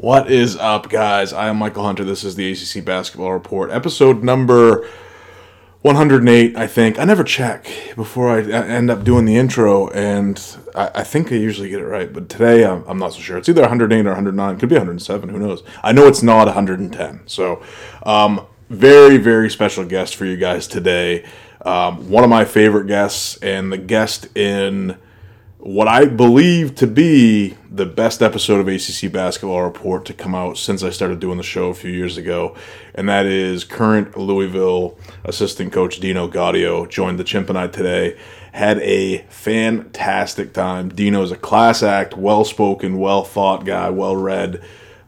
What 0.00 0.30
is 0.30 0.56
up, 0.56 0.88
guys? 0.88 1.34
I 1.34 1.48
am 1.48 1.58
Michael 1.58 1.84
Hunter. 1.84 2.04
This 2.04 2.24
is 2.24 2.34
the 2.34 2.50
ACC 2.50 2.82
Basketball 2.82 3.34
Report, 3.34 3.70
episode 3.70 4.24
number 4.24 4.88
108, 5.82 6.56
I 6.56 6.66
think. 6.66 6.98
I 6.98 7.04
never 7.04 7.22
check 7.22 7.66
before 7.96 8.30
I 8.30 8.40
end 8.40 8.90
up 8.90 9.04
doing 9.04 9.26
the 9.26 9.36
intro, 9.36 9.88
and 9.90 10.42
I, 10.74 10.90
I 10.94 11.04
think 11.04 11.30
I 11.30 11.34
usually 11.34 11.68
get 11.68 11.80
it 11.80 11.84
right, 11.84 12.10
but 12.10 12.30
today 12.30 12.64
I'm, 12.64 12.82
I'm, 12.88 12.98
not 12.98 13.12
so 13.12 13.20
sure. 13.20 13.36
It's 13.36 13.50
either 13.50 13.60
108 13.60 14.06
or 14.06 14.08
109. 14.08 14.58
Could 14.58 14.70
be 14.70 14.74
107. 14.74 15.28
Who 15.28 15.38
knows? 15.38 15.62
I 15.82 15.92
know 15.92 16.06
it's 16.06 16.22
not 16.22 16.46
110. 16.46 17.20
So, 17.26 17.62
um, 18.04 18.46
very, 18.70 19.18
very 19.18 19.50
special 19.50 19.84
guest 19.84 20.16
for 20.16 20.24
you 20.24 20.38
guys 20.38 20.66
today. 20.66 21.26
Um, 21.60 22.08
one 22.08 22.24
of 22.24 22.30
my 22.30 22.46
favorite 22.46 22.86
guests, 22.86 23.36
and 23.42 23.70
the 23.70 23.76
guest 23.76 24.34
in 24.34 24.96
what 25.62 25.88
I 25.88 26.06
believe 26.06 26.74
to 26.76 26.86
be 26.86 27.54
the 27.70 27.84
best 27.84 28.22
episode 28.22 28.60
of 28.60 28.68
ACC 28.68 29.12
Basketball 29.12 29.62
Report 29.62 30.06
to 30.06 30.14
come 30.14 30.34
out 30.34 30.56
since 30.56 30.82
I 30.82 30.88
started 30.88 31.20
doing 31.20 31.36
the 31.36 31.42
show 31.42 31.68
a 31.68 31.74
few 31.74 31.90
years 31.90 32.16
ago, 32.16 32.56
and 32.94 33.08
that 33.10 33.26
is 33.26 33.64
current 33.64 34.16
Louisville 34.16 34.98
assistant 35.24 35.72
coach 35.72 36.00
Dino 36.00 36.28
Gaudio 36.28 36.88
joined 36.88 37.18
the 37.18 37.24
Chimp 37.24 37.50
and 37.50 37.58
I 37.58 37.66
today. 37.66 38.18
Had 38.52 38.78
a 38.78 39.18
fantastic 39.28 40.54
time. 40.54 40.88
Dino 40.88 41.22
is 41.22 41.30
a 41.30 41.36
class 41.36 41.82
act, 41.82 42.16
well 42.16 42.44
spoken, 42.44 42.98
well 42.98 43.22
thought 43.22 43.66
guy, 43.66 43.90
well 43.90 44.16
read, 44.16 44.64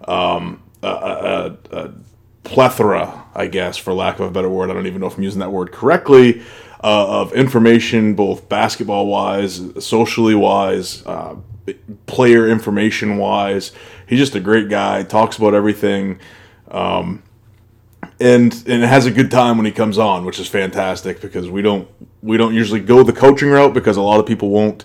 um, 0.07 0.63
a, 0.83 0.87
a, 0.87 1.57
a 1.73 1.91
plethora, 2.45 3.25
I 3.35 3.47
guess, 3.47 3.79
for 3.79 3.95
lack 3.95 4.21
of 4.21 4.27
a 4.27 4.31
better 4.31 4.51
word. 4.51 4.69
I 4.69 4.75
don't 4.75 4.87
even 4.87 5.01
know 5.01 5.07
if 5.07 5.17
I'm 5.17 5.23
using 5.23 5.41
that 5.41 5.51
word 5.51 5.73
correctly 5.73 6.43
uh, 6.83 7.21
of 7.21 7.33
information, 7.33 8.15
both 8.15 8.49
basketball 8.49 9.07
wise, 9.07 9.63
socially 9.85 10.35
wise, 10.35 11.05
uh, 11.07 11.37
player 12.07 12.49
information 12.49 13.19
wise. 13.19 13.73
He's 14.07 14.19
just 14.19 14.35
a 14.35 14.41
great 14.41 14.69
guy. 14.69 15.03
Talks 15.05 15.37
about 15.37 15.55
everything, 15.55 16.19
um, 16.69 17.23
and 18.19 18.53
and 18.67 18.83
has 18.83 19.07
a 19.07 19.11
good 19.11 19.31
time 19.31 19.57
when 19.57 19.67
he 19.67 19.73
comes 19.73 19.97
on, 19.97 20.25
which 20.25 20.41
is 20.41 20.49
fantastic 20.49 21.21
because 21.21 21.49
we 21.49 21.63
don't 21.63 21.89
we 22.21 22.37
don't 22.37 22.55
usually 22.55 22.81
go 22.81 23.03
the 23.03 23.13
coaching 23.13 23.51
route 23.51 23.75
because 23.75 23.97
a 23.97 24.03
lot 24.03 24.19
of 24.19 24.27
people 24.27 24.51
won't 24.51 24.85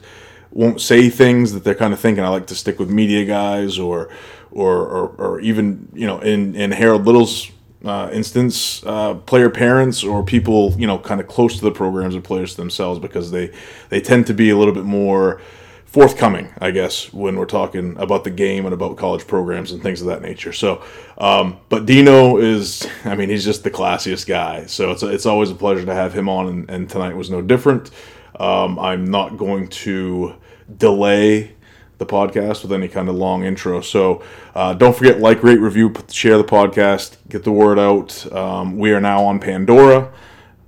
won't 0.51 0.79
say 0.79 1.09
things 1.09 1.53
that 1.53 1.63
they're 1.63 1.75
kind 1.75 1.93
of 1.93 1.99
thinking. 1.99 2.23
I 2.23 2.29
like 2.29 2.47
to 2.47 2.55
stick 2.55 2.77
with 2.79 2.89
media 2.89 3.25
guys 3.25 3.79
or 3.79 4.09
or 4.51 4.85
or, 4.85 5.07
or 5.17 5.39
even 5.39 5.89
you 5.93 6.05
know 6.05 6.19
in 6.19 6.55
in 6.55 6.71
Harold 6.71 7.05
Little's 7.05 7.49
uh, 7.85 8.09
instance, 8.11 8.83
uh, 8.85 9.15
player 9.15 9.49
parents 9.49 10.03
or 10.03 10.23
people 10.23 10.73
you 10.77 10.87
know 10.87 10.97
kind 10.97 11.21
of 11.21 11.27
close 11.27 11.57
to 11.57 11.63
the 11.63 11.71
programs 11.71 12.15
or 12.15 12.21
players 12.21 12.55
themselves 12.55 12.99
because 12.99 13.31
they 13.31 13.51
they 13.89 14.01
tend 14.01 14.27
to 14.27 14.33
be 14.33 14.49
a 14.49 14.57
little 14.57 14.73
bit 14.73 14.85
more 14.85 15.41
forthcoming, 15.87 16.53
I 16.59 16.71
guess, 16.71 17.11
when 17.13 17.37
we're 17.37 17.45
talking 17.45 17.95
about 17.97 18.23
the 18.23 18.29
game 18.29 18.65
and 18.65 18.73
about 18.73 18.97
college 18.97 19.25
programs 19.25 19.71
and 19.71 19.81
things 19.81 20.01
of 20.01 20.07
that 20.07 20.21
nature. 20.21 20.51
So, 20.53 20.83
um, 21.17 21.57
but 21.69 21.85
Dino 21.85 22.37
is, 22.37 22.85
I 23.05 23.15
mean, 23.15 23.29
he's 23.29 23.45
just 23.45 23.63
the 23.63 23.71
classiest 23.71 24.27
guy. 24.27 24.65
So 24.65 24.91
it's 24.91 25.01
it's 25.03 25.25
always 25.25 25.49
a 25.49 25.55
pleasure 25.55 25.85
to 25.85 25.93
have 25.93 26.13
him 26.13 26.29
on, 26.29 26.47
and, 26.47 26.69
and 26.69 26.89
tonight 26.89 27.15
was 27.15 27.29
no 27.29 27.41
different. 27.41 27.91
Um, 28.39 28.77
I'm 28.77 29.05
not 29.05 29.37
going 29.37 29.69
to 29.69 30.35
delay 30.77 31.55
the 31.97 32.05
podcast 32.05 32.61
with 32.61 32.71
any 32.71 32.87
kind 32.87 33.09
of 33.09 33.15
long 33.15 33.43
intro. 33.43 33.81
So 33.81 34.23
uh, 34.53 34.73
don't 34.73 34.95
forget, 34.95 35.19
like, 35.19 35.43
rate, 35.43 35.59
review, 35.59 35.93
share 36.09 36.37
the 36.37 36.43
podcast, 36.43 37.17
get 37.29 37.43
the 37.43 37.51
word 37.51 37.79
out. 37.79 38.31
Um, 38.31 38.77
we 38.77 38.91
are 38.93 39.01
now 39.01 39.23
on 39.23 39.39
Pandora, 39.39 40.11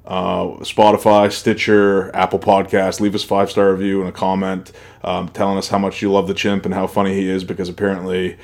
uh, 0.05 0.45
Spotify, 0.61 1.31
Stitcher, 1.31 2.15
Apple 2.15 2.39
Podcast. 2.39 2.99
Leave 2.99 3.15
us 3.15 3.23
five 3.23 3.51
star 3.51 3.71
review 3.71 3.99
and 3.99 4.09
a 4.09 4.11
comment 4.11 4.71
um, 5.03 5.29
telling 5.29 5.57
us 5.57 5.67
how 5.67 5.77
much 5.77 6.01
you 6.01 6.11
love 6.11 6.27
the 6.27 6.33
chimp 6.33 6.65
and 6.65 6.73
how 6.73 6.87
funny 6.87 7.13
he 7.13 7.29
is 7.29 7.43
because 7.43 7.69
apparently 7.69 8.37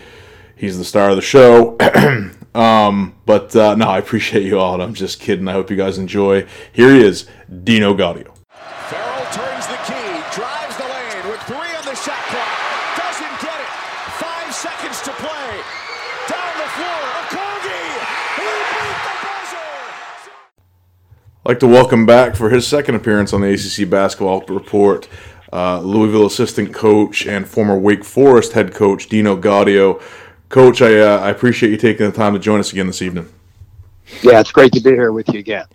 he's 0.56 0.78
the 0.78 0.86
star 0.86 1.10
of 1.10 1.16
the 1.16 1.22
show. 1.22 1.76
um, 2.56 3.16
but 3.26 3.56
uh, 3.56 3.76
no, 3.76 3.88
I 3.88 3.98
appreciate 3.98 4.44
you 4.44 4.60
all, 4.60 4.76
and 4.76 4.84
I'm 4.84 4.94
just 4.94 5.20
kidding. 5.20 5.48
I 5.48 5.54
hope 5.54 5.72
you 5.72 5.76
guys 5.76 5.98
enjoy. 5.98 6.46
Here 6.72 6.94
he 6.94 7.02
is, 7.02 7.28
Dino 7.64 7.96
Gaudio. 7.96 8.35
Like 21.46 21.60
to 21.60 21.68
welcome 21.68 22.08
back 22.08 22.36
for 22.36 22.50
his 22.50 22.68
second 22.68 22.96
appearance 22.96 23.32
on 23.32 23.42
the 23.42 23.54
ACC 23.54 23.88
Basketball 23.88 24.42
Report, 24.48 25.08
uh, 25.54 25.80
Louisville 25.80 26.26
assistant 26.26 26.74
coach 26.74 27.28
and 27.28 27.48
former 27.48 27.78
Wake 27.78 28.04
Forest 28.04 28.54
head 28.54 28.74
coach 28.74 29.08
Dino 29.08 29.38
Gaudio. 29.38 30.02
Coach, 30.50 30.82
I, 30.82 31.00
uh, 31.00 31.20
I 31.20 31.30
appreciate 31.30 31.70
you 31.70 31.78
taking 31.78 32.08
the 32.08 32.12
time 32.12 32.34
to 32.34 32.40
join 32.40 32.60
us 32.60 32.72
again 32.72 32.88
this 32.88 33.02
evening. 33.04 33.30
Yeah, 34.24 34.40
it's 34.40 34.52
great 34.52 34.72
to 34.74 34.82
be 34.82 34.90
here 34.90 35.12
with 35.12 35.30
you 35.30 35.40
again. 35.40 35.66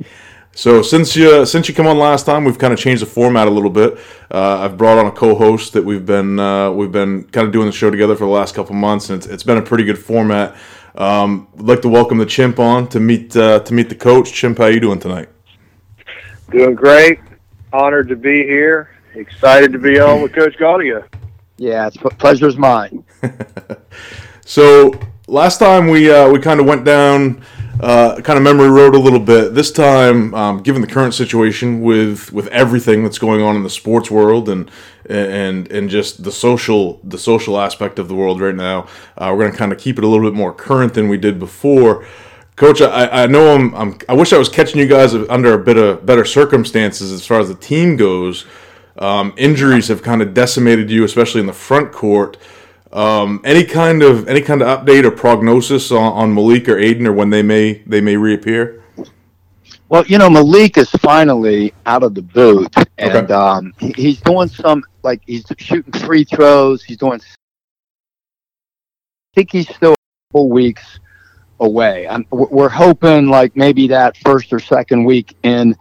So 0.53 0.83
since 0.83 1.15
you 1.15 1.47
since 1.47 1.69
you 1.69 1.75
come 1.75 1.87
on 1.87 1.99
last 1.99 2.27
time, 2.27 2.45
we've 2.45 2.59
kind 2.59 2.73
of 2.73 2.79
changed 2.79 3.03
the 3.03 3.07
format 3.07 3.47
a 3.47 3.51
little 3.51 3.71
bit. 3.71 3.99
Uh, 4.31 4.59
I've 4.59 4.77
brought 4.77 4.99
on 4.99 5.07
a 5.07 5.13
co-host 5.13 5.73
that 5.75 5.85
we've 5.85 6.05
been 6.05 6.41
uh, 6.41 6.73
we've 6.73 6.91
been 6.91 7.25
kind 7.25 7.47
of 7.47 7.53
doing 7.53 7.67
the 7.67 7.73
show 7.73 7.91
together 7.91 8.17
for 8.17 8.25
the 8.25 8.31
last 8.31 8.57
couple 8.57 8.75
months, 8.75 9.11
and 9.11 9.19
it's, 9.19 9.27
it's 9.27 9.43
been 9.45 9.59
a 9.59 9.63
pretty 9.63 9.85
good 9.85 9.99
format. 9.99 10.57
Um, 10.97 11.47
I'd 11.55 11.63
like 11.63 11.83
to 11.83 11.89
welcome 11.89 12.19
the 12.19 12.27
Chimp 12.27 12.59
on 12.59 12.89
to 12.89 12.99
meet 12.99 13.37
uh, 13.37 13.61
to 13.61 13.75
meet 13.75 13.89
the 13.89 13.95
coach. 13.95 14.33
Chimp, 14.33 14.59
how 14.59 14.67
you 14.67 14.81
doing 14.81 14.99
tonight? 14.99 15.29
Doing 16.51 16.75
great. 16.75 17.21
Honored 17.73 18.09
to 18.09 18.17
be 18.17 18.43
here. 18.43 18.91
Excited 19.15 19.73
to 19.73 19.79
be 19.79 20.01
on 20.01 20.21
with 20.21 20.33
Coach 20.33 20.57
Gaudio. 20.59 21.07
Yeah, 21.59 21.87
it's 21.87 21.97
pleasure's 21.97 22.57
mine. 22.57 23.05
so 24.45 24.93
last 25.29 25.59
time 25.59 25.87
we 25.89 26.11
uh, 26.11 26.29
we 26.29 26.41
kind 26.41 26.59
of 26.59 26.67
went 26.67 26.85
down 26.85 27.45
uh, 27.81 28.21
kind 28.23 28.37
of 28.37 28.43
memory 28.43 28.69
road 28.69 28.97
a 28.97 28.99
little 28.99 29.21
bit. 29.21 29.55
This 29.55 29.71
time, 29.71 30.35
um, 30.35 30.63
given 30.63 30.83
the 30.83 30.89
current 30.89 31.15
situation 31.15 31.83
with 31.83 32.33
with 32.33 32.49
everything 32.49 33.05
that's 33.05 33.19
going 33.19 33.43
on 33.43 33.55
in 33.55 33.63
the 33.63 33.71
sports 33.71 34.11
world 34.11 34.49
and 34.49 34.69
and 35.09 35.71
and 35.71 35.89
just 35.89 36.25
the 36.25 36.33
social 36.33 37.01
the 37.05 37.19
social 37.19 37.61
aspect 37.61 38.01
of 38.01 38.09
the 38.09 38.15
world 38.17 38.41
right 38.41 38.57
now, 38.57 38.89
uh, 39.17 39.31
we're 39.33 39.43
going 39.43 39.53
to 39.53 39.59
kind 39.59 39.73
of 39.73 39.79
keep 39.79 39.99
it 39.99 40.05
a 40.05 40.07
little 40.09 40.29
bit 40.29 40.37
more 40.37 40.53
current 40.53 40.95
than 40.95 41.09
we 41.09 41.17
did 41.17 41.39
before. 41.39 42.05
Coach, 42.61 42.83
I, 42.83 43.23
I 43.23 43.27
know 43.27 43.55
I'm, 43.55 43.75
I'm, 43.75 43.99
i 44.07 44.13
wish 44.13 44.35
I 44.35 44.37
was 44.37 44.51
catching 44.51 44.79
you 44.79 44.87
guys 44.87 45.15
under 45.15 45.55
a 45.55 45.59
bit 45.59 45.79
of 45.79 46.05
better 46.05 46.27
circumstances 46.27 47.11
as 47.11 47.27
far 47.27 47.41
as 47.41 47.49
the 47.49 47.55
team 47.55 47.97
goes. 47.97 48.45
Um, 48.99 49.33
injuries 49.39 49.89
have 49.89 50.03
kind 50.03 50.21
of 50.21 50.35
decimated 50.35 50.91
you, 50.91 51.05
especially 51.05 51.41
in 51.41 51.47
the 51.47 51.55
front 51.55 51.91
court. 51.91 52.37
Um, 52.93 53.41
any 53.45 53.65
kind 53.65 54.03
of 54.03 54.29
any 54.29 54.43
kind 54.43 54.61
of 54.61 54.69
update 54.69 55.05
or 55.05 55.11
prognosis 55.11 55.91
on, 55.91 56.13
on 56.13 56.35
Malik 56.35 56.69
or 56.69 56.77
Aidan 56.79 57.07
or 57.07 57.15
when 57.15 57.31
they 57.31 57.41
may 57.43 57.83
they 57.87 58.03
may 58.03 58.19
reappear? 58.19 58.85
Well, 59.89 60.05
you 60.07 60.19
know, 60.19 60.29
Malik 60.29 60.77
is 60.77 60.91
finally 60.91 61.73
out 61.87 62.03
of 62.03 62.15
the 62.15 62.21
boot, 62.21 62.77
and 62.99 63.17
okay. 63.17 63.33
um, 63.33 63.73
he's 63.97 64.21
doing 64.21 64.49
some 64.49 64.85
like 65.03 65.23
he's 65.25 65.47
shooting 65.57 65.99
free 65.99 66.25
throws. 66.25 66.83
He's 66.83 66.99
doing. 66.99 67.23
I 67.23 68.65
think 69.35 69.51
he's 69.51 69.75
still 69.75 69.95
a 69.95 69.97
couple 70.31 70.51
weeks 70.51 71.01
away. 71.61 72.09
I'm, 72.09 72.27
we're 72.31 72.69
hoping 72.69 73.29
like 73.29 73.55
maybe 73.55 73.89
that 73.89 74.17
first 74.19 74.53
or 74.53 74.59
second 74.59 75.05
week 75.05 75.37
in 75.43 75.77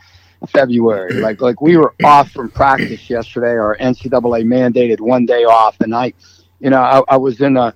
February. 0.48 1.22
Like 1.30 1.42
like 1.42 1.62
we 1.62 1.78
were 1.78 1.96
off 2.04 2.32
from 2.32 2.50
practice 2.50 3.10
yesterday. 3.10 3.58
Our 3.58 3.76
NCAA 3.78 4.46
mandated 4.46 5.00
one 5.00 5.26
day 5.26 5.44
off, 5.44 5.80
and 5.82 5.94
I, 5.94 6.14
you 6.60 6.70
know, 6.70 6.82
I, 6.82 7.02
I 7.10 7.18
was 7.18 7.42
in 7.42 7.58
a, 7.58 7.74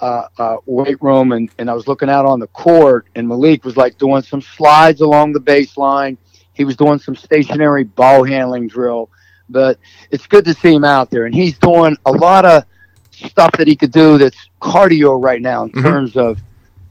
a, 0.00 0.24
a 0.38 0.56
weight 0.66 1.00
room 1.02 1.32
and, 1.32 1.50
and 1.58 1.70
I 1.70 1.74
was 1.74 1.86
looking 1.86 2.08
out 2.08 2.26
on 2.26 2.40
the 2.40 2.46
court, 2.48 3.06
and 3.14 3.28
Malik 3.28 3.64
was 3.64 3.76
like 3.76 3.98
doing 3.98 4.22
some 4.22 4.40
slides 4.40 5.00
along 5.00 5.32
the 5.32 5.40
baseline. 5.40 6.16
He 6.54 6.64
was 6.64 6.76
doing 6.76 6.98
some 6.98 7.14
stationary 7.14 7.84
ball 7.84 8.24
handling 8.24 8.68
drill, 8.68 9.10
but 9.48 9.78
it's 10.10 10.26
good 10.26 10.44
to 10.46 10.54
see 10.54 10.74
him 10.74 10.84
out 10.84 11.10
there, 11.10 11.26
and 11.26 11.34
he's 11.34 11.58
doing 11.58 11.96
a 12.06 12.12
lot 12.12 12.44
of 12.44 12.64
stuff 13.10 13.52
that 13.52 13.66
he 13.66 13.76
could 13.76 13.92
do 13.92 14.18
that's 14.18 14.50
cardio 14.60 15.22
right 15.22 15.40
now 15.40 15.64
in 15.64 15.70
mm-hmm. 15.70 15.82
terms 15.82 16.16
of 16.16 16.38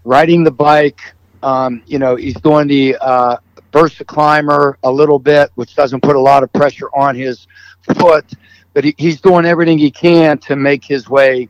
riding 0.06 0.44
the 0.44 0.52
bike. 0.52 1.14
Um, 1.44 1.84
you 1.86 2.00
know, 2.00 2.16
he's 2.16 2.36
doing 2.36 2.68
the 2.68 2.96
uh, 3.02 3.38
VersaClimber 3.74 4.76
a 4.84 4.92
little 4.92 5.20
bit, 5.20 5.52
which 5.56 5.76
doesn't 5.76 6.02
put 6.02 6.16
a 6.16 6.20
lot 6.20 6.44
of 6.44 6.54
pressure 6.54 6.88
on 6.96 7.16
his 7.16 7.46
foot, 8.00 8.26
but 8.74 8.86
he, 8.86 8.96
he's 8.98 9.20
doing 9.20 9.46
everything 9.46 9.78
he 9.78 9.92
can 9.92 10.38
to 10.40 10.56
make 10.56 10.84
his 10.86 11.10
way 11.10 11.50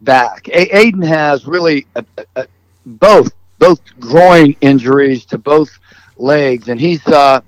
back. 0.00 0.48
A- 0.48 0.76
Aidan 0.76 1.02
has 1.02 1.46
really 1.46 1.86
a, 1.94 2.04
a, 2.34 2.46
both 2.84 3.32
both 3.58 3.80
groin 4.00 4.56
injuries 4.62 5.26
to 5.26 5.38
both 5.38 5.70
legs, 6.16 6.68
and 6.68 6.80
he's 6.80 7.06
uh, 7.06 7.40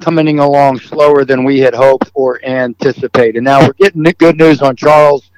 coming 0.00 0.38
along 0.38 0.78
slower 0.78 1.24
than 1.24 1.44
we 1.44 1.58
had 1.58 1.74
hoped 1.74 2.10
or 2.14 2.42
anticipated. 2.44 3.42
Now 3.42 3.60
we're 3.60 3.72
getting 3.74 4.04
good 4.18 4.38
news 4.38 4.62
on 4.62 4.76
Charles 4.76 5.30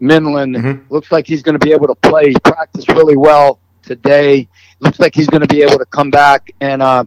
Minlend. 0.00 0.56
Mm-hmm. 0.56 0.92
Looks 0.92 1.12
like 1.12 1.26
he's 1.26 1.42
going 1.42 1.58
to 1.58 1.64
be 1.64 1.72
able 1.72 1.86
to 1.86 1.94
play. 1.96 2.30
He 2.30 2.36
practiced 2.42 2.88
really 2.88 3.16
well 3.16 3.60
today. 3.88 4.46
Looks 4.78 5.00
like 5.00 5.14
he's 5.14 5.26
going 5.26 5.40
to 5.40 5.48
be 5.48 5.62
able 5.62 5.78
to 5.78 5.86
come 5.86 6.10
back 6.10 6.52
and 6.60 6.80
uh, 6.80 7.04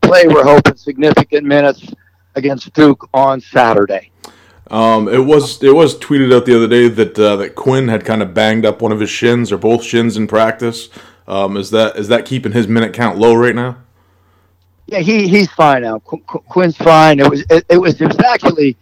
play. 0.00 0.26
We're 0.26 0.42
hoping 0.42 0.76
significant 0.76 1.46
minutes 1.46 1.86
against 2.34 2.72
Duke 2.72 3.08
on 3.14 3.40
Saturday. 3.40 4.10
Um, 4.70 5.06
it 5.06 5.18
was 5.18 5.62
it 5.62 5.74
was 5.74 5.98
tweeted 5.98 6.34
out 6.34 6.46
the 6.46 6.56
other 6.56 6.66
day 6.66 6.88
that 6.88 7.18
uh, 7.18 7.36
that 7.36 7.54
Quinn 7.54 7.88
had 7.88 8.04
kind 8.04 8.22
of 8.22 8.32
banged 8.32 8.64
up 8.64 8.80
one 8.80 8.90
of 8.90 9.00
his 9.00 9.10
shins 9.10 9.52
or 9.52 9.58
both 9.58 9.84
shins 9.84 10.16
in 10.16 10.26
practice. 10.26 10.88
Um, 11.28 11.56
is 11.56 11.70
that 11.70 11.96
is 11.96 12.08
that 12.08 12.24
keeping 12.24 12.52
his 12.52 12.66
minute 12.66 12.94
count 12.94 13.18
low 13.18 13.34
right 13.34 13.54
now? 13.54 13.76
Yeah, 14.86 15.00
he 15.00 15.28
he's 15.28 15.50
fine 15.50 15.82
now. 15.82 15.98
Qu- 15.98 16.22
Qu- 16.26 16.44
Quinn's 16.48 16.76
fine. 16.76 17.20
It 17.20 17.28
was 17.28 17.44
it, 17.50 17.66
it 17.68 17.76
was 17.76 18.00
it 18.00 18.06
was 18.06 18.18
actually 18.20 18.76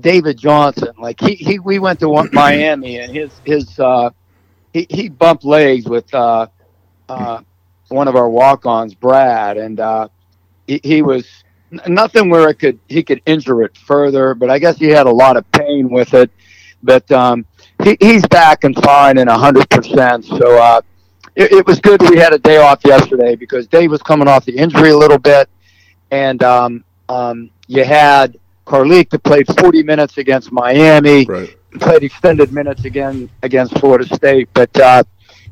David 0.00 0.38
Johnson. 0.38 0.94
Like 0.98 1.20
he, 1.20 1.34
he 1.34 1.58
we 1.58 1.78
went 1.78 2.00
to 2.00 2.08
one, 2.08 2.30
Miami 2.32 2.98
and 2.98 3.14
his 3.14 3.30
his 3.44 3.78
uh, 3.78 4.10
he 4.72 4.86
he 4.88 5.08
bumped 5.08 5.44
legs 5.44 5.86
with 5.86 6.12
uh, 6.14 6.46
uh, 7.08 7.40
one 7.88 8.08
of 8.08 8.16
our 8.16 8.28
walk-ons, 8.28 8.94
Brad, 8.94 9.56
and 9.56 9.80
uh, 9.80 10.08
he, 10.66 10.80
he 10.82 11.02
was 11.02 11.26
nothing 11.86 12.30
where 12.30 12.48
it 12.48 12.54
could 12.54 12.78
he 12.88 13.02
could 13.02 13.20
injure 13.26 13.62
it 13.62 13.76
further. 13.76 14.34
But 14.34 14.50
I 14.50 14.58
guess 14.58 14.78
he 14.78 14.86
had 14.86 15.06
a 15.06 15.12
lot 15.12 15.36
of 15.36 15.50
pain 15.52 15.90
with 15.90 16.14
it. 16.14 16.30
But 16.82 17.10
um, 17.12 17.46
he, 17.82 17.96
he's 18.00 18.26
back 18.26 18.64
and 18.64 18.74
fine 18.82 19.18
and 19.18 19.28
hundred 19.30 19.68
percent. 19.70 20.24
So. 20.24 20.58
Uh, 20.60 20.80
it, 21.36 21.50
it, 21.50 21.66
was 21.66 21.80
good 21.80 22.00
we 22.08 22.16
had 22.16 22.32
a 22.32 22.38
day 22.38 22.58
off 22.58 22.84
yesterday 22.84 23.34
because 23.34 23.66
Dave 23.66 23.90
was 23.90 24.00
coming 24.02 24.28
off 24.28 24.44
the 24.44 24.56
injury 24.56 24.90
a 24.90 24.96
little 24.96 25.18
bit, 25.18 25.48
and 26.12 26.40
um, 26.44 26.84
um, 27.08 27.50
you 27.66 27.84
had 27.84 28.38
Carlik 28.66 29.10
that 29.10 29.22
played 29.22 29.46
40 29.58 29.82
minutes 29.82 30.18
against 30.18 30.52
Miami, 30.52 31.24
right. 31.24 31.56
played 31.80 32.02
extended 32.02 32.52
minutes 32.52 32.84
again 32.84 33.28
against 33.42 33.78
Florida 33.78 34.06
State. 34.14 34.48
But 34.54 34.78
uh, 34.78 35.02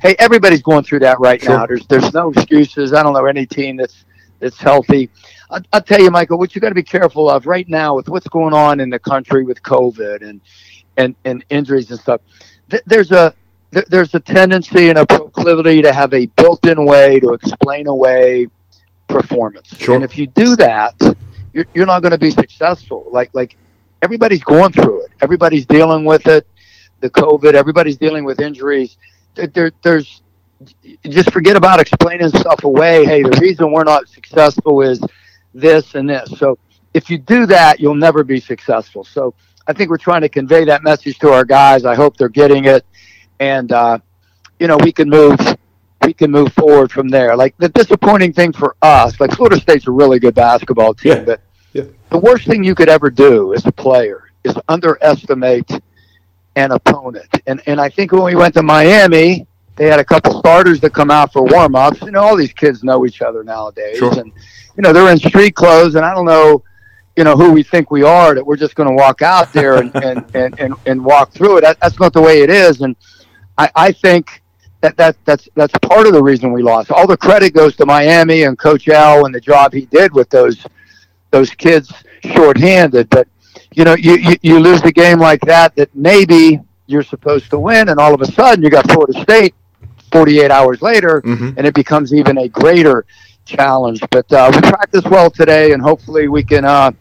hey, 0.03 0.17
everybody's 0.19 0.63
going 0.63 0.83
through 0.83 0.99
that 1.01 1.21
right 1.21 1.41
sure. 1.41 1.57
now. 1.57 1.67
There's 1.67 1.87
there's 1.87 2.13
no 2.13 2.31
excuses. 2.31 2.93
I 2.93 3.03
don't 3.03 3.15
know 3.15 3.25
any 3.25 3.47
team 3.47 3.77
that's 3.77 4.05
that's 4.41 4.59
healthy. 4.59 5.09
I, 5.51 5.61
I'll 5.73 5.83
tell 5.83 6.01
you, 6.01 6.11
Michael, 6.11 6.39
what 6.39 6.55
you 6.55 6.61
got 6.61 6.71
to 6.71 6.75
be 6.75 6.83
careful 6.83 7.31
of 7.31 7.47
right 7.47 7.69
now 7.69 7.95
with 7.95 8.09
what's 8.09 8.29
going 8.29 8.53
on 8.53 8.81
in 8.81 8.91
the 8.91 8.99
country 8.99 9.45
with 9.45 9.63
COVID 9.63 10.29
and 10.29 10.41
and 10.97 11.15
and 11.25 11.45
injuries 11.49 11.91
and 11.91 12.01
stuff. 12.01 12.21
Th- 12.69 12.83
there's 12.85 13.13
a 13.13 13.35
there's 13.89 14.15
a 14.15 14.21
tendency 14.21 14.91
and 14.91 14.99
a 14.99 15.07
proclivity 15.07 15.81
to 15.81 15.95
have 15.95 16.13
a 16.13 16.27
built-in 16.27 16.85
way 16.85 17.19
to 17.21 17.33
explain 17.33 17.87
away 17.87 18.47
performance. 19.09 19.75
Sure. 19.79 19.95
And 19.95 20.05
if 20.05 20.19
you 20.19 20.27
do 20.27 20.57
that, 20.57 20.95
you're, 21.55 21.65
you're 21.73 21.87
not 21.87 22.01
going 22.01 22.13
to 22.13 22.19
be 22.19 22.31
successful. 22.31 23.07
Like 23.11 23.31
like 23.33 23.57
everybody's 24.03 24.43
going 24.43 24.73
through 24.73 25.05
it. 25.05 25.13
Everybody's 25.21 25.65
dealing 25.65 26.05
with 26.05 26.27
it. 26.27 26.47
The 27.01 27.11
COVID. 27.11 27.55
Everybody's 27.55 27.97
dealing 27.97 28.25
with 28.25 28.41
injuries. 28.41 28.99
There, 29.35 29.73
there's 29.83 30.23
just 31.09 31.33
forget 31.33 31.57
about 31.57 31.81
explaining 31.81 32.29
stuff 32.29 32.65
away. 32.65 33.05
Hey, 33.05 33.23
the 33.23 33.39
reason 33.41 33.73
we're 33.73 33.85
not 33.85 34.09
successful 34.09 34.83
is 34.83 35.01
this 35.55 35.95
and 35.95 36.09
this. 36.09 36.39
So 36.39 36.59
if 36.95 37.11
you 37.11 37.19
do 37.19 37.47
that, 37.47 37.81
you'll 37.81 37.95
never 37.95 38.23
be 38.23 38.39
successful. 38.41 39.05
So 39.05 39.35
I 39.67 39.73
think 39.73 39.91
we're 39.91 39.97
trying 39.97 40.21
to 40.23 40.29
convey 40.29 40.65
that 40.67 40.83
message 40.83 41.19
to 41.21 41.33
our 41.33 41.45
guys. 41.45 41.85
I 41.85 41.95
hope 41.95 42.17
they're 42.17 42.29
getting 42.29 42.67
it 42.67 42.85
and 43.43 43.73
uh, 43.73 43.99
you 44.61 44.69
know 44.69 44.79
we 44.79 44.93
can 44.93 45.11
move 45.11 45.39
we 46.05 46.13
can 46.13 46.31
move 46.31 46.53
forward 46.53 46.91
from 46.91 47.09
there. 47.09 47.37
Like 47.37 47.57
the 47.59 47.69
disappointing 47.69 48.33
thing 48.33 48.53
for 48.53 48.77
us, 48.83 49.21
like 49.21 49.33
Florida 49.33 49.61
State's 49.61 49.87
a 49.87 49.91
really 49.91 50.19
good 50.19 50.35
basketball 50.35 50.95
team, 50.95 51.13
yeah. 51.13 51.25
but 51.25 51.41
yeah. 51.73 51.85
the 52.11 52.19
worst 52.19 52.47
thing 52.47 52.65
you 52.65 52.75
could 52.75 52.89
ever 52.89 53.11
do 53.11 53.53
as 53.55 53.67
a 53.67 53.73
player 53.73 54.31
is 54.45 54.57
underestimate 54.69 55.71
an 56.57 56.73
opponent. 56.73 57.29
And 57.47 57.63
and 57.67 57.81
I 57.81 57.89
think 57.89 58.13
when 58.13 58.25
we 58.25 58.35
went 58.35 58.55
to 58.55 58.63
Miami, 58.63 59.47
they 59.77 59.87
had 59.87 60.01
a 60.01 60.05
couple 60.05 60.39
starters 60.39 60.81
that 60.81 60.93
come 60.93 61.11
out 61.11 61.33
for 61.33 61.45
warm 61.45 61.75
ups. 61.75 62.01
You 62.03 62.11
know, 62.11 62.21
all 62.21 62.37
these 62.37 62.53
kids 62.53 62.83
know 62.83 63.07
each 63.07 63.23
other 63.23 63.43
nowadays, 63.43 63.99
sure. 63.99 64.19
and 64.19 64.33
you 64.77 64.83
know 64.83 64.93
they're 64.93 65.11
in 65.11 65.19
street 65.19 65.55
clothes, 65.55 65.95
and 65.95 66.05
I 66.05 66.15
don't 66.15 66.27
know 66.27 66.63
you 67.17 67.25
know 67.25 67.37
who 67.37 67.53
we 67.53 67.63
think 67.63 67.91
we 67.91 68.03
are 68.03 68.35
that 68.35 68.45
we're 68.45 68.57
just 68.57 68.75
going 68.75 68.89
to 68.89 68.95
walk 68.95 69.23
out 69.23 69.53
there 69.53 69.77
and, 69.77 69.95
and, 69.97 70.25
and, 70.35 70.59
and, 70.59 70.75
and 70.87 71.05
walk 71.05 71.33
through 71.33 71.59
it. 71.59 71.61
That, 71.63 71.79
that's 71.81 72.01
not 72.01 72.13
the 72.13 72.23
way 72.23 72.41
it 72.41 72.51
is. 72.51 72.81
And 72.81 72.97
I, 73.59 73.71
I 73.75 73.93
think 73.93 74.43
that, 74.81 74.97
that 74.97 75.17
that's 75.25 75.49
that's 75.55 75.75
part 75.83 76.07
of 76.07 76.13
the 76.13 76.23
reason 76.23 76.53
we 76.53 76.63
lost. 76.63 76.91
All 76.91 77.07
the 77.07 77.17
credit 77.17 77.55
goes 77.55 77.77
to 77.77 77.87
Miami 77.87 78.45
and 78.45 78.59
Coach 78.59 78.89
L 78.89 79.27
and 79.27 79.35
the 79.35 79.41
job 79.41 79.73
he 79.73 79.87
did 79.87 80.13
with 80.13 80.29
those 80.31 80.67
those 81.31 81.51
kids 81.51 81.93
shorthanded. 82.25 83.09
But 83.11 83.29
you 83.75 83.85
know, 83.85 83.95
you, 83.95 84.17
you, 84.17 84.37
you 84.43 84.59
lose 84.59 84.83
a 84.83 84.93
game 84.93 85.19
like 85.19 85.41
that 85.43 85.75
that 85.77 85.95
maybe 85.95 86.61
you're 86.87 87.03
supposed 87.03 87.51
to 87.51 87.59
win, 87.59 87.89
and 87.89 87.99
all 87.99 88.15
of 88.15 88.21
a 88.21 88.27
sudden 88.27 88.63
you 88.63 88.71
got 88.71 88.91
Florida 88.91 89.21
State 89.23 89.55
48 90.11 90.51
hours 90.51 90.83
later, 90.83 91.23
mm-hmm. 91.23 91.51
and 91.57 91.67
it 91.67 91.75
becomes 91.75 92.13
even 92.13 92.39
a 92.39 92.49
greater 92.49 93.07
challenge. 93.45 94.01
But 94.11 94.31
uh, 94.33 94.51
we 94.55 94.61
practiced 94.61 95.09
well 95.09 95.31
today, 95.31 95.73
and 95.73 95.83
hopefully 95.83 96.29
we 96.29 96.43
can, 96.43 96.65
uh, 96.65 96.93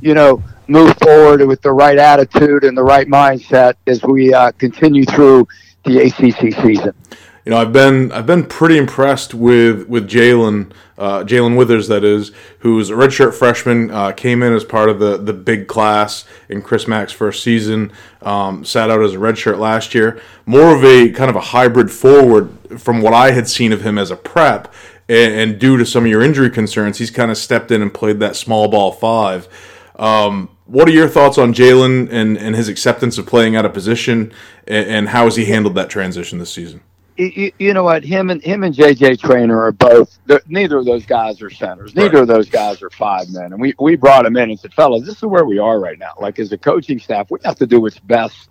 you 0.00 0.14
know, 0.14 0.42
move 0.68 0.96
forward 1.02 1.46
with 1.46 1.60
the 1.62 1.72
right 1.72 1.98
attitude 1.98 2.64
and 2.64 2.76
the 2.76 2.82
right 2.82 3.08
mindset 3.08 3.74
as 3.86 4.02
we 4.02 4.32
uh, 4.32 4.52
continue 4.52 5.04
through 5.04 5.46
the 5.84 6.06
ACC 6.06 6.54
season. 6.62 6.94
You 7.44 7.50
know, 7.50 7.58
I've 7.58 7.72
been 7.72 8.12
I've 8.12 8.26
been 8.26 8.46
pretty 8.46 8.78
impressed 8.78 9.34
with 9.34 9.88
with 9.88 10.08
Jalen 10.08 10.72
uh, 10.96 11.24
Jalen 11.24 11.56
Withers, 11.56 11.88
that 11.88 12.04
is, 12.04 12.30
who's 12.60 12.88
a 12.88 12.92
redshirt 12.92 13.34
freshman, 13.34 13.90
uh, 13.90 14.12
came 14.12 14.44
in 14.44 14.52
as 14.52 14.62
part 14.62 14.88
of 14.88 15.00
the 15.00 15.16
the 15.16 15.32
big 15.32 15.66
class 15.66 16.24
in 16.48 16.62
Chris 16.62 16.86
Mack's 16.86 17.12
first 17.12 17.42
season, 17.42 17.90
um, 18.20 18.64
sat 18.64 18.90
out 18.90 19.02
as 19.02 19.14
a 19.14 19.16
redshirt 19.16 19.58
last 19.58 19.92
year. 19.92 20.20
More 20.46 20.76
of 20.76 20.84
a 20.84 21.10
kind 21.10 21.28
of 21.28 21.34
a 21.34 21.40
hybrid 21.40 21.90
forward 21.90 22.56
from 22.78 23.02
what 23.02 23.12
I 23.12 23.32
had 23.32 23.48
seen 23.48 23.72
of 23.72 23.82
him 23.82 23.98
as 23.98 24.12
a 24.12 24.16
prep, 24.16 24.72
and, 25.08 25.34
and 25.34 25.58
due 25.58 25.76
to 25.78 25.84
some 25.84 26.04
of 26.04 26.10
your 26.10 26.22
injury 26.22 26.50
concerns, 26.50 26.98
he's 26.98 27.10
kind 27.10 27.32
of 27.32 27.36
stepped 27.36 27.72
in 27.72 27.82
and 27.82 27.92
played 27.92 28.20
that 28.20 28.36
small 28.36 28.68
ball 28.68 28.92
five. 28.92 29.48
Um, 29.96 30.48
what 30.66 30.86
are 30.88 30.92
your 30.92 31.08
thoughts 31.08 31.38
on 31.38 31.52
Jalen 31.52 32.08
and, 32.12 32.38
and 32.38 32.54
his 32.54 32.68
acceptance 32.68 33.18
of 33.18 33.26
playing 33.26 33.56
out 33.56 33.64
of 33.64 33.74
position, 33.74 34.32
and, 34.68 34.86
and 34.88 35.08
how 35.08 35.24
has 35.24 35.34
he 35.34 35.46
handled 35.46 35.74
that 35.74 35.90
transition 35.90 36.38
this 36.38 36.52
season? 36.52 36.82
You, 37.16 37.52
you, 37.58 37.74
know 37.74 37.84
what? 37.84 38.04
Him 38.04 38.30
and 38.30 38.42
him 38.42 38.64
and 38.64 38.74
JJ 38.74 39.20
Traynor 39.20 39.60
are 39.62 39.72
both. 39.72 40.18
Neither 40.46 40.78
of 40.78 40.86
those 40.86 41.04
guys 41.04 41.42
are 41.42 41.50
centers. 41.50 41.94
Neither 41.94 42.14
right. 42.14 42.22
of 42.22 42.28
those 42.28 42.48
guys 42.48 42.80
are 42.82 42.90
five 42.90 43.28
men. 43.30 43.52
And 43.52 43.60
we 43.60 43.74
we 43.78 43.96
brought 43.96 44.24
him 44.24 44.36
in 44.36 44.50
and 44.50 44.58
said, 44.58 44.72
"Fellas, 44.72 45.04
this 45.04 45.16
is 45.16 45.24
where 45.24 45.44
we 45.44 45.58
are 45.58 45.78
right 45.78 45.98
now. 45.98 46.12
Like 46.18 46.38
as 46.38 46.52
a 46.52 46.58
coaching 46.58 46.98
staff, 46.98 47.30
we 47.30 47.38
have 47.44 47.56
to 47.56 47.66
do 47.66 47.80
what's 47.80 47.98
best 47.98 48.48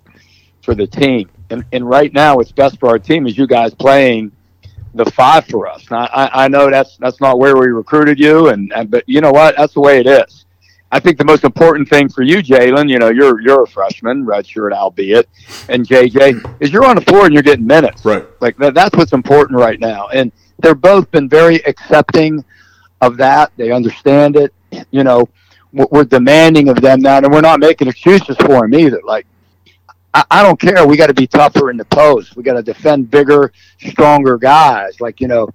for 0.62 0.76
the 0.76 0.86
team. 0.86 1.30
And 1.50 1.66
and 1.72 1.90
right 1.90 2.14
now, 2.14 2.36
what's 2.36 2.52
best 2.52 2.80
for 2.80 2.90
our 2.90 3.00
team 3.00 3.28
is 3.28 3.38
you 3.38 3.48
guys 3.48 3.74
playing." 3.74 4.32
the 4.94 5.06
five 5.06 5.46
for 5.46 5.68
us. 5.68 5.90
Now, 5.90 6.10
I, 6.12 6.46
I 6.46 6.48
know 6.50 6.70
that's 6.70 6.98
that's 6.98 7.22
not 7.22 7.40
where 7.40 7.56
we 7.56 7.68
recruited 7.68 8.20
you, 8.20 8.50
and, 8.50 8.74
and 8.74 8.92
but 8.92 9.04
you 9.08 9.22
know 9.22 9.32
what? 9.32 9.56
That's 9.56 9.74
the 9.74 9.80
way 9.80 10.00
it 10.00 10.06
is. 10.08 10.46
I 10.92 11.00
think 11.00 11.18
the 11.18 11.26
most 11.26 11.44
important 11.46 11.88
thing 11.88 12.10
for 12.10 12.22
you, 12.22 12.38
Jalen, 12.38 12.90
you 12.90 13.00
know, 13.00 13.10
you're 13.10 13.40
you're 13.42 13.64
a 13.64 13.68
freshman, 13.68 14.26
redshirt, 14.26 14.74
albeit, 14.74 15.30
and 15.70 15.88
JJ 15.88 16.58
is 16.60 16.72
you're 16.72 16.84
on 16.84 16.98
the 16.98 17.02
floor 17.02 17.26
and 17.26 17.34
you're 17.34 17.44
getting 17.44 17.66
minutes. 17.66 18.04
Right. 18.04 18.26
Like 18.42 18.58
that, 18.58 18.74
that's 18.74 18.96
what's 18.98 19.14
important 19.14 19.58
right 19.58 19.80
now. 19.80 20.10
And 20.10 20.32
they're 20.60 20.76
both 20.76 21.10
been 21.12 21.30
very 21.30 21.66
accepting 21.66 22.44
of 23.00 23.18
that. 23.18 23.52
They 23.56 23.72
understand 23.72 24.36
it. 24.36 24.54
You 24.92 25.04
know, 25.04 25.28
we're 25.72 26.04
demanding 26.04 26.70
of 26.70 26.82
them 26.82 27.02
now, 27.02 27.18
and 27.18 27.32
we're 27.32 27.42
not 27.42 27.60
making 27.60 27.88
excuses 27.88 28.36
for 28.38 28.62
them 28.62 28.74
either. 28.74 29.00
Like, 29.06 29.26
I, 30.14 30.26
I 30.30 30.44
don't 30.44 30.60
care. 30.60 30.86
We 30.86 30.98
got 30.98 31.08
to 31.08 31.14
be 31.14 31.28
tougher 31.28 31.72
in 31.72 31.78
the 31.78 31.86
post. 31.86 32.36
We 32.36 32.44
got 32.44 32.54
to 32.54 32.64
defend 32.64 33.10
bigger, 33.10 33.54
stronger 33.80 34.38
guys. 34.38 35.00
Like 35.00 35.22
you 35.22 35.28
know, 35.28 35.50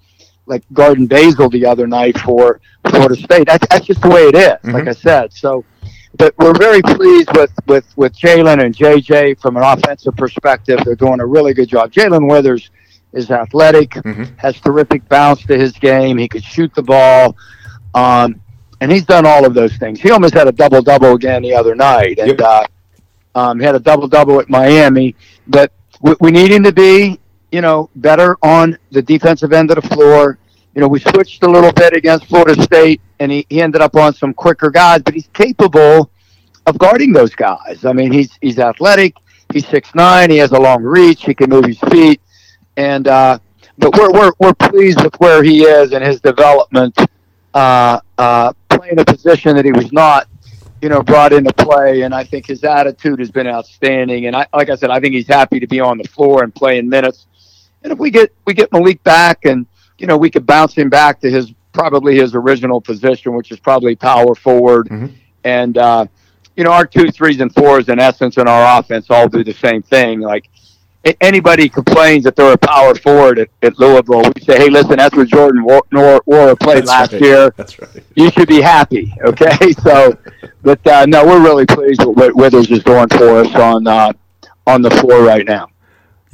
like 0.47 0.65
Garden 0.73 1.07
Basil 1.07 1.49
the 1.51 1.67
other 1.67 1.87
night 1.87 2.19
for 2.19 2.61
Florida 2.89 3.17
State. 3.17 3.47
That's, 3.47 3.67
that's 3.69 3.87
just 3.87 4.01
the 4.01 4.09
way 4.09 4.23
it 4.23 4.35
is, 4.35 4.45
mm-hmm. 4.45 4.73
like 4.73 4.89
I 4.89 4.93
said. 4.93 5.33
So, 5.33 5.65
but 6.17 6.35
we're 6.39 6.55
very 6.55 6.81
pleased 6.83 7.31
with 7.37 7.53
with 7.67 7.87
with 7.97 8.17
Jalen 8.17 8.65
and 8.65 8.75
JJ 8.75 9.41
from 9.41 9.57
an 9.57 9.63
offensive 9.63 10.17
perspective. 10.17 10.81
They're 10.85 10.95
doing 10.95 11.21
a 11.21 11.27
really 11.27 11.53
good 11.53 11.69
job. 11.69 11.93
Jalen 11.93 12.31
Withers 12.31 12.71
is 13.13 13.31
athletic, 13.31 13.91
mm-hmm. 13.91 14.25
has 14.37 14.61
terrific 14.61 15.07
bounce 15.09 15.45
to 15.47 15.59
his 15.59 15.73
game. 15.73 16.17
He 16.19 16.29
could 16.29 16.45
shoot 16.45 16.73
the 16.75 16.83
ball, 16.83 17.37
um, 17.95 18.41
and 18.81 18.91
he's 18.91 19.05
done 19.05 19.27
all 19.27 19.45
of 19.45 19.55
those 19.55 19.77
things. 19.77 20.01
He 20.01 20.11
almost 20.11 20.35
had 20.35 20.49
a 20.49 20.53
double 20.53 20.83
double 20.83 21.15
again 21.15 21.43
the 21.43 21.55
other 21.55 21.75
night, 21.75 22.19
and 22.19 22.39
yep. 22.39 22.41
uh, 22.41 22.67
um, 23.35 23.59
he 23.59 23.67
had 23.67 23.75
a 23.75 23.81
double 23.81 24.09
double 24.09 24.41
at 24.41 24.49
Miami. 24.49 25.15
But 25.47 25.73
we, 26.01 26.15
we 26.21 26.31
need 26.31 26.51
him 26.51 26.63
to 26.63 26.73
be 26.73 27.21
you 27.53 27.61
know, 27.61 27.91
better 27.97 28.37
on 28.43 28.79
the 28.91 29.03
defensive 29.03 29.53
end 29.53 29.71
of 29.71 29.83
the 29.83 29.89
floor. 29.89 30.39
You 30.75 30.81
know, 30.81 30.89
we 30.89 31.01
switched 31.01 31.43
a 31.43 31.51
little 31.51 31.73
bit 31.73 31.95
against 31.95 32.27
Florida 32.27 32.61
State, 32.63 33.01
and 33.19 33.33
he, 33.33 33.47
he 33.49 33.63
ended 33.63 33.81
up 33.81 33.97
on 33.97 34.13
some 34.13 34.35
quicker 34.35 34.71
guys, 34.71 35.03
but 35.03 35.15
he's 35.15 35.29
capable 35.33 36.11
of 36.67 36.79
guarding 36.79 37.13
those 37.13 37.35
guys. 37.35 37.85
I 37.85 37.93
mean, 37.93 38.13
he's 38.13 38.37
he's 38.41 38.59
athletic. 38.59 39.17
He's 39.53 39.67
six 39.67 39.95
nine. 39.95 40.31
He 40.31 40.37
has 40.39 40.53
a 40.53 40.59
long 40.59 40.83
reach. 40.83 41.25
He 41.25 41.35
can 41.35 41.49
move 41.51 41.65
his 41.65 41.79
feet, 41.91 42.21
and 42.77 43.09
uh, 43.09 43.39
but 43.79 43.97
we're 43.97 44.11
we're 44.11 44.33
we're 44.39 44.55
pleased 44.55 45.03
with 45.03 45.15
where 45.19 45.43
he 45.43 45.63
is 45.63 45.93
and 45.93 46.05
his 46.05 46.21
development. 46.21 46.97
Uh, 47.55 48.01
uh, 48.19 48.53
playing 48.69 48.99
a 48.99 49.05
position 49.05 49.57
that 49.57 49.65
he 49.65 49.73
was 49.73 49.91
not, 49.91 50.29
you 50.83 50.91
know, 50.91 51.03
brought 51.03 51.33
into 51.33 51.53
play, 51.55 52.03
and 52.03 52.15
I 52.15 52.23
think 52.23 52.47
his 52.47 52.65
attitude 52.65 53.19
has 53.19 53.31
been 53.31 53.47
outstanding. 53.47 54.27
And 54.27 54.37
I, 54.37 54.47
like 54.55 54.69
I 54.69 54.75
said, 54.75 54.91
I 54.91 55.01
think 55.01 55.15
he's 55.15 55.27
happy 55.27 55.59
to 55.61 55.67
be 55.67 55.81
on 55.81 55.97
the 55.97 56.05
floor 56.05 56.43
and 56.43 56.55
playing 56.55 56.89
minutes. 56.89 57.27
And 57.83 57.93
if 57.93 57.99
we 57.99 58.11
get 58.11 58.33
we 58.47 58.55
get 58.55 58.73
Malik 58.73 59.03
back, 59.05 59.45
and 59.45 59.67
you 59.99 60.07
know 60.07 60.17
we 60.17 60.31
could 60.31 60.47
bounce 60.47 60.75
him 60.75 60.89
back 60.89 61.21
to 61.21 61.31
his 61.31 61.53
probably 61.73 62.17
his 62.17 62.35
original 62.35 62.81
position, 62.81 63.35
which 63.35 63.51
is 63.51 63.61
probably 63.61 63.95
power 63.95 64.35
forward, 64.35 64.89
mm-hmm. 64.89 65.15
and 65.45 65.79
uh, 65.79 66.07
you 66.57 66.65
know, 66.65 66.73
our 66.73 66.87
two, 66.87 67.11
threes, 67.11 67.41
and 67.41 67.53
fours 67.55 67.89
in 67.89 68.01
essence 68.01 68.39
in 68.39 68.49
our 68.49 68.81
offense 68.81 69.11
all 69.11 69.29
do 69.29 69.45
the 69.45 69.53
same 69.53 69.83
thing. 69.83 70.21
Like 70.21 70.49
anybody 71.21 71.69
complains 71.69 72.25
that 72.25 72.35
they're 72.35 72.53
a 72.53 72.59
power 72.59 72.95
forward 72.95 73.39
at, 73.39 73.49
at 73.63 73.79
Louisville, 73.79 74.23
we 74.35 74.43
say, 74.43 74.57
hey, 74.57 74.71
listen, 74.71 74.97
that's 74.97 75.15
what 75.15 75.29
Jordan 75.29 75.65
Nwora 75.65 76.59
played 76.59 76.79
That's 76.79 76.89
last 76.89 77.13
right. 77.13 77.23
year. 77.23 77.51
That's 77.57 77.79
right. 77.79 78.03
You 78.15 78.31
should 78.31 78.49
be 78.49 78.61
happy, 78.61 79.15
okay? 79.25 79.73
So, 79.83 80.17
but 80.63 80.85
uh, 80.87 81.07
no, 81.07 81.25
we're 81.25 81.43
really 81.43 81.67
pleased 81.67 82.05
with 82.05 82.17
what 82.17 82.35
Withers 82.35 82.71
is 82.71 82.83
doing 82.83 83.09
for 83.09 83.39
us 83.39 83.55
on 83.55 83.87
uh, 83.87 84.13
on 84.67 84.83
the 84.83 84.91
floor 84.91 85.23
right 85.23 85.47
now. 85.47 85.69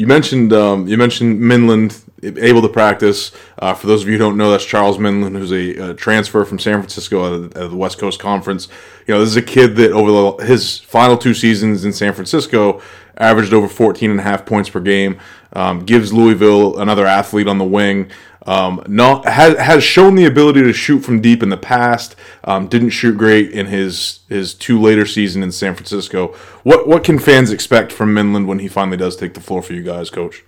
You 0.03 0.09
mentioned 0.09 0.53
um, 0.53 0.89
you 0.89 0.99
mentioned 0.99 1.41
Minlend 1.41 2.03
able 2.25 2.61
to 2.63 2.69
practice. 2.69 3.31
Uh, 3.57 3.73
for 3.73 3.87
those 3.87 4.03
of 4.03 4.09
you 4.09 4.15
who 4.15 4.19
don't 4.19 4.37
know, 4.37 4.51
that's 4.51 4.65
Charles 4.65 4.99
Minlend, 4.99 5.39
who's 5.39 5.53
a, 5.53 5.91
a 5.91 5.95
transfer 5.95 6.45
from 6.45 6.59
San 6.59 6.81
Francisco 6.81 7.45
of 7.45 7.71
the 7.71 7.77
West 7.77 7.99
Coast 7.99 8.19
Conference. 8.19 8.67
You 9.07 9.15
know, 9.15 9.21
this 9.21 9.29
is 9.29 9.37
a 9.37 9.43
kid 9.43 9.77
that 9.77 9.93
over 9.93 10.11
the, 10.11 10.45
his 10.45 10.81
final 10.81 11.17
two 11.17 11.35
seasons 11.35 11.85
in 11.85 11.93
San 11.93 12.15
Francisco 12.15 12.83
averaged 13.17 13.53
over 13.53 13.69
14 13.69 14.11
and 14.11 14.19
a 14.19 14.25
half 14.25 14.45
points 14.45 14.69
per 14.69 14.81
game. 14.81 15.21
Um, 15.53 15.85
gives 15.85 16.13
Louisville 16.13 16.81
another 16.81 17.07
athlete 17.07 17.47
on 17.47 17.59
the 17.59 17.65
wing. 17.65 18.11
Um, 18.47 18.83
not 18.89 19.27
has, 19.27 19.57
has 19.59 19.85
shown 19.85 20.17
the 20.17 20.25
ability 20.25 20.63
to 20.63 20.73
shoot 20.73 21.01
from 21.01 21.21
deep 21.21 21.43
in 21.43 21.49
the 21.49 21.57
past. 21.57 22.17
Um, 22.45 22.67
didn't 22.67 22.91
shoot 22.91 23.17
great 23.17 23.53
in 23.53 23.67
his 23.67 24.21
his 24.29 24.55
two 24.55 24.81
later 24.81 25.07
season 25.07 25.43
in 25.43 25.53
San 25.53 25.75
Francisco. 25.75 26.29
What 26.65 26.89
what 26.89 27.05
can 27.05 27.19
fans 27.19 27.53
expect 27.53 27.93
from 27.93 28.15
Minlend 28.15 28.47
when 28.47 28.59
he 28.59 28.69
finally 28.69 28.97
does 28.97 29.17
take 29.17 29.35
the 29.35 29.41
floor 29.41 29.63
for 29.63 29.75
you 29.75 29.83
guys, 29.83 30.11
Coach? 30.11 30.45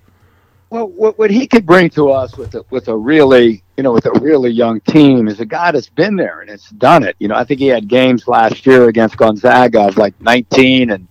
Well, 0.70 0.88
what, 0.88 1.16
what 1.20 1.30
he 1.30 1.46
could 1.46 1.66
bring 1.66 1.88
to 1.90 2.10
us 2.10 2.36
with 2.36 2.56
a, 2.56 2.64
with 2.70 2.88
a 2.88 2.96
really, 2.96 3.62
you 3.76 3.84
know, 3.84 3.92
with 3.92 4.06
a 4.06 4.18
really 4.18 4.50
young 4.50 4.80
team 4.80 5.28
is 5.28 5.38
a 5.38 5.46
guy 5.46 5.70
that's 5.70 5.88
been 5.88 6.16
there 6.16 6.40
and 6.40 6.50
it's 6.50 6.70
done 6.70 7.04
it. 7.04 7.14
You 7.20 7.28
know, 7.28 7.36
I 7.36 7.44
think 7.44 7.60
he 7.60 7.68
had 7.68 7.86
games 7.86 8.26
last 8.26 8.66
year 8.66 8.88
against 8.88 9.16
Gonzaga 9.16 9.82
of 9.82 9.98
like 9.98 10.20
19 10.20 10.90
and 10.90 11.06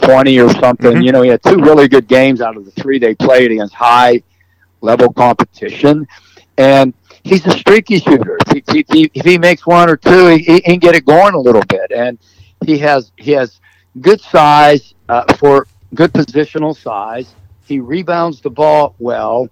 20 0.00 0.40
or 0.40 0.48
something. 0.54 0.92
Mhm. 0.92 1.04
You 1.04 1.12
know, 1.12 1.20
he 1.20 1.28
had 1.28 1.42
two 1.42 1.58
really 1.58 1.86
good 1.86 2.08
games 2.08 2.40
out 2.40 2.56
of 2.56 2.64
the 2.64 2.70
three 2.70 2.98
they 2.98 3.14
played 3.14 3.50
against 3.50 3.74
high 3.74 4.22
level 4.84 5.12
competition. 5.12 6.06
And 6.58 6.94
he's 7.24 7.44
a 7.46 7.50
streaky 7.50 7.98
shooter. 7.98 8.38
If 8.54 8.64
he, 8.68 8.80
if 8.80 8.86
he, 8.92 9.10
if 9.14 9.24
he 9.24 9.38
makes 9.38 9.66
one 9.66 9.90
or 9.90 9.96
two, 9.96 10.26
he, 10.28 10.38
he 10.44 10.60
can 10.60 10.78
get 10.78 10.94
it 10.94 11.04
going 11.04 11.34
a 11.34 11.38
little 11.40 11.62
bit. 11.68 11.90
And 11.90 12.18
he 12.64 12.78
has 12.78 13.10
he 13.16 13.32
has 13.32 13.60
good 14.00 14.20
size 14.20 14.94
uh, 15.08 15.24
for 15.34 15.66
good 15.94 16.12
positional 16.12 16.76
size. 16.76 17.34
He 17.66 17.80
rebounds 17.80 18.40
the 18.40 18.50
ball 18.50 18.94
well. 18.98 19.48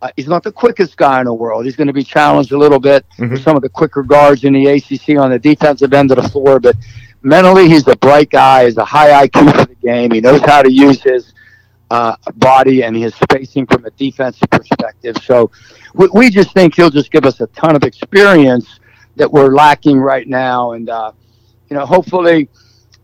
Uh, 0.00 0.10
he's 0.16 0.28
not 0.28 0.44
the 0.44 0.52
quickest 0.52 0.96
guy 0.96 1.18
in 1.18 1.24
the 1.24 1.34
world. 1.34 1.64
He's 1.64 1.74
going 1.74 1.88
to 1.88 1.92
be 1.92 2.04
challenged 2.04 2.52
a 2.52 2.58
little 2.58 2.78
bit 2.78 3.04
with 3.18 3.30
Mhm. 3.32 3.42
some 3.42 3.56
of 3.56 3.62
the 3.62 3.68
quicker 3.68 4.04
guards 4.04 4.44
in 4.44 4.52
the 4.52 4.66
ACC 4.68 5.16
on 5.18 5.30
the 5.30 5.38
defensive 5.40 5.92
end 5.92 6.12
of 6.12 6.22
the 6.22 6.28
floor. 6.28 6.60
But 6.60 6.76
mentally, 7.22 7.68
he's 7.68 7.86
a 7.88 7.96
bright 7.96 8.30
guy. 8.30 8.66
He's 8.66 8.76
a 8.76 8.84
high 8.84 9.26
IQ 9.26 9.50
for 9.58 9.66
the 9.66 9.74
game. 9.74 10.12
He 10.12 10.20
knows 10.20 10.40
how 10.42 10.62
to 10.62 10.70
use 10.70 11.02
his 11.02 11.32
uh, 11.90 12.16
body 12.36 12.82
and 12.82 12.96
his 12.96 13.14
spacing 13.14 13.66
from 13.66 13.84
a 13.84 13.90
defensive 13.90 14.50
perspective. 14.50 15.16
So 15.22 15.50
we, 15.94 16.08
we 16.12 16.30
just 16.30 16.52
think 16.52 16.76
he'll 16.76 16.90
just 16.90 17.10
give 17.10 17.24
us 17.24 17.40
a 17.40 17.46
ton 17.48 17.76
of 17.76 17.82
experience 17.84 18.80
that 19.16 19.30
we're 19.30 19.54
lacking 19.54 19.98
right 19.98 20.28
now. 20.28 20.72
And, 20.72 20.88
uh, 20.88 21.12
you 21.68 21.76
know, 21.76 21.86
hopefully, 21.86 22.48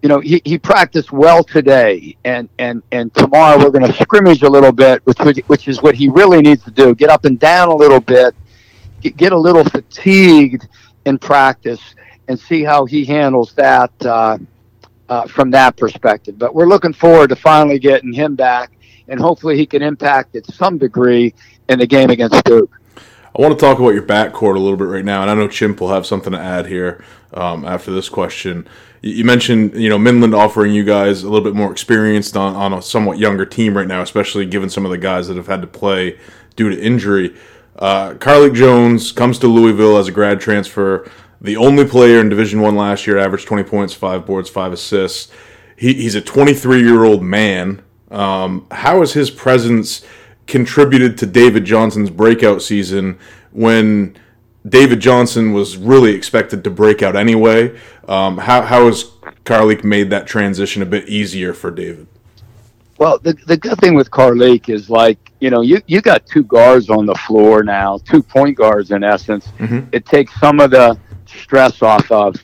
you 0.03 0.09
know, 0.09 0.21
he, 0.21 0.43
he 0.45 0.59
practiced 0.59 1.13
well 1.13 1.43
today, 1.43 2.15
and, 2.27 2.51
and, 2.59 2.83
and 2.93 3.13
tomorrow 3.15 3.57
we're 3.59 3.71
going 3.71 3.91
to 3.91 3.93
scrimmage 4.03 4.43
a 4.43 4.49
little 4.49 4.73
bit, 4.73 5.01
which, 5.07 5.39
which 5.47 5.67
is 5.67 5.81
what 5.81 5.95
he 5.95 6.11
really 6.11 6.43
needs 6.43 6.63
to 6.65 6.71
do. 6.71 6.95
Get 6.95 7.09
up 7.09 7.25
and 7.25 7.41
down 7.41 7.69
a 7.69 7.75
little 7.75 8.01
bit, 8.01 8.35
get, 9.01 9.17
get 9.17 9.33
a 9.33 9.39
little 9.39 9.65
fatigued 9.65 10.69
in 11.07 11.19
practice, 11.19 11.81
and 12.29 12.39
see 12.39 12.63
how 12.63 12.85
he 12.85 13.05
handles 13.07 13.55
that 13.55 13.93
uh, 14.05 14.37
uh, 15.09 15.27
from 15.27 15.51
that 15.53 15.77
perspective. 15.79 16.39
But 16.39 16.55
we're 16.55 16.67
looking 16.67 16.93
forward 16.93 17.29
to 17.31 17.37
finally 17.37 17.79
getting 17.79 18.13
him 18.13 18.35
back, 18.35 18.73
and 19.09 19.21
hopefully 19.21 19.57
he 19.57 19.67
can 19.67 19.83
impact 19.83 20.37
at 20.37 20.47
some 20.47 20.79
degree 20.79 21.35
in 21.69 21.79
the 21.79 21.87
game 21.87 22.11
against 22.11 22.43
Duke. 22.45 22.71
I 23.37 23.43
want 23.43 23.59
to 23.59 23.61
talk 23.61 23.81
about 23.81 23.95
your 23.95 24.05
backcourt 24.05 24.57
a 24.57 24.61
little 24.61 24.77
bit 24.77 24.85
right 24.85 25.05
now, 25.05 25.23
and 25.23 25.31
I 25.31 25.35
know 25.35 25.49
Chimp 25.49 25.81
will 25.81 25.89
have 25.89 26.07
something 26.07 26.33
to 26.33 26.39
add 26.39 26.67
here 26.67 27.05
um, 27.33 27.65
after 27.65 27.91
this 27.91 28.09
question. 28.09 28.69
You 29.03 29.25
mentioned, 29.25 29.75
you 29.75 29.89
know, 29.89 29.99
Minlend 29.99 30.39
offering 30.39 30.73
you 30.73 30.85
guys 30.85 31.25
a 31.25 31.29
little 31.29 31.45
bit 31.45 31.55
more 31.55 31.73
experienced 31.73 32.37
on, 32.37 32.55
on 32.55 32.73
a 32.73 32.81
somewhat 32.81 33.19
younger 33.19 33.45
team 33.45 33.77
right 33.77 33.89
now, 33.89 34.03
especially 34.03 34.47
given 34.47 34.71
some 34.71 34.85
of 34.85 34.93
the 34.93 34.99
guys 34.99 35.27
that 35.29 35.37
have 35.37 35.49
had 35.49 35.61
to 35.63 35.67
play 35.67 36.19
due 36.55 36.71
to 36.71 36.81
injury. 36.81 37.35
Uh, 37.77 38.15
Jones 38.15 39.11
comes 39.11 39.39
to 39.41 39.49
Louisville 39.49 39.97
as 39.97 40.07
a 40.07 40.13
grad 40.13 40.41
transfer, 40.41 41.11
the 41.41 41.57
only 41.57 41.85
player 41.85 42.21
in 42.21 42.29
Division 42.29 42.61
One 42.61 42.77
last 42.77 43.07
year, 43.07 43.19
averaged 43.19 43.47
20 43.47 43.65
points, 43.65 43.93
five 43.93 44.25
boards, 44.25 44.49
five 44.49 44.73
assists. 44.73 45.31
He, 45.77 45.93
he's 45.93 46.15
a 46.15 46.23
23 46.23 46.81
year 46.81 47.05
old 47.05 47.23
man. 47.23 47.83
Um, 48.15 48.67
how 48.71 49.01
has 49.01 49.13
his 49.13 49.31
presence 49.31 50.05
contributed 50.47 51.19
to 51.19 51.27
David 51.27 51.65
Johnson's 51.65 52.11
breakout 52.11 52.63
season 52.63 53.19
when 53.51 54.17
David 54.67 55.01
Johnson 55.01 55.53
was 55.53 55.77
really 55.77 56.15
expected 56.15 56.63
to 56.65 56.71
break 56.71 57.03
out 57.03 57.17
anyway? 57.17 57.77
Um, 58.07 58.39
how, 58.39 58.63
how 58.63 58.87
has 58.87 59.05
Carlik 59.45 59.83
made 59.83 60.11
that 60.11 60.27
transition 60.27 60.81
a 60.81 60.87
bit 60.87 61.09
easier 61.09 61.53
for 61.53 61.71
David? 61.71 62.07
Well, 62.99 63.19
the, 63.19 63.33
the 63.47 63.57
good 63.57 63.79
thing 63.79 63.95
with 63.95 64.11
Carlik 64.11 64.69
is 64.69 64.89
like, 64.89 65.33
you 65.41 65.51
know, 65.51 65.63
you, 65.63 65.83
you 65.89 66.01
got 66.01 66.25
two 66.27 66.45
guards 66.45 66.91
on 66.91 67.07
the 67.07 67.15
floor 67.17 67.65
now, 67.65 67.99
two 67.99 68.23
point 68.23 68.57
guards 68.57 68.93
in 68.93 69.03
essence. 69.03 69.49
Mhm. 69.59 69.89
It 69.91 70.07
takes 70.07 70.33
some 70.39 70.61
of 70.61 70.71
the 70.71 70.97
stress 71.27 71.83
off 71.83 72.09
of 72.13 72.37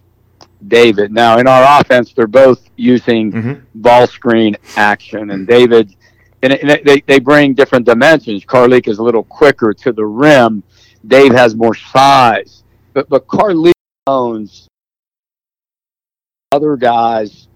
David. 0.68 1.12
Now, 1.12 1.38
in 1.38 1.46
our 1.46 1.80
offense, 1.80 2.12
they're 2.12 2.26
both 2.26 2.68
using 2.76 3.32
Mhm. 3.32 3.62
ball 3.74 4.06
screen 4.06 4.56
action, 4.76 5.30
and 5.30 5.46
David, 5.46 5.94
and, 6.42 6.52
it- 6.52 6.60
and 6.62 6.70
it- 6.70 6.84
they, 6.84 7.00
they 7.06 7.18
bring 7.18 7.54
different 7.54 7.86
dimensions. 7.86 8.44
Carlik 8.44 8.86
is 8.88 8.98
a 8.98 9.02
little 9.02 9.24
quicker 9.24 9.72
to 9.74 9.92
the 9.92 10.04
rim. 10.04 10.62
Dave 11.06 11.32
has 11.32 11.54
more 11.56 11.74
size, 11.74 12.62
but 12.92 13.08
but 13.08 13.26
Carlik 13.26 13.72
owns 14.06 14.68
other 16.52 16.76
guys' 16.76 17.48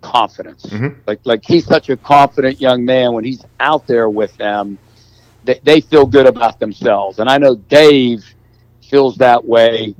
confidence. 0.00 0.64
Mhm. 0.66 0.96
Like 1.06 1.20
like 1.24 1.44
he's 1.44 1.66
such 1.66 1.90
a 1.90 1.96
confident 1.96 2.60
young 2.60 2.84
man 2.84 3.12
when 3.12 3.24
he's 3.24 3.44
out 3.58 3.86
there 3.86 4.08
with 4.08 4.34
them, 4.38 4.78
they, 5.44 5.60
they 5.62 5.80
feel 5.80 6.06
good 6.06 6.26
about 6.26 6.58
themselves. 6.58 7.18
And 7.18 7.28
I 7.28 7.38
know 7.38 7.54
Dave 7.56 8.24
feels 8.82 9.16
that 9.16 9.44
way 9.44 9.94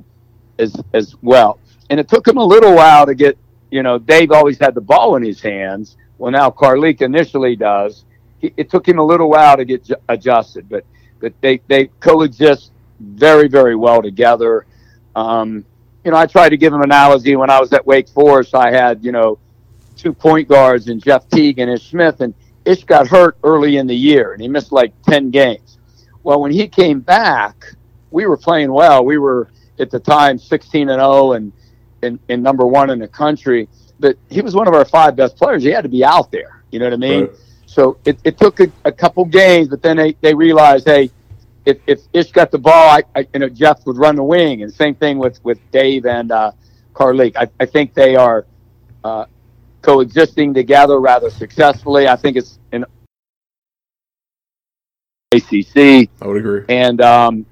as 0.57 0.75
as 0.93 1.15
well. 1.21 1.59
And 1.91 1.99
it 1.99 2.07
took 2.07 2.25
him 2.25 2.37
a 2.37 2.43
little 2.43 2.73
while 2.73 3.05
to 3.05 3.13
get, 3.13 3.37
you 3.69 3.83
know, 3.83 3.99
Dave 3.99 4.31
always 4.31 4.57
had 4.57 4.73
the 4.73 4.81
ball 4.81 5.17
in 5.17 5.23
his 5.23 5.41
hands. 5.41 5.97
Well, 6.17 6.31
now 6.31 6.49
Carlik 6.49 7.01
initially 7.01 7.57
does. 7.57 8.05
He, 8.39 8.53
it 8.55 8.69
took 8.69 8.87
him 8.87 8.97
a 8.97 9.03
little 9.03 9.29
while 9.29 9.57
to 9.57 9.65
get 9.65 9.83
ju- 9.83 9.97
adjusted, 10.07 10.69
but 10.69 10.85
but 11.19 11.33
they 11.41 11.59
they 11.67 11.87
coexist 11.99 12.71
very 13.01 13.49
very 13.49 13.75
well 13.75 14.01
together. 14.01 14.65
Um, 15.17 15.65
you 16.05 16.11
know, 16.11 16.17
I 16.17 16.27
tried 16.27 16.49
to 16.49 16.57
give 16.57 16.71
him 16.71 16.79
an 16.79 16.85
analogy 16.85 17.35
when 17.35 17.49
I 17.49 17.59
was 17.59 17.73
at 17.73 17.85
Wake 17.85 18.07
Forest. 18.07 18.55
I 18.55 18.71
had 18.71 19.03
you 19.03 19.11
know 19.11 19.37
two 19.97 20.13
point 20.13 20.47
guards 20.47 20.87
and 20.87 21.03
Jeff 21.03 21.27
Teague 21.27 21.59
and 21.59 21.69
Ish 21.69 21.89
Smith, 21.89 22.21
and 22.21 22.33
Ish 22.63 22.85
got 22.85 23.09
hurt 23.09 23.37
early 23.43 23.75
in 23.75 23.85
the 23.85 23.95
year 23.95 24.31
and 24.31 24.41
he 24.41 24.47
missed 24.47 24.71
like 24.71 24.93
ten 25.01 25.29
games. 25.29 25.77
Well, 26.23 26.39
when 26.39 26.53
he 26.53 26.69
came 26.69 27.01
back, 27.01 27.65
we 28.11 28.27
were 28.27 28.37
playing 28.37 28.71
well. 28.71 29.03
We 29.03 29.17
were 29.17 29.49
at 29.77 29.91
the 29.91 29.99
time 29.99 30.37
16 30.37 30.87
and 30.87 31.01
0 31.01 31.33
and 31.33 31.51
and, 32.03 32.19
and 32.29 32.41
number 32.43 32.65
one 32.65 32.89
in 32.89 32.99
the 32.99 33.07
country. 33.07 33.67
But 33.99 34.17
he 34.29 34.41
was 34.41 34.55
one 34.55 34.67
of 34.67 34.73
our 34.73 34.85
five 34.85 35.15
best 35.15 35.37
players. 35.37 35.63
He 35.63 35.69
had 35.69 35.83
to 35.83 35.89
be 35.89 36.03
out 36.03 36.31
there. 36.31 36.63
You 36.71 36.79
know 36.79 36.85
what 36.85 36.93
I 36.93 36.97
mean? 36.97 37.21
Right. 37.25 37.35
So 37.65 37.97
it, 38.05 38.19
it 38.23 38.37
took 38.37 38.59
a, 38.59 38.71
a 38.85 38.91
couple 38.91 39.23
games, 39.25 39.69
but 39.69 39.81
then 39.81 39.97
they, 39.97 40.13
they 40.21 40.33
realized, 40.33 40.87
hey, 40.87 41.09
if, 41.65 41.77
if 41.87 42.01
Ish 42.13 42.31
got 42.31 42.51
the 42.51 42.57
ball, 42.57 42.89
I, 42.89 43.03
I 43.15 43.27
you 43.33 43.39
know 43.39 43.49
Jeff 43.49 43.85
would 43.85 43.97
run 43.97 44.15
the 44.15 44.23
wing, 44.23 44.63
and 44.63 44.73
same 44.73 44.95
thing 44.95 45.19
with 45.19 45.43
with 45.43 45.59
Dave 45.71 46.05
and 46.05 46.31
uh, 46.31 46.51
Carlik. 46.93 47.35
I, 47.37 47.47
I 47.59 47.65
think 47.65 47.93
they 47.93 48.15
are 48.15 48.45
uh, 49.03 49.25
coexisting 49.81 50.53
together 50.53 50.99
rather 50.99 51.29
successfully. 51.29 52.07
I 52.07 52.15
think 52.15 52.37
it's 52.37 52.59
an 52.71 52.85
ACC, 55.31 56.09
I 56.21 56.27
would 56.27 56.37
agree. 56.37 56.63
and 56.67 56.99
um, 56.99 57.45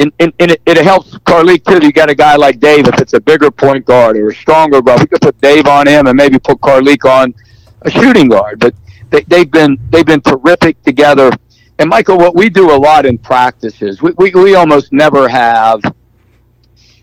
and, 0.00 0.12
and, 0.18 0.32
and 0.38 0.50
it, 0.52 0.62
it 0.66 0.76
helps 0.78 1.16
Carlik 1.18 1.64
too. 1.64 1.84
You 1.84 1.92
got 1.92 2.10
a 2.10 2.14
guy 2.14 2.36
like 2.36 2.60
Dave. 2.60 2.86
If 2.88 3.00
it's 3.00 3.12
a 3.12 3.20
bigger 3.20 3.50
point 3.50 3.84
guard 3.84 4.16
or 4.16 4.28
a 4.28 4.34
stronger 4.34 4.82
guard, 4.82 5.00
we 5.00 5.06
could 5.06 5.20
put 5.20 5.40
Dave 5.40 5.66
on 5.66 5.86
him 5.86 6.06
and 6.06 6.16
maybe 6.16 6.38
put 6.38 6.60
Carlik 6.60 7.04
on 7.04 7.34
a 7.82 7.90
shooting 7.90 8.28
guard. 8.28 8.58
But 8.58 8.74
they, 9.10 9.22
they've 9.22 9.50
been 9.50 9.78
they've 9.90 10.06
been 10.06 10.20
terrific 10.20 10.82
together. 10.82 11.30
And 11.78 11.90
Michael, 11.90 12.18
what 12.18 12.36
we 12.36 12.48
do 12.48 12.70
a 12.70 12.76
lot 12.76 13.04
in 13.04 13.18
practices, 13.18 14.00
we, 14.00 14.12
we, 14.18 14.30
we 14.30 14.54
almost 14.54 14.92
never 14.92 15.28
have. 15.28 15.82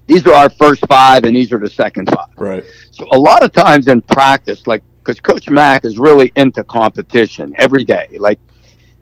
These 0.07 0.25
are 0.27 0.33
our 0.33 0.49
first 0.49 0.85
five, 0.87 1.23
and 1.25 1.35
these 1.35 1.51
are 1.53 1.59
the 1.59 1.69
second 1.69 2.09
five. 2.09 2.27
Right. 2.37 2.63
So 2.91 3.07
a 3.11 3.19
lot 3.19 3.43
of 3.43 3.51
times 3.51 3.87
in 3.87 4.01
practice, 4.01 4.67
like 4.67 4.83
because 5.03 5.19
Coach 5.19 5.49
Mack 5.49 5.85
is 5.85 5.97
really 5.97 6.31
into 6.35 6.63
competition 6.63 7.53
every 7.57 7.83
day. 7.83 8.07
Like 8.19 8.39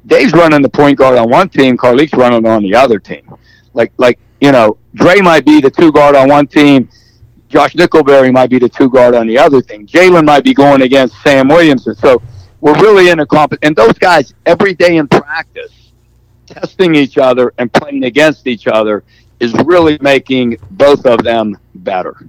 Dave's 0.06 0.34
running 0.34 0.62
the 0.62 0.70
point 0.70 0.98
guard 0.98 1.18
on 1.18 1.30
one 1.30 1.50
team, 1.50 1.78
Carlik's 1.78 2.14
running 2.14 2.46
on 2.46 2.64
the 2.64 2.76
other 2.76 3.00
team. 3.00 3.36
Like 3.74 3.92
like 3.98 4.20
you 4.42 4.52
know, 4.52 4.78
Dre 4.96 5.22
might 5.22 5.46
be 5.46 5.62
the 5.62 5.70
two 5.70 5.92
guard 5.92 6.16
on 6.16 6.30
one 6.30 6.48
team, 6.48 6.90
Josh 7.50 7.74
Nickelberry 7.74 8.32
might 8.32 8.50
be 8.50 8.60
the 8.60 8.70
two 8.70 8.90
guard 8.90 9.16
on 9.16 9.28
the 9.28 9.38
other 9.38 9.62
thing. 9.62 9.88
Jalen 9.88 10.26
might 10.26 10.44
be 10.44 10.54
going 10.54 10.84
against 10.84 11.20
Sam 11.24 11.48
Williamson. 11.48 11.96
So 11.96 12.22
we're 12.62 12.80
really 12.80 13.10
in 13.10 13.20
a 13.20 13.26
comp. 13.26 13.54
And 13.64 13.76
those 13.76 13.94
guys 13.94 14.36
every 14.46 14.76
day 14.76 14.98
in 14.98 15.08
practice, 15.08 15.92
testing 16.46 16.94
each 16.94 17.18
other 17.18 17.54
and 17.58 17.74
playing 17.74 18.04
against 18.04 18.46
each 18.46 18.68
other 18.68 19.04
is 19.40 19.54
really 19.66 19.98
making 20.02 20.58
both 20.72 21.06
of 21.06 21.24
them 21.24 21.58
better. 21.76 22.28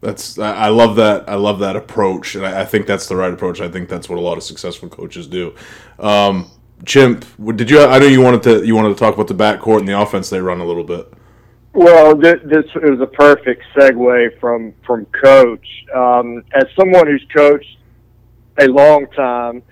That's 0.00 0.38
I 0.38 0.68
love 0.68 0.94
that 0.96 1.28
I 1.28 1.34
love 1.34 1.58
that 1.58 1.74
approach, 1.74 2.36
and 2.36 2.46
I, 2.46 2.64
think 2.64 2.86
that's 2.86 3.08
the 3.08 3.16
right 3.16 3.32
approach. 3.32 3.60
I 3.60 3.68
think 3.68 3.88
that's 3.88 4.08
what 4.08 4.16
a 4.16 4.20
lot 4.20 4.36
of 4.36 4.44
successful 4.44 4.88
coaches 4.88 5.26
do. 5.26 5.56
Um, 5.98 6.48
Chimp, 6.84 7.24
did 7.56 7.70
you? 7.70 7.82
I 7.82 7.98
know 7.98 8.06
you 8.06 8.20
wanted 8.20 8.42
to 8.44 8.66
you 8.66 8.74
wanted 8.74 8.90
to 8.90 8.94
talk 8.94 9.14
about 9.14 9.28
the 9.28 9.34
backcourt 9.34 9.80
and 9.80 9.88
the 9.88 10.00
offense 10.00 10.30
they 10.30 10.40
run 10.40 10.60
a 10.60 10.64
little 10.64 10.84
bit. 10.84 11.12
Well, 11.72 12.16
this, 12.16 12.40
this 12.44 12.64
was 12.74 13.00
a 13.00 13.06
perfect 13.06 13.62
segue 13.76 14.40
from 14.40 14.72
from 14.86 15.04
coach. 15.06 15.66
Um, 15.94 16.42
as 16.52 16.64
someone 16.78 17.06
who's 17.06 17.26
coached 17.34 17.78
a 18.58 18.66
long 18.66 19.06
time, 19.14 19.62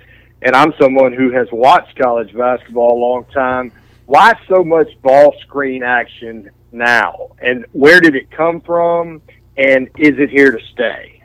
and 0.43 0.55
I'm 0.55 0.73
someone 0.81 1.13
who 1.13 1.31
has 1.33 1.49
watched 1.53 1.99
college 1.99 2.35
basketball 2.35 2.99
a 2.99 3.01
long 3.01 3.25
time. 3.33 3.73
Why 4.07 4.35
so 4.49 4.63
much 4.63 4.89
ball 5.03 5.35
screen 5.43 5.83
action 5.83 6.51
now, 6.71 7.31
and 7.41 7.67
where 7.73 8.01
did 8.01 8.15
it 8.15 8.31
come 8.31 8.61
from? 8.61 9.23
and 9.57 9.89
is 9.99 10.19
it 10.19 10.31
here 10.31 10.53
to 10.53 10.65
stay? 10.73 11.23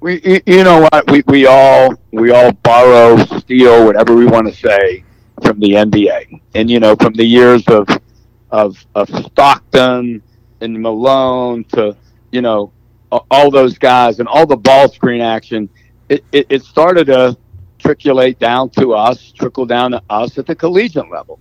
We, 0.00 0.42
you 0.46 0.64
know 0.64 0.80
what, 0.90 1.10
we, 1.10 1.22
we 1.26 1.46
all 1.46 1.94
we 2.10 2.30
all 2.30 2.52
borrow, 2.52 3.16
steal, 3.38 3.84
whatever 3.84 4.14
we 4.14 4.26
want 4.26 4.46
to 4.48 4.54
say, 4.54 5.04
from 5.40 5.60
the 5.60 5.70
NBA, 5.70 6.40
and 6.54 6.70
you 6.70 6.80
know, 6.80 6.96
from 6.96 7.14
the 7.14 7.24
years 7.24 7.66
of 7.68 7.88
of 8.50 8.84
of 8.94 9.08
Stockton 9.08 10.22
and 10.60 10.82
Malone 10.82 11.64
to 11.64 11.96
you 12.32 12.42
know 12.42 12.72
all 13.30 13.50
those 13.50 13.78
guys 13.78 14.20
and 14.20 14.28
all 14.28 14.46
the 14.46 14.56
ball 14.56 14.88
screen 14.88 15.20
action. 15.20 15.68
It, 16.08 16.24
it, 16.32 16.46
it 16.48 16.62
started 16.64 17.06
to 17.06 17.36
triculate 17.78 18.38
down 18.38 18.70
to 18.70 18.94
us, 18.94 19.30
trickle 19.32 19.64
down 19.64 19.92
to 19.92 20.02
us 20.10 20.36
at 20.38 20.46
the 20.46 20.56
collegiate 20.56 21.10
level, 21.10 21.38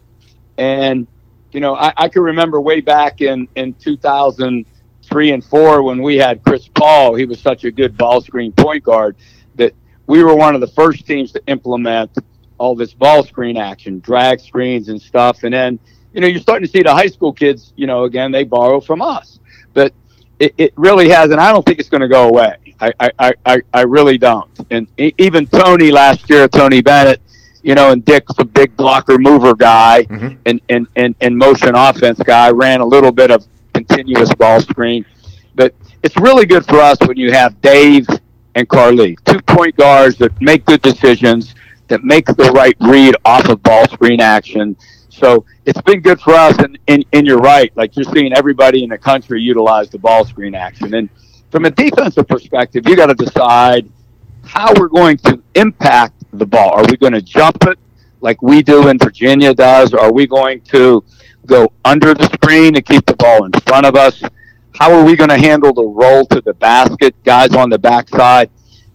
and 0.58 1.08
you 1.51 1.60
know, 1.60 1.75
I, 1.75 1.91
I 1.98 2.08
can 2.10 2.22
remember 2.22 2.62
way 2.62 2.82
back 2.82 3.22
in 3.22 3.48
in 3.56 3.74
2000- 3.75 4.65
three 5.10 5.32
and 5.32 5.44
four 5.44 5.84
when 5.84 6.01
we 6.01 6.18
had 6.18 6.44
Chris 6.44 6.68
Paul. 6.68 7.15
He 7.15 7.25
was 7.25 7.39
such 7.39 7.63
a 7.63 7.72
good 7.72 7.98
ball 7.98 8.22
screen 8.22 8.51
point 8.51 8.84
guard 8.84 9.15
that 9.56 9.74
we 10.08 10.24
were 10.24 10.36
one 10.36 10.56
of 10.56 10.62
the 10.62 10.68
first 10.68 11.06
teams 11.06 11.32
to 11.34 11.41
implement 11.48 12.15
all 12.59 12.75
this 12.75 12.93
ball 12.93 13.23
screen 13.23 13.57
action, 13.57 13.99
drag 13.99 14.39
screens 14.39 14.89
and 14.89 15.01
stuff. 15.01 15.43
And 15.43 15.53
then, 15.53 15.79
you 16.13 16.21
know, 16.21 16.27
you're 16.27 16.41
starting 16.41 16.67
to 16.67 16.71
see 16.71 16.83
the 16.83 16.93
high 16.93 17.07
school 17.07 17.33
kids, 17.33 17.73
you 17.75 17.87
know, 17.87 18.03
again, 18.03 18.31
they 18.31 18.43
borrow 18.43 18.79
from 18.79 19.01
us. 19.01 19.39
But 19.73 19.93
it, 20.39 20.53
it 20.57 20.73
really 20.75 21.09
has, 21.09 21.31
and 21.31 21.41
I 21.41 21.51
don't 21.51 21.65
think 21.65 21.79
it's 21.79 21.89
going 21.89 22.01
to 22.01 22.07
go 22.07 22.29
away. 22.29 22.55
I, 22.79 22.93
I, 22.99 23.33
I, 23.45 23.61
I 23.73 23.81
really 23.81 24.17
don't. 24.17 24.49
And 24.69 24.87
even 24.97 25.47
Tony 25.47 25.91
last 25.91 26.29
year, 26.29 26.47
Tony 26.47 26.81
Bennett, 26.81 27.21
you 27.61 27.75
know, 27.75 27.91
and 27.91 28.05
Dick's 28.05 28.33
a 28.37 28.45
big 28.45 28.75
blocker 28.77 29.17
mover 29.17 29.53
guy 29.53 30.03
mm-hmm. 30.03 30.35
and, 30.45 30.61
and, 30.69 30.87
and, 30.95 31.15
and 31.19 31.37
motion 31.37 31.75
offense 31.75 32.19
guy, 32.19 32.51
ran 32.51 32.79
a 32.79 32.85
little 32.85 33.11
bit 33.11 33.31
of 33.31 33.45
continuous 33.73 34.33
ball 34.35 34.61
screen. 34.61 35.05
But 35.55 35.73
it's 36.03 36.15
really 36.17 36.45
good 36.45 36.65
for 36.65 36.79
us 36.79 36.97
when 37.05 37.17
you 37.17 37.31
have 37.31 37.59
Dave 37.61 38.07
and 38.55 38.67
Carly, 38.67 39.17
two 39.25 39.41
point 39.41 39.75
guards 39.75 40.17
that 40.17 40.39
make 40.41 40.65
good 40.65 40.81
decisions, 40.81 41.53
that 41.89 42.03
make 42.03 42.25
the 42.25 42.51
right 42.55 42.75
read 42.79 43.15
off 43.25 43.50
of 43.50 43.62
ball 43.63 43.88
screen 43.89 44.22
action. 44.22 44.77
So 45.10 45.46
it's 45.65 45.81
been 45.81 46.01
good 46.01 46.22
for 46.22 46.34
us. 46.34 46.58
And, 46.60 46.79
and, 46.88 47.05
and 47.13 47.27
you're 47.27 47.39
right. 47.39 47.75
Like 47.75 47.96
you're 47.96 48.12
seeing 48.13 48.34
everybody 48.34 48.84
in 48.84 48.89
the 48.89 48.98
country 48.98 49.41
utilize 49.41 49.89
the 49.89 50.00
ball 50.00 50.25
screen 50.25 50.55
action. 50.55 50.93
And 50.93 51.10
from 51.51 51.65
a 51.65 51.72
defensive 51.72 52.27
perspective, 52.27 52.88
you 52.88 52.96
got 52.96 53.08
to 53.08 53.15
decide 53.15 53.89
how 54.46 54.72
we're 54.79 54.88
going 54.88 55.17
to 55.17 55.41
impact 55.55 56.13
the 56.34 56.46
ball. 56.46 56.72
Are 56.72 56.86
we 56.89 56.96
going 56.98 57.13
to 57.13 57.22
jump 57.22 57.65
it 57.67 57.77
like 58.22 58.41
we 58.41 58.62
do 58.62 58.88
in 58.88 58.98
Virginia 58.98 59.53
does? 59.53 59.93
Are 59.93 60.12
we 60.13 60.27
going 60.27 60.62
to 60.62 61.03
go 61.46 61.72
under 61.86 62.13
the 62.13 62.25
screen 62.25 62.74
to 62.75 62.81
keep 62.81 63.05
the 63.05 63.15
ball 63.15 63.46
in 63.46 63.51
front 63.67 63.86
of 63.86 63.96
us? 63.96 64.22
How 64.75 64.93
are 64.93 65.03
we 65.03 65.15
going 65.15 65.29
to 65.29 65.37
handle 65.37 65.74
the 65.74 65.83
roll 65.83 66.25
to 66.27 66.42
the 66.42 66.53
basket, 66.53 67.16
guys 67.24 67.53
on 67.53 67.70
the 67.70 67.79
backside? 67.79 68.50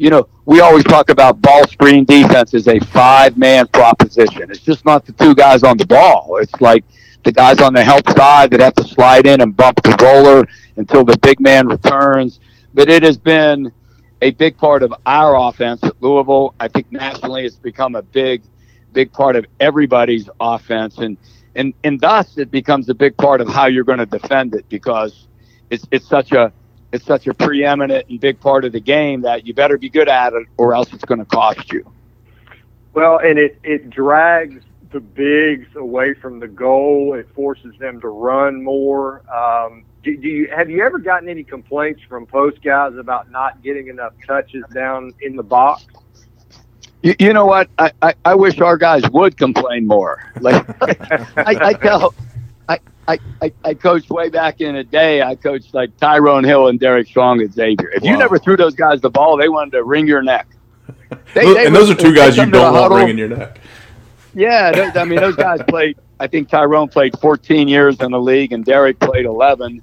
You 0.04 0.10
know, 0.10 0.28
we 0.44 0.60
always 0.60 0.84
talk 0.84 1.08
about 1.08 1.40
ball 1.40 1.66
screen 1.66 2.04
defense 2.04 2.52
as 2.52 2.68
a 2.68 2.78
five 2.78 3.38
man 3.38 3.66
proposition. 3.68 4.50
It's 4.50 4.60
just 4.60 4.84
not 4.84 5.06
the 5.06 5.12
two 5.12 5.34
guys 5.34 5.62
on 5.62 5.78
the 5.78 5.86
ball. 5.86 6.36
It's 6.42 6.60
like 6.60 6.84
the 7.22 7.32
guys 7.32 7.58
on 7.62 7.72
the 7.72 7.82
help 7.82 8.06
side 8.10 8.50
that 8.50 8.60
have 8.60 8.74
to 8.74 8.84
slide 8.84 9.26
in 9.26 9.40
and 9.40 9.56
bump 9.56 9.82
the 9.82 9.96
roller 10.02 10.46
until 10.76 11.06
the 11.06 11.16
big 11.22 11.40
man 11.40 11.68
returns. 11.68 12.38
But 12.74 12.90
it 12.90 13.02
has 13.02 13.16
been 13.16 13.72
a 14.20 14.32
big 14.32 14.58
part 14.58 14.82
of 14.82 14.92
our 15.06 15.38
offense 15.48 15.82
at 15.82 15.94
Louisville. 16.02 16.54
I 16.60 16.68
think 16.68 16.92
nationally 16.92 17.46
it's 17.46 17.56
become 17.56 17.94
a 17.94 18.02
big, 18.02 18.42
big 18.92 19.10
part 19.10 19.36
of 19.36 19.46
everybody's 19.58 20.28
offense. 20.38 20.98
And 20.98 21.16
and 21.54 21.72
and 21.82 21.98
thus 21.98 22.36
it 22.36 22.50
becomes 22.50 22.90
a 22.90 22.94
big 22.94 23.16
part 23.16 23.40
of 23.40 23.48
how 23.48 23.68
you're 23.68 23.84
going 23.84 24.00
to 24.00 24.04
defend 24.04 24.54
it 24.54 24.68
because 24.68 25.28
it's 25.70 25.86
it's 25.90 26.06
such 26.06 26.32
a 26.32 26.52
it's 26.94 27.04
such 27.04 27.26
a 27.26 27.34
preeminent 27.34 28.08
and 28.08 28.20
big 28.20 28.38
part 28.38 28.64
of 28.64 28.70
the 28.70 28.80
game 28.80 29.22
that 29.22 29.44
you 29.44 29.52
better 29.52 29.76
be 29.76 29.90
good 29.90 30.08
at 30.08 30.32
it 30.32 30.46
or 30.56 30.74
else 30.74 30.92
it's 30.92 31.04
going 31.04 31.18
to 31.18 31.24
cost 31.24 31.72
you. 31.72 31.84
Well, 32.92 33.18
and 33.18 33.36
it 33.36 33.58
it 33.64 33.90
drags 33.90 34.62
the 34.92 35.00
bigs 35.00 35.66
away 35.74 36.14
from 36.14 36.38
the 36.38 36.46
goal. 36.46 37.14
It 37.14 37.28
forces 37.34 37.74
them 37.80 38.00
to 38.00 38.08
run 38.08 38.62
more. 38.62 39.22
Um, 39.28 39.84
do, 40.04 40.16
do 40.16 40.28
you 40.28 40.48
have 40.54 40.70
you 40.70 40.84
ever 40.84 41.00
gotten 41.00 41.28
any 41.28 41.42
complaints 41.42 42.00
from 42.08 42.26
post 42.26 42.62
guys 42.62 42.92
about 42.96 43.28
not 43.28 43.60
getting 43.62 43.88
enough 43.88 44.12
touches 44.24 44.62
down 44.72 45.12
in 45.20 45.34
the 45.34 45.42
box? 45.42 45.86
You, 47.02 47.16
you 47.18 47.32
know 47.32 47.44
what? 47.44 47.68
I, 47.76 47.90
I, 48.00 48.14
I, 48.24 48.34
wish 48.36 48.60
our 48.60 48.78
guys 48.78 49.02
would 49.10 49.36
complain 49.36 49.86
more. 49.86 50.32
Like 50.40 50.64
I, 51.36 51.56
I 51.60 51.72
tell, 51.72 52.14
I, 53.06 53.18
I, 53.42 53.52
I 53.64 53.74
coached 53.74 54.10
way 54.10 54.28
back 54.30 54.60
in 54.60 54.74
the 54.74 54.84
day. 54.84 55.22
I 55.22 55.34
coached 55.34 55.74
like 55.74 55.96
Tyrone 55.98 56.44
Hill 56.44 56.68
and 56.68 56.80
Derek 56.80 57.06
Strong 57.06 57.42
at 57.42 57.52
Xavier. 57.52 57.90
If 57.90 58.02
wow. 58.02 58.10
you 58.10 58.16
never 58.16 58.38
threw 58.38 58.56
those 58.56 58.74
guys 58.74 59.00
the 59.00 59.10
ball, 59.10 59.36
they 59.36 59.48
wanted 59.48 59.72
to 59.72 59.84
wring 59.84 60.06
your 60.06 60.22
neck. 60.22 60.48
They, 61.32 61.52
they 61.52 61.66
and 61.66 61.74
those 61.74 61.90
are 61.90 61.94
two 61.94 62.14
guys 62.14 62.36
you 62.36 62.46
don't 62.46 62.74
want 62.74 62.92
wringing 62.92 63.18
your 63.18 63.28
neck. 63.28 63.60
Yeah, 64.34 64.72
those, 64.72 64.96
I 64.96 65.04
mean 65.04 65.20
those 65.20 65.36
guys 65.36 65.60
played. 65.68 65.96
I 66.18 66.26
think 66.26 66.48
Tyrone 66.48 66.88
played 66.88 67.18
14 67.20 67.68
years 67.68 68.00
in 68.00 68.10
the 68.10 68.20
league, 68.20 68.52
and 68.52 68.64
Derek 68.64 68.98
played 68.98 69.26
11. 69.26 69.80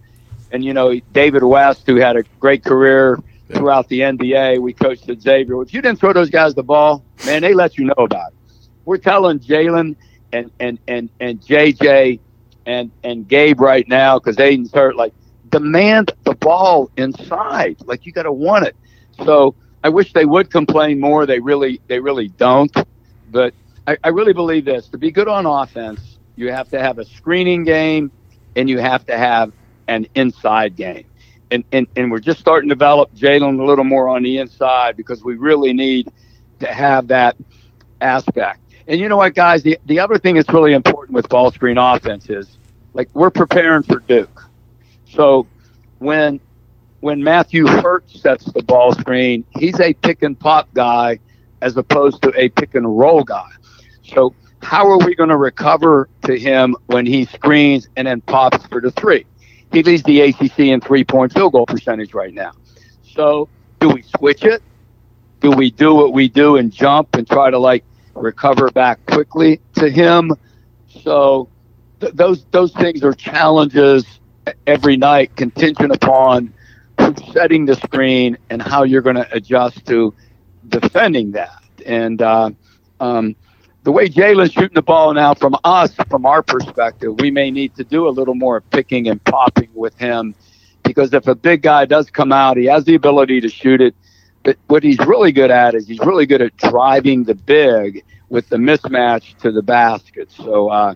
And 0.51 0.65
you 0.65 0.73
know 0.73 0.99
David 1.13 1.43
West, 1.43 1.83
who 1.85 1.97
had 1.97 2.17
a 2.17 2.23
great 2.39 2.63
career 2.63 3.17
throughout 3.49 3.87
the 3.87 4.01
NBA. 4.01 4.59
We 4.59 4.73
coached 4.73 5.09
at 5.09 5.21
Xavier. 5.21 5.61
If 5.61 5.73
you 5.73 5.81
didn't 5.81 5.99
throw 5.99 6.13
those 6.13 6.29
guys 6.29 6.53
the 6.53 6.63
ball, 6.63 7.03
man, 7.25 7.41
they 7.41 7.53
let 7.53 7.77
you 7.77 7.85
know 7.85 7.93
about 7.97 8.31
it. 8.31 8.37
We're 8.85 8.97
telling 8.97 9.39
Jalen 9.39 9.95
and 10.33 10.51
and 10.59 10.79
and 10.87 11.09
and 11.19 11.39
JJ 11.41 12.19
and 12.65 12.91
and 13.03 13.27
Gabe 13.27 13.59
right 13.59 13.87
now 13.87 14.19
because 14.19 14.39
Aidan's 14.39 14.71
hurt. 14.73 14.95
Like 14.95 15.13
demand 15.49 16.11
the 16.23 16.35
ball 16.35 16.89
inside. 16.97 17.77
Like 17.85 18.05
you 18.05 18.11
got 18.11 18.23
to 18.23 18.31
want 18.31 18.65
it. 18.65 18.75
So 19.23 19.55
I 19.83 19.89
wish 19.89 20.13
they 20.13 20.25
would 20.25 20.49
complain 20.51 20.99
more. 20.99 21.25
They 21.25 21.39
really 21.39 21.81
they 21.87 21.99
really 21.99 22.29
don't. 22.29 22.75
But 23.27 23.53
I, 23.87 23.97
I 24.03 24.09
really 24.09 24.33
believe 24.33 24.65
this: 24.65 24.89
to 24.89 24.97
be 24.97 25.11
good 25.11 25.27
on 25.27 25.45
offense, 25.45 26.19
you 26.35 26.51
have 26.51 26.69
to 26.69 26.79
have 26.79 26.99
a 26.99 27.05
screening 27.05 27.63
game, 27.63 28.11
and 28.55 28.69
you 28.69 28.79
have 28.79 29.05
to 29.07 29.17
have 29.17 29.53
an 29.87 30.07
inside 30.15 30.75
game 30.75 31.05
and, 31.51 31.63
and, 31.71 31.87
and 31.95 32.11
we're 32.11 32.19
just 32.19 32.39
starting 32.39 32.69
to 32.69 32.75
develop 32.75 33.13
Jalen 33.13 33.59
a 33.59 33.63
little 33.63 33.83
more 33.83 34.07
on 34.07 34.23
the 34.23 34.37
inside 34.37 34.95
because 34.95 35.23
we 35.23 35.35
really 35.35 35.73
need 35.73 36.07
to 36.59 36.67
have 36.67 37.07
that 37.07 37.35
aspect. 38.01 38.59
And 38.91 38.99
you 38.99 39.07
know 39.07 39.15
what, 39.15 39.35
guys? 39.35 39.63
The, 39.63 39.79
the 39.85 40.01
other 40.01 40.17
thing 40.17 40.35
that's 40.35 40.49
really 40.49 40.73
important 40.73 41.15
with 41.15 41.29
ball 41.29 41.49
screen 41.49 41.77
offense 41.77 42.29
is 42.29 42.57
like 42.93 43.09
we're 43.13 43.29
preparing 43.29 43.83
for 43.83 43.99
Duke. 43.99 44.49
So 45.09 45.47
when 45.99 46.41
when 46.99 47.23
Matthew 47.23 47.67
Hurt 47.67 48.09
sets 48.11 48.51
the 48.51 48.61
ball 48.61 48.91
screen, 48.91 49.45
he's 49.57 49.79
a 49.79 49.93
pick 49.93 50.23
and 50.23 50.37
pop 50.37 50.67
guy 50.73 51.19
as 51.61 51.77
opposed 51.77 52.21
to 52.23 52.33
a 52.35 52.49
pick 52.49 52.75
and 52.75 52.99
roll 52.99 53.23
guy. 53.23 53.47
So 54.03 54.35
how 54.61 54.89
are 54.89 54.97
we 54.97 55.15
going 55.15 55.29
to 55.29 55.37
recover 55.37 56.09
to 56.25 56.37
him 56.37 56.75
when 56.87 57.05
he 57.05 57.23
screens 57.23 57.87
and 57.95 58.05
then 58.05 58.19
pops 58.19 58.65
for 58.67 58.81
the 58.81 58.91
three? 58.91 59.25
he 59.71 59.83
leads 59.83 60.03
the 60.03 60.19
ACC 60.19 60.59
in 60.59 60.81
three 60.81 61.05
point 61.05 61.31
field 61.31 61.53
goal 61.53 61.65
percentage 61.65 62.13
right 62.13 62.33
now. 62.33 62.51
So, 63.15 63.47
do 63.79 63.87
we 63.87 64.01
switch 64.01 64.43
it? 64.43 64.61
Do 65.39 65.49
we 65.51 65.71
do 65.71 65.95
what 65.95 66.11
we 66.11 66.27
do 66.27 66.57
and 66.57 66.73
jump 66.73 67.15
and 67.15 67.25
try 67.25 67.49
to 67.49 67.57
like 67.57 67.85
recover 68.15 68.69
back 68.71 69.05
quickly 69.05 69.61
to 69.75 69.89
him? 69.89 70.31
So, 71.03 71.49
th- 71.99 72.13
those 72.13 72.45
those 72.51 72.73
things 72.73 73.03
are 73.03 73.13
challenges 73.13 74.05
every 74.67 74.97
night, 74.97 75.35
contingent 75.35 75.91
upon 75.91 76.53
setting 77.33 77.65
the 77.65 77.75
screen 77.75 78.37
and 78.49 78.61
how 78.61 78.83
you're 78.83 79.01
going 79.01 79.15
to 79.15 79.27
adjust 79.33 79.85
to 79.87 80.13
defending 80.67 81.31
that. 81.31 81.63
And 81.85 82.21
uh, 82.21 82.51
um, 82.99 83.35
the 83.83 83.91
way 83.91 84.07
Jalen's 84.07 84.51
shooting 84.51 84.75
the 84.75 84.81
ball 84.81 85.13
now 85.13 85.33
from 85.33 85.55
us, 85.63 85.93
from 86.09 86.25
our 86.25 86.43
perspective, 86.43 87.19
we 87.19 87.31
may 87.31 87.49
need 87.51 87.75
to 87.75 87.83
do 87.83 88.07
a 88.07 88.11
little 88.11 88.35
more 88.35 88.61
picking 88.61 89.07
and 89.07 89.23
popping 89.23 89.69
with 89.73 89.97
him 89.97 90.35
because 90.83 91.13
if 91.13 91.27
a 91.27 91.35
big 91.35 91.61
guy 91.61 91.85
does 91.85 92.09
come 92.09 92.31
out, 92.31 92.57
he 92.57 92.65
has 92.65 92.83
the 92.85 92.95
ability 92.95 93.41
to 93.41 93.49
shoot 93.49 93.81
it. 93.81 93.95
But 94.43 94.57
what 94.67 94.83
he's 94.83 94.99
really 94.99 95.31
good 95.31 95.51
at 95.51 95.75
is 95.75 95.87
he's 95.87 95.99
really 95.99 96.25
good 96.25 96.41
at 96.41 96.55
driving 96.57 97.23
the 97.23 97.35
big 97.35 98.03
with 98.29 98.49
the 98.49 98.57
mismatch 98.57 99.37
to 99.39 99.51
the 99.51 99.61
basket. 99.61 100.31
So, 100.31 100.69
uh, 100.69 100.95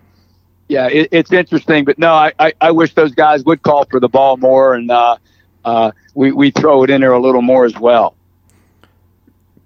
yeah, 0.68 0.88
it, 0.88 1.10
it's 1.12 1.32
interesting. 1.32 1.86
But 1.86 2.00
no, 2.00 2.14
I, 2.14 2.34
I, 2.40 2.54
I, 2.60 2.72
wish 2.72 2.94
those 2.96 3.14
guys 3.14 3.44
would 3.44 3.62
call 3.62 3.86
for 3.86 4.00
the 4.00 4.10
ball 4.10 4.38
more 4.38 4.74
and 4.74 4.90
uh, 4.90 5.18
uh, 5.66 5.92
we, 6.14 6.32
we 6.32 6.52
throw 6.52 6.84
it 6.84 6.90
in 6.90 7.02
there 7.02 7.14
a 7.14 7.20
little 7.20 7.42
more 7.42 7.66
as 7.66 7.78
well. 7.78 8.16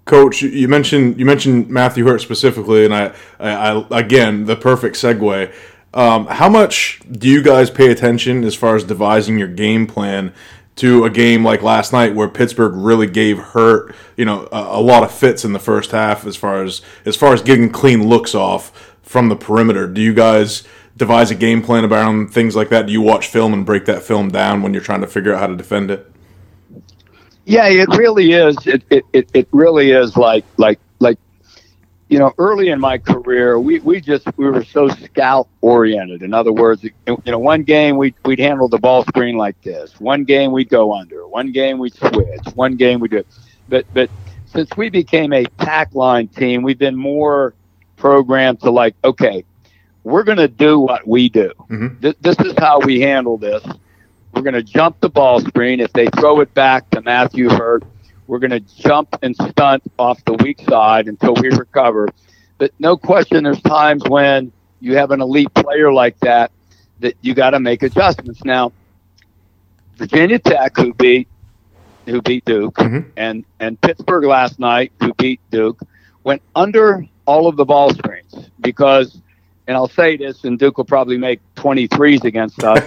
Coach, 0.06 0.42
you 0.42 0.66
mentioned 0.66 1.20
you 1.20 1.24
mentioned 1.24 1.68
Matthew 1.68 2.04
Hurt 2.04 2.20
specifically, 2.20 2.84
and 2.84 2.92
I, 2.92 3.14
I, 3.38 3.86
I 3.90 4.00
again 4.00 4.46
the 4.46 4.56
perfect 4.56 4.96
segue. 4.96 5.52
Um, 5.92 6.26
how 6.26 6.48
much 6.48 7.00
do 7.10 7.28
you 7.28 7.42
guys 7.42 7.70
pay 7.70 7.92
attention 7.92 8.42
as 8.42 8.56
far 8.56 8.74
as 8.74 8.82
devising 8.82 9.38
your 9.38 9.48
game 9.48 9.86
plan 9.86 10.32
to 10.76 11.04
a 11.04 11.10
game 11.10 11.44
like 11.44 11.62
last 11.62 11.92
night 11.92 12.14
where 12.14 12.28
Pittsburgh 12.28 12.72
really 12.74 13.06
gave 13.06 13.38
Hurt, 13.38 13.94
you 14.16 14.24
know, 14.24 14.48
a, 14.50 14.78
a, 14.78 14.80
lot 14.80 15.02
of 15.02 15.12
fits 15.12 15.44
in 15.44 15.52
the 15.52 15.58
first 15.58 15.90
half 15.90 16.26
as 16.26 16.36
far 16.36 16.62
as 16.62 16.80
as 17.04 17.16
far 17.16 17.34
as 17.34 17.42
getting 17.42 17.70
clean 17.70 18.08
looks 18.08 18.34
off 18.34 18.94
from 19.02 19.28
the 19.28 19.36
perimeter. 19.36 19.86
Do 19.86 20.00
you 20.00 20.14
guys 20.14 20.62
devise 20.96 21.30
a 21.30 21.34
game 21.34 21.62
plan 21.62 21.84
around 21.84 22.28
things 22.28 22.56
like 22.56 22.68
that? 22.70 22.86
Do 22.86 22.92
you 22.92 23.02
watch 23.02 23.26
film 23.26 23.52
and 23.52 23.66
break 23.66 23.84
that 23.86 24.02
film 24.02 24.28
down 24.30 24.62
when 24.62 24.72
you're 24.72 24.82
trying 24.82 25.00
to 25.00 25.06
figure 25.06 25.34
out 25.34 25.40
how 25.40 25.46
to 25.48 25.56
defend 25.56 25.90
it? 25.90 26.10
Yeah, 27.44 27.66
it 27.68 27.88
really 27.88 28.32
is. 28.32 28.56
It 28.66 28.82
it, 28.90 29.04
it, 29.12 29.30
it 29.34 29.48
really 29.50 29.90
is 29.90 30.16
like 30.16 30.44
like 30.56 30.78
like 30.78 30.78
you 32.10 32.18
know, 32.18 32.34
early 32.38 32.70
in 32.70 32.80
my 32.80 32.98
career, 32.98 33.58
we, 33.58 33.78
we 33.78 34.00
just 34.00 34.26
we 34.36 34.50
were 34.50 34.64
so 34.64 34.88
scout 34.88 35.48
oriented. 35.60 36.22
In 36.22 36.34
other 36.34 36.52
words, 36.52 36.82
you 36.82 36.92
know, 37.24 37.38
one 37.38 37.62
game 37.62 37.96
we 37.96 38.12
we'd 38.24 38.40
handle 38.40 38.68
the 38.68 38.78
ball 38.78 39.04
screen 39.04 39.36
like 39.36 39.60
this. 39.62 39.98
One 40.00 40.24
game 40.24 40.50
we'd 40.50 40.68
go 40.68 40.92
under. 40.92 41.26
One 41.28 41.52
game 41.52 41.78
we'd 41.78 41.94
switch. 41.94 42.44
One 42.54 42.74
game 42.74 42.98
we'd 42.98 43.12
do. 43.12 43.24
But 43.68 43.86
but 43.94 44.10
since 44.46 44.68
we 44.76 44.90
became 44.90 45.32
a 45.32 45.46
pack 45.58 45.94
line 45.94 46.26
team, 46.26 46.62
we've 46.62 46.78
been 46.78 46.96
more 46.96 47.54
programmed 47.96 48.60
to 48.62 48.72
like, 48.72 48.96
okay, 49.04 49.44
we're 50.02 50.24
going 50.24 50.38
to 50.38 50.48
do 50.48 50.80
what 50.80 51.06
we 51.06 51.28
do. 51.28 51.52
Mm-hmm. 51.68 52.00
This, 52.00 52.14
this 52.20 52.38
is 52.40 52.54
how 52.58 52.80
we 52.80 53.00
handle 53.00 53.38
this. 53.38 53.62
We're 54.34 54.42
going 54.42 54.54
to 54.54 54.62
jump 54.64 54.98
the 55.00 55.10
ball 55.10 55.40
screen. 55.40 55.78
If 55.78 55.92
they 55.92 56.06
throw 56.06 56.40
it 56.40 56.52
back 56.54 56.90
to 56.90 57.02
Matthew 57.02 57.48
Hurt, 57.48 57.84
we're 58.30 58.38
going 58.38 58.52
to 58.52 58.60
jump 58.60 59.18
and 59.22 59.34
stunt 59.34 59.82
off 59.98 60.24
the 60.24 60.34
weak 60.34 60.60
side 60.60 61.08
until 61.08 61.34
we 61.34 61.48
recover. 61.48 62.08
But 62.58 62.70
no 62.78 62.96
question, 62.96 63.42
there's 63.42 63.60
times 63.60 64.04
when 64.06 64.52
you 64.78 64.96
have 64.96 65.10
an 65.10 65.20
elite 65.20 65.52
player 65.52 65.92
like 65.92 66.16
that 66.20 66.52
that 67.00 67.16
you 67.22 67.34
got 67.34 67.50
to 67.50 67.60
make 67.60 67.82
adjustments. 67.82 68.44
Now, 68.44 68.72
Virginia 69.96 70.38
Tech, 70.38 70.76
who 70.76 70.94
beat 70.94 71.26
who 72.06 72.22
beat 72.22 72.44
Duke, 72.44 72.76
mm-hmm. 72.76 73.10
and 73.16 73.44
and 73.58 73.80
Pittsburgh 73.80 74.24
last 74.24 74.60
night, 74.60 74.92
who 75.00 75.12
beat 75.14 75.40
Duke, 75.50 75.80
went 76.22 76.40
under 76.54 77.04
all 77.26 77.48
of 77.48 77.56
the 77.56 77.64
ball 77.64 77.92
screens 77.92 78.50
because, 78.60 79.20
and 79.66 79.76
I'll 79.76 79.88
say 79.88 80.16
this, 80.16 80.44
and 80.44 80.56
Duke 80.56 80.78
will 80.78 80.84
probably 80.84 81.18
make 81.18 81.40
23s 81.56 82.22
against 82.22 82.62
us. 82.62 82.80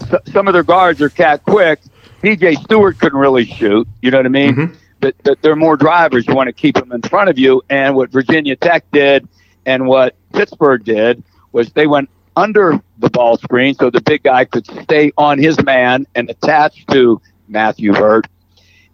so, 0.10 0.18
some 0.30 0.46
of 0.46 0.52
their 0.52 0.62
guards 0.62 1.00
are 1.00 1.08
cat 1.08 1.42
quick, 1.44 1.80
DJ 2.22 2.56
Steward 2.62 2.98
couldn't 2.98 3.18
really 3.18 3.44
shoot. 3.44 3.86
You 4.02 4.10
know 4.10 4.18
what 4.18 4.26
I 4.26 4.30
mean? 4.30 4.54
Mm-hmm. 4.54 4.74
But, 5.00 5.14
but 5.22 5.40
there 5.42 5.52
are 5.52 5.56
more 5.56 5.76
drivers. 5.76 6.26
You 6.26 6.34
want 6.34 6.48
to 6.48 6.52
keep 6.52 6.74
them 6.74 6.92
in 6.92 7.02
front 7.02 7.30
of 7.30 7.38
you. 7.38 7.62
And 7.70 7.94
what 7.94 8.10
Virginia 8.10 8.56
Tech 8.56 8.84
did 8.90 9.28
and 9.64 9.86
what 9.86 10.16
Pittsburgh 10.32 10.84
did 10.84 11.22
was 11.52 11.70
they 11.70 11.86
went 11.86 12.10
under 12.36 12.80
the 12.98 13.10
ball 13.10 13.36
screen 13.36 13.74
so 13.74 13.90
the 13.90 14.00
big 14.00 14.22
guy 14.22 14.44
could 14.44 14.66
stay 14.82 15.12
on 15.16 15.38
his 15.38 15.62
man 15.62 16.06
and 16.14 16.28
attach 16.30 16.86
to 16.86 17.20
Matthew 17.48 17.92
Hurt. 17.94 18.26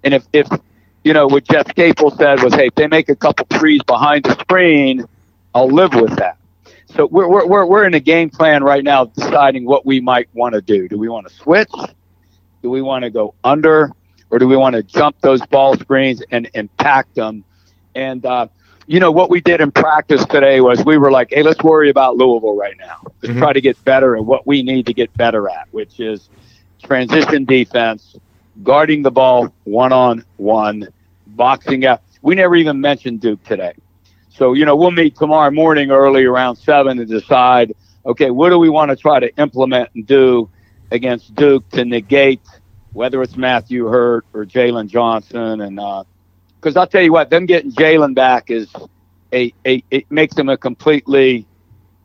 And 0.03 0.15
if, 0.15 0.27
if 0.33 0.49
you 1.05 1.13
know, 1.13 1.27
what 1.27 1.45
Jeff 1.45 1.75
Capel 1.75 2.11
said 2.11 2.43
was, 2.43 2.55
hey, 2.55 2.67
if 2.67 2.75
they 2.75 2.87
make 2.87 3.09
a 3.09 3.17
couple 3.17 3.47
threes 3.59 3.83
behind 3.87 4.25
the 4.25 4.39
screen, 4.41 5.05
I'll 5.55 5.69
live 5.69 5.95
with 5.95 6.17
that. 6.17 6.39
So 6.95 7.07
we're, 7.07 7.47
we're, 7.47 7.67
we're 7.67 7.87
in 7.87 7.95
a 7.95 8.01
game 8.01 8.31
plan 8.31 8.63
right 8.63 8.85
now 8.85 9.07
deciding 9.07 9.65
what 9.65 9.85
we 9.85 10.01
might 10.01 10.29
want 10.33 10.55
to 10.55 10.61
do. 10.61 10.89
Do 10.89 10.99
we 10.99 11.09
want 11.09 11.29
to 11.29 11.35
switch? 11.35 11.71
Do 12.64 12.70
we 12.70 12.81
want 12.81 13.03
to 13.03 13.11
go 13.11 13.35
under 13.44 13.92
or 14.31 14.38
do 14.38 14.48
we 14.48 14.57
want 14.57 14.74
to 14.74 14.83
jump 14.83 15.20
those 15.20 15.44
ball 15.48 15.77
screens 15.77 16.22
and 16.31 16.48
impact 16.55 17.14
them? 17.14 17.44
And, 17.94 18.24
uh, 18.24 18.46
you 18.87 19.00
know, 19.00 19.12
what 19.12 19.29
we 19.29 19.42
did 19.42 19.61
in 19.61 19.70
practice 19.70 20.24
today 20.24 20.62
was 20.62 20.83
we 20.83 20.96
were 20.96 21.12
like, 21.12 21.29
hey, 21.31 21.42
let's 21.42 21.62
worry 21.62 21.90
about 21.90 22.16
Louisville 22.16 22.57
right 22.57 22.74
now. 22.79 23.00
Let's 23.05 23.33
mm-hmm. 23.33 23.38
try 23.38 23.53
to 23.53 23.61
get 23.61 23.85
better 23.85 24.16
at 24.16 24.24
what 24.24 24.46
we 24.46 24.62
need 24.62 24.87
to 24.87 24.94
get 24.94 25.12
better 25.12 25.46
at, 25.50 25.68
which 25.72 26.00
is 26.00 26.31
transition 26.83 27.44
defense, 27.44 28.16
guarding 28.62 29.03
the 29.03 29.11
ball 29.11 29.53
one 29.64 29.92
on 29.92 30.24
one, 30.38 30.88
boxing 31.27 31.85
out. 31.85 32.00
We 32.22 32.35
never 32.35 32.57
even 32.57 32.81
mentioned 32.81 33.20
Duke 33.20 33.44
today. 33.44 33.74
So, 34.31 34.55
you 34.55 34.64
know, 34.64 34.74
we'll 34.74 34.90
meet 34.90 35.16
tomorrow 35.16 35.50
morning 35.50 35.90
early 35.90 36.24
around 36.24 36.57
seven 36.57 36.96
to 36.96 37.05
decide, 37.05 37.74
okay, 38.07 38.31
what 38.31 38.48
do 38.48 38.59
we 38.59 38.70
want 38.70 38.88
to 38.88 38.96
try 38.96 39.20
to 39.20 39.37
implement 39.37 39.90
and 39.94 40.07
do 40.07 40.48
against 40.94 41.35
Duke 41.35 41.68
to 41.70 41.85
negate 41.85 42.40
whether 42.92 43.20
it's 43.22 43.37
Matthew 43.37 43.87
Hurt 43.87 44.24
or 44.33 44.46
Jalen 44.46 44.88
Johnson. 44.88 45.61
And 45.61 45.76
because 45.76 46.76
uh, 46.76 46.80
I'll 46.80 46.87
tell 46.87 47.02
you 47.02 47.12
what, 47.12 47.28
them 47.28 47.44
getting 47.44 47.72
Jalen 47.72 48.14
back 48.14 48.50
is 48.50 48.72
a, 49.33 49.52
a 49.66 49.83
it 49.90 50.11
makes 50.11 50.35
them 50.35 50.48
a 50.48 50.57
completely 50.57 51.46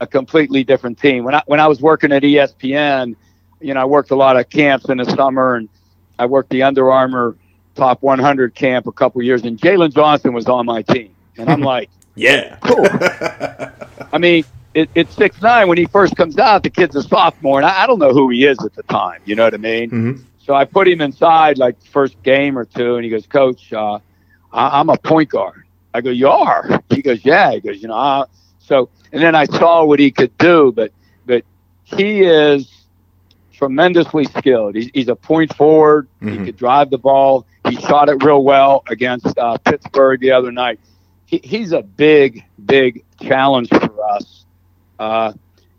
a 0.02 0.08
completely 0.08 0.64
different 0.64 1.00
team. 1.00 1.24
When 1.24 1.36
I 1.36 1.44
when 1.46 1.60
I 1.60 1.68
was 1.68 1.80
working 1.80 2.12
at 2.12 2.24
ESPN, 2.24 3.16
you 3.62 3.74
know, 3.74 3.82
I 3.82 3.86
worked 3.86 4.12
a 4.12 4.16
lot 4.16 4.38
of 4.38 4.50
camps 4.50 4.90
in 4.90 4.98
the 4.98 5.06
summer, 5.06 5.56
and 5.56 5.70
I 6.18 6.26
worked 6.26 6.50
the 6.50 6.64
Under 6.64 6.92
Armour 6.92 7.36
Top 7.76 8.02
100 8.02 8.56
camp 8.56 8.88
a 8.88 8.92
couple 8.92 9.22
years, 9.22 9.44
and 9.44 9.58
Jalen 9.58 9.94
Johnson 9.94 10.34
was 10.34 10.48
on 10.48 10.66
my 10.66 10.82
team, 10.82 11.16
and 11.38 11.50
I'm 11.50 11.62
like, 11.74 11.90
yeah, 12.16 12.58
cool. 12.62 12.86
I 14.12 14.18
mean, 14.18 14.44
it, 14.74 14.90
it's 14.96 15.16
six 15.16 15.42
nine 15.42 15.68
when 15.68 15.78
he 15.78 15.86
first 15.86 16.16
comes 16.16 16.38
out. 16.38 16.64
The 16.64 16.70
kid's 16.70 16.96
a 16.96 17.04
sophomore, 17.04 17.60
and 17.60 17.66
I, 17.66 17.84
I, 17.84 17.88
don't 17.88 18.00
know 18.00 18.14
who 18.14 18.30
he 18.30 18.46
is 18.46 18.64
at 18.64 18.74
the 18.74 18.84
time. 18.84 19.22
You 19.26 19.36
know 19.36 19.44
what 19.44 19.54
I 19.54 19.58
mean? 19.58 19.90
Mm-hmm. 19.90 20.24
So 20.40 20.54
I 20.54 20.66
put 20.66 20.88
him 20.88 21.02
inside 21.02 21.58
like 21.58 21.82
first 21.86 22.22
game 22.24 22.58
or 22.58 22.66
two, 22.66 22.96
and 22.96 23.04
he 23.04 23.10
goes, 23.10 23.26
"Coach, 23.26 23.74
uh, 23.74 24.00
I, 24.52 24.80
am 24.80 24.90
a 24.90 24.98
point 24.98 25.30
guard." 25.30 25.64
I 25.94 26.02
go, 26.02 26.12
"You 26.12 26.30
are?" 26.30 26.82
He 26.90 27.02
goes, 27.02 27.24
"Yeah." 27.24 27.52
He 27.52 27.60
goes, 27.62 27.82
"You 27.82 27.88
know." 27.88 27.96
Uh, 27.96 28.26
so 28.60 28.90
and 29.12 29.22
then 29.22 29.36
I 29.36 29.46
saw 29.46 29.84
what 29.86 30.00
he 30.00 30.12
could 30.12 30.38
do, 30.38 30.72
but 30.72 30.92
but 31.26 31.44
he 31.84 32.22
is 32.22 32.72
tremendously 33.54 34.24
skilled. 34.26 34.76
He's, 34.76 34.90
he's 34.94 35.08
a 35.10 35.16
point 35.16 35.56
forward. 35.56 36.08
Mm-hmm. 36.22 36.40
He 36.40 36.46
could 36.46 36.58
drive 36.58 36.92
the 36.92 36.98
ball. 36.98 37.46
He 37.68 37.76
shot 37.76 38.08
it 38.08 38.24
real 38.24 38.44
well 38.44 38.84
against 38.88 39.38
uh, 39.38 39.58
Pittsburgh 39.58 40.22
the 40.22 40.32
other 40.32 40.52
night. 40.52 40.80
He, 41.26 41.42
he's 41.44 41.74
a 41.74 41.82
big, 41.82 42.46
big 42.64 43.04
challenge 43.22 43.70
for 43.70 44.04
us 44.12 44.40
uh, 45.00 45.34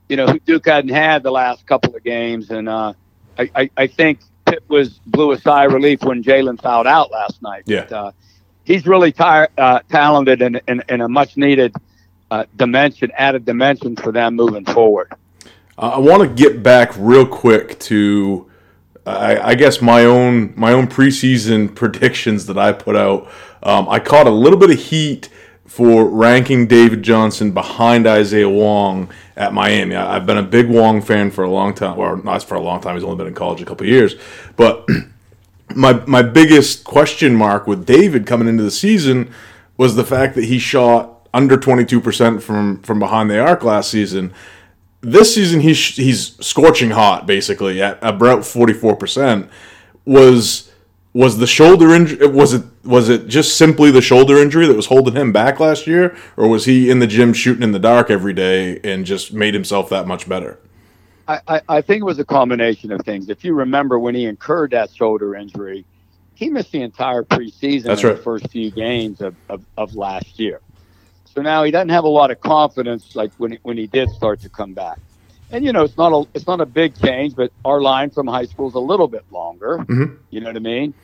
you 0.08 0.16
know, 0.16 0.26
Duke 0.44 0.66
hadn't 0.66 0.90
had 0.90 1.22
the 1.22 1.30
last 1.30 1.66
couple 1.66 1.94
of 1.94 2.02
games, 2.02 2.50
and 2.50 2.68
uh, 2.68 2.94
I, 3.38 3.50
I, 3.54 3.70
I, 3.76 3.86
think 3.86 4.20
Pitt 4.44 4.64
was 4.66 4.98
blew 5.06 5.30
a 5.30 5.38
sigh 5.38 5.66
of 5.66 5.72
relief 5.72 6.02
when 6.02 6.22
Jalen 6.24 6.60
fouled 6.60 6.88
out 6.88 7.12
last 7.12 7.40
night. 7.42 7.62
Yeah. 7.66 7.82
But, 7.82 7.92
uh, 7.92 8.12
he's 8.64 8.86
really 8.86 9.12
tar- 9.12 9.50
uh, 9.56 9.80
talented 9.88 10.42
and, 10.42 10.60
and, 10.66 10.82
and, 10.88 11.02
a 11.02 11.08
much 11.08 11.36
needed 11.36 11.74
uh, 12.30 12.44
dimension, 12.56 13.12
added 13.16 13.44
dimension 13.44 13.94
for 13.94 14.10
them 14.10 14.34
moving 14.34 14.64
forward. 14.64 15.12
I 15.78 15.98
want 15.98 16.22
to 16.22 16.28
get 16.28 16.62
back 16.62 16.92
real 16.96 17.26
quick 17.26 17.78
to. 17.80 18.46
I, 19.06 19.38
I, 19.38 19.54
guess 19.54 19.80
my 19.80 20.04
own 20.04 20.52
my 20.56 20.72
own 20.72 20.86
preseason 20.86 21.74
predictions 21.74 22.46
that 22.46 22.58
I 22.58 22.72
put 22.72 22.96
out. 22.96 23.28
Um, 23.62 23.88
I 23.88 23.98
caught 23.98 24.26
a 24.26 24.30
little 24.30 24.58
bit 24.58 24.70
of 24.70 24.78
heat 24.78 25.30
for 25.70 26.04
ranking 26.04 26.66
David 26.66 27.04
Johnson 27.04 27.52
behind 27.52 28.04
Isaiah 28.04 28.48
Wong 28.48 29.08
at 29.36 29.54
Miami. 29.54 29.94
I've 29.94 30.26
been 30.26 30.36
a 30.36 30.42
big 30.42 30.68
Wong 30.68 31.00
fan 31.00 31.30
for 31.30 31.44
a 31.44 31.48
long 31.48 31.74
time. 31.74 31.96
Well, 31.96 32.16
not 32.16 32.42
for 32.42 32.56
a 32.56 32.60
long 32.60 32.80
time. 32.80 32.96
He's 32.96 33.04
only 33.04 33.16
been 33.16 33.28
in 33.28 33.34
college 33.36 33.62
a 33.62 33.64
couple 33.64 33.86
years. 33.86 34.16
But 34.56 34.84
my 35.76 35.92
my 36.08 36.22
biggest 36.22 36.82
question 36.82 37.36
mark 37.36 37.68
with 37.68 37.86
David 37.86 38.26
coming 38.26 38.48
into 38.48 38.64
the 38.64 38.70
season 38.72 39.32
was 39.76 39.94
the 39.94 40.02
fact 40.02 40.34
that 40.34 40.46
he 40.46 40.58
shot 40.58 41.28
under 41.32 41.56
22% 41.56 42.42
from 42.42 42.82
from 42.82 42.98
behind 42.98 43.30
the 43.30 43.38
arc 43.38 43.62
last 43.62 43.92
season. 43.92 44.34
This 45.02 45.36
season 45.36 45.60
he's 45.60 45.94
he's 45.94 46.36
scorching 46.44 46.90
hot 46.90 47.28
basically 47.28 47.80
at 47.80 47.96
about 48.02 48.40
44%. 48.40 49.48
Was 50.04 50.69
was 51.12 51.38
the 51.38 51.46
shoulder 51.46 51.92
injury 51.92 52.26
was 52.26 52.52
it 52.52 52.64
was 52.84 53.08
it 53.08 53.26
just 53.26 53.56
simply 53.56 53.90
the 53.90 54.00
shoulder 54.00 54.36
injury 54.36 54.66
that 54.66 54.76
was 54.76 54.86
holding 54.86 55.14
him 55.14 55.32
back 55.32 55.60
last 55.60 55.86
year? 55.86 56.16
Or 56.36 56.48
was 56.48 56.64
he 56.64 56.90
in 56.90 56.98
the 56.98 57.06
gym 57.06 57.32
shooting 57.32 57.62
in 57.62 57.72
the 57.72 57.78
dark 57.78 58.10
every 58.10 58.32
day 58.32 58.80
and 58.84 59.04
just 59.04 59.32
made 59.32 59.54
himself 59.54 59.88
that 59.90 60.06
much 60.06 60.28
better? 60.28 60.58
I, 61.28 61.60
I 61.68 61.80
think 61.80 62.00
it 62.00 62.04
was 62.04 62.18
a 62.18 62.24
combination 62.24 62.90
of 62.90 63.02
things. 63.02 63.28
If 63.28 63.44
you 63.44 63.54
remember 63.54 64.00
when 64.00 64.16
he 64.16 64.24
incurred 64.24 64.72
that 64.72 64.92
shoulder 64.92 65.36
injury 65.36 65.84
he 66.40 66.48
missed 66.48 66.72
the 66.72 66.80
entire 66.80 67.22
preseason 67.22 67.84
That's 67.84 68.02
right. 68.02 68.16
the 68.16 68.22
first 68.22 68.48
few 68.48 68.70
games 68.70 69.20
of, 69.20 69.36
of, 69.50 69.62
of 69.76 69.94
last 69.94 70.40
year. 70.40 70.62
So 71.26 71.42
now 71.42 71.64
he 71.64 71.70
doesn't 71.70 71.90
have 71.90 72.04
a 72.04 72.08
lot 72.08 72.30
of 72.30 72.40
confidence 72.40 73.14
like 73.14 73.30
when 73.36 73.52
he, 73.52 73.58
when 73.62 73.76
he 73.76 73.86
did 73.86 74.08
start 74.08 74.40
to 74.40 74.48
come 74.48 74.72
back 74.72 74.98
and 75.50 75.64
you 75.64 75.72
know 75.72 75.84
it's 75.84 75.96
not 75.96 76.12
a 76.12 76.28
it's 76.34 76.46
not 76.46 76.60
a 76.60 76.66
big 76.66 76.96
change, 77.00 77.34
but 77.34 77.52
our 77.64 77.80
line 77.80 78.10
from 78.10 78.26
high 78.26 78.46
school 78.46 78.68
is 78.68 78.74
a 78.74 78.80
little 78.80 79.08
bit 79.08 79.24
longer. 79.30 79.78
Mhm. 79.78 80.18
You 80.30 80.40
know 80.40 80.48
what 80.48 80.56
I 80.56 80.60
mean? 80.60 80.94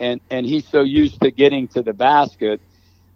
And 0.00 0.20
and 0.30 0.46
he's 0.46 0.66
so 0.68 0.82
used 0.82 1.20
to 1.22 1.30
getting 1.30 1.68
to 1.68 1.82
the 1.82 1.92
basket 1.92 2.60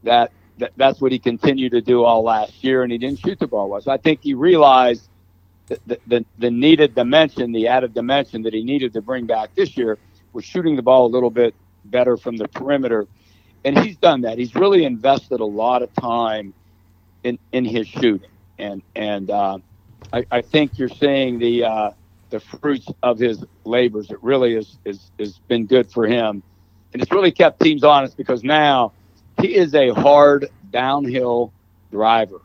that, 0.05 0.33
that 0.59 0.73
that's 0.77 1.01
what 1.01 1.13
he 1.13 1.19
continued 1.19 1.73
to 1.73 1.81
do 1.81 2.05
all 2.05 2.23
last 2.23 2.63
year, 2.65 2.83
and 2.83 2.93
he 2.93 2.99
didn't 2.99 3.21
shoot 3.21 3.39
the 3.39 3.47
ball 3.47 3.69
well. 3.71 3.81
So 3.81 3.91
I 3.91 3.97
think 3.99 4.21
he 4.23 4.35
realized 4.35 5.09
the, 5.69 5.79
the, 5.87 5.99
the, 6.07 6.27
the 6.39 6.51
needed 6.51 6.95
dimension, 6.95 7.53
the 7.53 7.69
added 7.69 7.95
dimension 7.95 8.43
that 8.43 8.55
he 8.55 8.65
needed 8.65 8.93
to 8.95 9.03
bring 9.03 9.27
back 9.27 9.55
this 9.55 9.77
year 9.77 9.99
was 10.33 10.45
shooting 10.45 10.77
the 10.77 10.83
ball 10.83 11.07
a 11.07 11.13
little 11.13 11.31
bit 11.31 11.55
better 11.85 12.17
from 12.17 12.37
the 12.37 12.49
perimeter. 12.49 13.07
And 13.65 13.79
he's 13.79 13.97
done 13.97 14.23
that. 14.23 14.39
He's 14.39 14.55
really 14.55 14.85
invested 14.85 15.41
a 15.41 15.45
lot 15.45 15.83
of 15.83 15.93
time 15.95 16.55
in, 17.25 17.39
in 17.53 17.65
his 17.65 17.87
shooting. 17.89 18.31
And, 18.59 18.83
and 18.95 19.31
uh, 19.31 19.59
I, 20.13 20.25
I 20.31 20.41
think 20.43 20.79
you're 20.79 20.89
seeing 20.89 21.39
the, 21.39 21.65
uh, 21.65 21.91
the 22.31 22.41
fruits 22.41 22.87
of 23.03 23.19
his 23.19 23.45
labors. 23.65 24.11
It 24.11 24.23
really 24.23 24.55
is, 24.55 24.79
is, 24.85 25.11
has 25.19 25.39
been 25.49 25.67
good 25.67 25.91
for 25.91 26.07
him. 26.07 26.43
And 26.93 27.03
it's 27.03 27.13
really 27.13 27.33
kept 27.33 27.61
teams 27.61 27.85
honest 27.85 28.17
because 28.17 28.43
now 28.43 28.95
he 29.41 29.55
is 29.55 29.75
a 29.75 29.91
hard 29.91 30.49
downhill 30.71 31.53
driver 31.91 32.41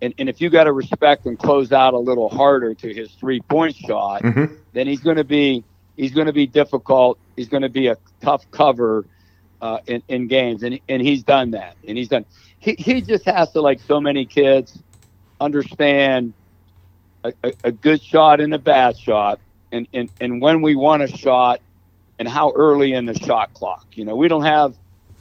and, 0.00 0.14
and 0.18 0.28
if 0.28 0.40
you 0.40 0.50
got 0.50 0.64
to 0.64 0.72
respect 0.72 1.26
and 1.26 1.38
close 1.38 1.72
out 1.72 1.94
a 1.94 1.98
little 1.98 2.28
harder 2.28 2.74
to 2.74 2.92
his 2.94 3.10
three 3.12 3.40
point 3.40 3.74
shot, 3.76 4.22
Mhm. 4.22 4.58
then 4.72 4.86
he's 4.86 5.00
going 5.00 5.16
to 5.16 5.24
be 5.24 5.64
he's 5.96 6.12
going 6.12 6.26
to 6.26 6.32
be 6.32 6.46
difficult. 6.46 7.18
He's 7.36 7.48
going 7.48 7.62
to 7.62 7.68
be 7.68 7.88
a 7.88 7.96
tough 8.20 8.50
cover 8.50 9.06
uh, 9.60 9.78
in, 9.86 10.02
in 10.08 10.26
games, 10.28 10.62
and 10.62 10.78
and 10.88 11.00
he's 11.02 11.24
done 11.24 11.52
that, 11.52 11.76
and 11.86 11.96
he's 11.96 12.08
done. 12.08 12.26
He 12.58 12.74
he 12.78 13.00
just 13.00 13.24
has 13.24 13.52
to 13.52 13.60
like 13.60 13.80
so 13.80 14.00
many 14.00 14.26
kids 14.26 14.78
understand 15.40 16.34
a, 17.42 17.52
a 17.64 17.72
good 17.72 18.02
shot 18.02 18.40
and 18.40 18.54
a 18.54 18.58
bad 18.58 18.98
shot, 18.98 19.40
and, 19.72 19.86
and 19.92 20.10
and 20.20 20.40
when 20.40 20.62
we 20.62 20.76
want 20.76 21.02
a 21.02 21.08
shot, 21.08 21.60
and 22.18 22.28
how 22.28 22.52
early 22.52 22.92
in 22.92 23.06
the 23.06 23.14
shot 23.14 23.52
clock. 23.54 23.86
You 23.94 24.04
know, 24.04 24.16
we 24.16 24.28
don't 24.28 24.44
have 24.44 24.74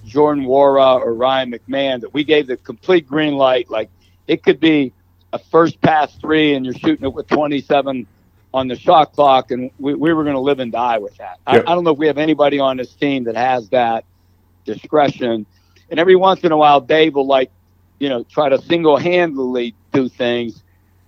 Jordan 0.06 0.46
Nwora 0.46 1.00
or 1.00 1.14
Ryan 1.14 1.52
McMahon 1.52 2.02
that 2.02 2.14
we 2.14 2.24
gave 2.24 2.48
the 2.48 2.58
complete 2.58 3.08
green 3.08 3.36
light. 3.36 3.70
Like 3.70 3.90
it 4.28 4.44
could 4.44 4.60
be 4.60 4.94
a 5.34 5.40
first 5.40 5.82
pass 5.82 6.14
three 6.16 6.54
and 6.54 6.66
you're 6.66 6.76
shooting 6.76 7.06
it 7.06 7.14
with 7.14 7.28
27 7.28 8.08
on 8.54 8.70
the 8.70 8.76
shot 8.78 9.12
clock, 9.12 9.52
and 9.52 9.70
we, 9.80 9.94
we 9.94 10.14
were 10.14 10.24
going 10.24 10.36
to 10.36 10.40
live 10.40 10.60
and 10.62 10.72
die 10.72 10.98
with 10.98 11.18
that. 11.18 11.40
I, 11.46 11.60
I 11.60 11.76
don't 11.76 11.84
know 11.84 11.92
if 11.92 11.98
we 11.98 12.08
have 12.08 12.18
anybody 12.18 12.58
on 12.58 12.78
this 12.78 12.94
team 12.94 13.26
that 13.26 13.36
has 13.36 13.68
that 13.70 14.06
discretion. 14.64 15.46
And 15.90 16.00
every 16.00 16.16
once 16.16 16.42
in 16.42 16.54
a 16.54 16.58
while, 16.58 16.80
Dave 16.80 17.16
will 17.16 17.28
like, 17.28 17.52
you 18.00 18.08
know, 18.08 18.24
try 18.24 18.48
to 18.48 18.62
single 18.62 18.96
handedly 18.96 19.76
do 19.92 20.08
things, 20.08 20.64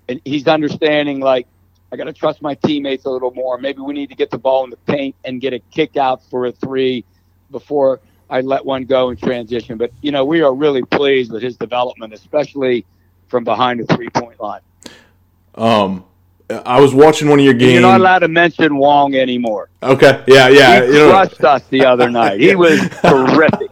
and 0.10 0.22
he's 0.26 0.48
understanding 0.48 1.20
like. 1.20 1.48
I 1.89 1.96
got 1.96 2.04
to 2.04 2.12
trust 2.12 2.41
my 2.41 2.54
teammates 2.54 3.06
a 3.06 3.10
little 3.10 3.32
more. 3.34 3.58
Maybe 3.58 3.80
we 3.80 3.93
need 3.93 4.10
to 4.10 4.15
get 4.15 4.30
the 4.30 4.38
ball 4.38 4.65
in 4.65 4.70
the 4.70 4.76
paint 4.76 5.15
and 5.24 5.39
get 5.39 5.54
a 5.54 5.60
kick 5.60 5.96
out 5.96 6.22
for 6.30 6.46
a 6.48 6.52
three 6.52 7.06
before 7.50 8.02
I 8.30 8.41
let 8.41 8.65
one 8.65 8.84
go 8.84 9.10
in 9.10 9.15
transition. 9.15 9.78
But, 9.78 9.91
you 10.02 10.12
know, 10.12 10.26
we 10.26 10.41
are 10.41 10.54
really 10.54 10.84
pleased 10.84 11.32
with 11.32 11.41
his 11.41 11.56
development, 11.56 12.12
especially 12.13 12.86
from 13.30 13.46
behind 13.46 13.80
the 13.80 13.96
three 13.96 14.10
point 14.10 14.38
line. 14.41 14.60
Um, 15.56 16.04
I 16.50 16.82
was 16.82 16.93
watching 16.93 17.30
one 17.30 17.39
of 17.39 17.46
your 17.46 17.54
games. 17.54 17.74
You're 17.74 17.82
not 17.84 18.02
allowed 18.02 18.20
to 18.20 18.28
mention 18.28 18.76
Wong 18.76 19.15
anymore. 19.15 19.70
okay, 19.82 20.26
yeah, 20.28 20.50
yeah. 20.50 20.82
he 20.82 20.88
You 20.88 20.93
know, 20.93 21.10
crushed 21.12 21.41
us 21.46 21.63
the 21.70 21.86
other 21.86 22.10
night. 22.10 22.41
He 22.41 22.54
was 22.54 22.82
terrific. 23.02 23.72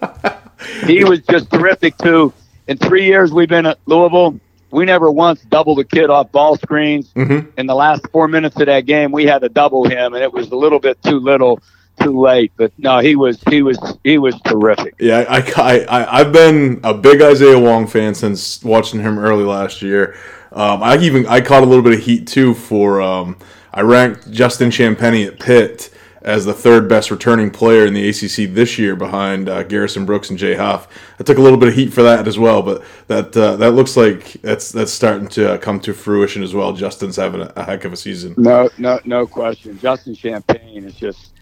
He 0.86 1.04
was 1.04 1.20
just 1.20 1.52
terrific 1.52 1.98
too. 1.98 2.34
In 2.70 2.78
three 2.78 3.06
years 3.06 3.34
we've 3.34 3.50
been 3.50 3.66
at 3.66 3.78
Louisville, 3.88 4.40
we 4.76 4.86
never 4.86 5.10
once 5.10 5.42
doubled 5.44 5.80
a 5.80 5.84
kid 5.86 6.10
off 6.10 6.32
ball 6.32 6.58
screens. 6.58 7.12
Mhm. 7.16 7.48
In 7.58 7.66
the 7.66 7.76
last 7.76 8.06
four 8.12 8.28
minutes 8.28 8.60
of 8.60 8.66
that 8.66 8.86
game, 8.86 9.12
we 9.12 9.26
had 9.26 9.40
to 9.40 9.50
double 9.50 9.88
him, 9.88 10.14
and 10.14 10.22
it 10.22 10.32
was 10.32 10.52
a 10.52 10.56
little 10.56 10.80
bit 10.80 11.02
too 11.02 11.20
little, 11.20 11.60
too 12.02 12.20
late. 12.20 12.52
But 12.58 12.74
no, 12.78 13.00
he 13.00 13.16
was 13.16 13.42
he 13.50 13.62
was 13.62 13.80
he 14.04 14.18
was 14.18 14.36
terrific. 14.42 14.96
Yeah, 15.00 15.26
I, 15.30 15.38
I, 15.56 15.80
I, 15.86 16.20
I've 16.20 16.34
been 16.34 16.82
a 16.84 16.94
big 16.94 17.22
Isaiah 17.22 17.58
Wong 17.58 17.88
fan 17.88 18.14
since 18.14 18.62
watching 18.64 19.00
him 19.00 19.18
early 19.18 19.46
last 19.46 19.82
year. 19.82 20.16
Um, 20.52 20.84
I 20.84 20.98
even 20.98 21.26
I 21.26 21.40
caught 21.40 21.64
a 21.64 21.66
little 21.66 21.84
bit 21.84 21.94
of 21.94 22.00
heat 22.00 22.28
too 22.28 22.54
for 22.54 23.02
um, 23.02 23.38
I 23.74 23.82
ranked 23.82 24.30
Justin 24.30 24.72
Champagnie 24.72 25.26
at 25.26 25.40
Pitt 25.40 25.90
as 26.26 26.44
the 26.44 26.54
third 26.54 26.90
best 26.90 27.12
returning 27.12 27.52
player 27.52 27.86
in 27.86 27.94
the 27.94 28.10
ACC 28.10 28.52
this 28.54 28.80
year 28.80 28.96
behind 28.96 29.48
uh, 29.48 29.62
Garrison 29.64 30.06
Brooks 30.06 30.32
and 30.32 30.40
Jay 30.40 30.56
Huff. 30.56 30.88
I 31.20 31.24
took 31.24 31.38
a 31.38 31.42
little 31.42 31.60
bit 31.60 31.70
of 31.70 31.76
heat 31.76 31.94
for 31.94 32.02
that 32.02 32.28
as 32.28 32.38
well, 32.40 32.64
but 32.64 32.84
that 33.08 33.38
uh, 33.38 33.56
that 33.58 33.72
looks 33.72 33.96
like 33.96 34.34
that's 34.42 34.72
that's 34.72 34.92
starting 34.92 35.28
to 35.30 35.54
uh, 35.54 35.58
come 35.60 35.80
to 35.82 35.94
fruition 35.94 36.42
as 36.42 36.54
well. 36.56 36.74
Justin's 36.74 37.16
having 37.16 37.42
a, 37.42 37.54
a 37.56 37.64
heck 37.64 37.86
of 37.86 37.94
a 37.94 37.96
season. 37.96 38.34
No, 38.38 38.70
no, 38.80 39.00
no 39.06 39.28
question. 39.28 39.78
Justin 39.80 40.16
Champagnie 40.16 40.84
is 40.84 40.96
just, 40.96 41.34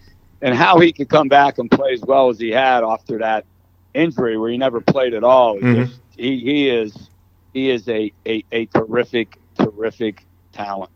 and 0.42 0.54
how 0.54 0.78
he 0.80 0.92
could 0.92 1.08
come 1.08 1.30
back 1.30 1.58
and 1.60 1.72
play 1.72 1.94
as 1.94 2.02
well 2.02 2.30
as 2.30 2.38
he 2.38 2.52
had 2.52 2.84
after 2.84 3.18
that 3.20 3.46
injury 3.94 4.38
where 4.38 4.50
he 4.52 4.58
never 4.58 4.82
played 4.82 5.14
at 5.14 5.24
all. 5.24 5.58
Mhm. 5.58 5.88
just- 5.88 6.00
he 6.18 6.40
he 6.42 6.70
is 6.70 7.10
he 7.54 7.70
is 7.72 7.88
a, 7.90 8.12
a 8.28 8.44
a 8.52 8.66
terrific 8.68 9.40
terrific 9.58 10.26
talent. 10.52 10.92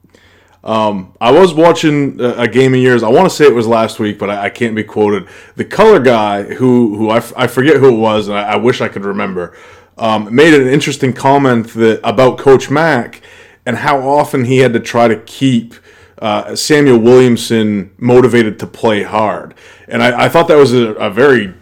Um, 0.63 1.13
I 1.21 1.31
was 1.31 1.53
watching 1.53 2.19
a, 2.19 2.47
game 2.47 2.73
of 2.73 2.79
yours. 2.79 3.03
I 3.03 3.09
want 3.09 3.29
to 3.29 3.29
say 3.29 3.45
it 3.45 3.53
was 3.53 3.67
last 3.67 3.99
week, 3.99 4.19
but 4.19 4.29
I, 4.29 4.45
I 4.45 4.49
can't 4.49 4.75
be 4.75 4.83
quoted. 4.83 5.27
The 5.55 5.63
color 5.63 5.99
guy, 5.99 6.43
who 6.43 6.97
who 6.97 7.09
I, 7.09 7.17
f- 7.17 7.33
I 7.37 7.47
forget 7.47 7.77
who 7.77 7.95
it 7.95 7.97
was, 7.97 8.27
and 8.27 8.37
I, 8.37 8.53
I 8.53 8.55
wish 8.57 8.81
I 8.81 8.89
could 8.89 9.05
remember, 9.05 9.55
um, 9.97 10.33
made 10.33 10.53
an 10.53 10.67
interesting 10.67 11.13
comment 11.13 11.73
that 11.75 12.01
about 12.03 12.37
Coach 12.37 12.69
Mack 12.69 13.21
and 13.65 13.77
how 13.77 13.99
often 13.99 14.45
he 14.45 14.57
had 14.57 14.73
to 14.73 14.79
try 14.79 15.07
to 15.07 15.17
keep 15.21 15.75
uh, 16.21 16.45
Samuell 16.51 17.01
Williamson 17.01 17.93
motivated 17.97 18.59
to 18.59 18.67
play 18.67 19.03
hard. 19.03 19.53
And 19.87 20.01
I, 20.01 20.25
I 20.25 20.29
thought 20.29 20.47
that 20.47 20.57
was 20.57 20.73
a, 20.73 20.93
a 20.93 21.09
very 21.09 21.53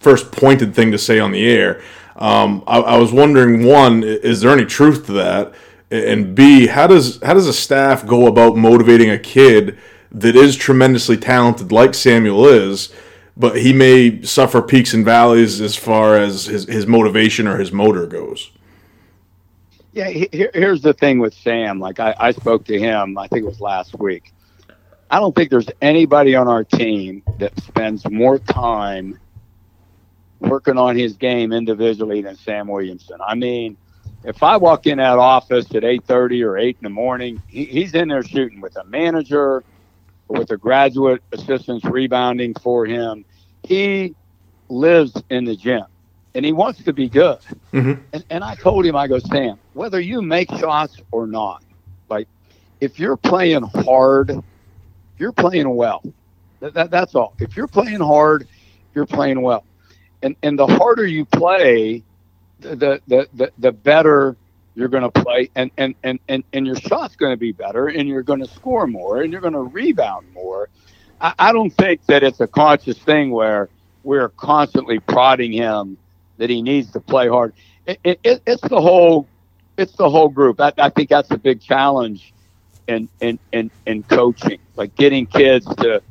first 0.00 0.32
pointed 0.32 0.74
thing 0.74 0.90
to 0.92 0.98
say 0.98 1.18
on 1.18 1.32
the 1.32 1.46
air. 1.46 1.82
Um, 2.16 2.64
I 2.66 2.96
was 2.96 3.12
wondering, 3.12 3.64
one, 3.64 4.02
is 4.02 4.40
there 4.40 4.50
any 4.50 4.64
truth 4.64 5.06
to 5.06 5.12
that? 5.12 5.54
And 5.90 6.34
B, 6.34 6.66
how 6.66 6.86
does 6.86 7.20
how 7.22 7.34
does 7.34 7.46
a 7.46 7.52
staff 7.52 8.06
go 8.06 8.26
about 8.26 8.56
motivating 8.56 9.10
a 9.10 9.18
kid 9.18 9.78
that 10.12 10.36
is 10.36 10.56
tremendously 10.56 11.16
talented, 11.16 11.72
like 11.72 11.90
Samuell 11.90 12.52
is, 12.52 12.92
but 13.36 13.56
he 13.56 13.72
may 13.72 14.22
suffer 14.22 14.60
peaks 14.60 14.92
and 14.92 15.04
valleys 15.04 15.60
as 15.60 15.76
far 15.76 16.16
as 16.16 16.44
his, 16.46 16.64
his 16.64 16.86
motivation 16.86 17.46
or 17.46 17.56
his 17.56 17.72
motor 17.72 18.06
goes? 18.06 18.50
Yeah, 19.92 20.08
he- 20.08 20.28
here, 20.30 20.50
here's 20.52 20.82
the 20.82 20.92
thing 20.92 21.18
with 21.18 21.32
Sam. 21.32 21.80
Like 21.80 22.00
I, 22.00 22.14
I 22.18 22.30
spoke 22.32 22.64
to 22.66 22.78
him, 22.78 23.16
I 23.16 23.26
think 23.28 23.44
it 23.44 23.48
was 23.48 23.60
last 23.60 23.98
week. 23.98 24.32
I 25.10 25.18
don't 25.18 25.34
think 25.34 25.48
there's 25.48 25.68
anybody 25.80 26.34
on 26.34 26.48
our 26.48 26.64
team 26.64 27.22
that 27.38 27.58
spends 27.62 28.08
more 28.10 28.38
time 28.38 29.18
working 30.40 30.76
on 30.76 30.96
his 30.96 31.14
game 31.14 31.52
individually 31.52 32.20
than 32.20 32.36
Sam 32.36 32.68
Williamson. 32.68 33.18
I 33.26 33.34
mean, 33.34 33.76
if 34.24 34.42
I 34.42 34.56
walk 34.56 34.86
in 34.86 34.98
that 34.98 35.18
office 35.18 35.66
at 35.74 35.84
8:30 35.84 36.42
or 36.44 36.58
8 36.58 36.76
in 36.80 36.84
the 36.84 36.90
morning, 36.90 37.42
he, 37.46 37.64
he's 37.64 37.94
in 37.94 38.08
there 38.08 38.22
shooting 38.22 38.60
with 38.60 38.76
a 38.76 38.84
manager 38.84 39.64
or 40.28 40.38
with 40.38 40.50
a 40.50 40.56
graduate 40.56 41.22
assistants 41.32 41.84
rebounding 41.84 42.54
for 42.54 42.84
him. 42.86 43.24
He 43.62 44.14
lives 44.68 45.12
in 45.30 45.44
the 45.44 45.56
gym 45.56 45.84
and 46.34 46.44
he 46.44 46.52
wants 46.52 46.82
to 46.84 46.92
be 46.92 47.08
good. 47.08 47.38
Mhm. 47.72 48.02
And, 48.12 48.24
and 48.30 48.44
I 48.44 48.54
told 48.56 48.84
him, 48.84 48.96
I 48.96 49.06
go, 49.06 49.18
Sam, 49.18 49.58
whether 49.72 50.00
you 50.00 50.22
make 50.22 50.50
shots 50.52 51.00
or 51.10 51.26
not, 51.26 51.62
like 52.10 52.28
if 52.80 52.98
you're 52.98 53.16
playing 53.16 53.62
hard, 53.62 54.32
you're 55.18 55.32
playing 55.32 55.74
well. 55.74 56.02
That, 56.60 56.74
that, 56.74 56.90
that's 56.90 57.14
all. 57.14 57.34
If 57.38 57.56
you're 57.56 57.68
playing 57.68 58.00
hard, 58.00 58.48
you're 58.94 59.06
playing 59.06 59.40
well. 59.42 59.64
And 60.22 60.36
and 60.42 60.58
the 60.58 60.66
harder 60.66 61.06
you 61.06 61.24
play, 61.24 62.02
the 62.60 63.00
the 63.06 63.28
the, 63.34 63.52
the 63.58 63.72
better 63.72 64.36
you're 64.74 64.88
going 64.88 65.02
to 65.02 65.10
play, 65.10 65.50
and 65.54 65.70
and 65.76 65.94
and 66.02 66.20
and 66.28 66.44
and 66.52 66.66
your 66.66 66.76
shot's 66.76 67.16
going 67.16 67.32
to 67.32 67.36
be 67.36 67.52
better, 67.52 67.88
and 67.88 68.08
you're 68.08 68.22
going 68.22 68.40
to 68.40 68.48
score 68.48 68.86
more, 68.86 69.22
and 69.22 69.32
you're 69.32 69.40
going 69.40 69.54
to 69.54 69.60
rebound 69.62 70.32
more. 70.32 70.68
I, 71.20 71.34
I 71.38 71.52
don't 71.52 71.70
think 71.70 72.04
that 72.06 72.22
it's 72.22 72.40
a 72.40 72.46
conscious 72.46 72.98
thing 72.98 73.30
where 73.30 73.68
we're 74.04 74.28
constantly 74.28 75.00
prodding 75.00 75.52
him 75.52 75.98
that 76.38 76.48
he 76.50 76.62
needs 76.62 76.92
to 76.92 77.00
play 77.00 77.28
hard. 77.28 77.54
It, 77.86 77.98
it, 78.04 78.20
it, 78.22 78.42
it's 78.46 78.62
the 78.68 78.80
whole, 78.80 79.26
it's 79.76 79.96
the 79.96 80.08
whole 80.08 80.28
group. 80.28 80.60
I, 80.60 80.72
I 80.78 80.90
think 80.90 81.08
that's 81.08 81.30
a 81.30 81.38
big 81.38 81.60
challenge 81.60 82.32
in, 82.86 83.08
in 83.20 83.38
in 83.52 83.70
in 83.86 84.02
coaching, 84.04 84.60
like 84.76 84.94
getting 84.94 85.26
kids 85.26 85.66
to 85.76 86.02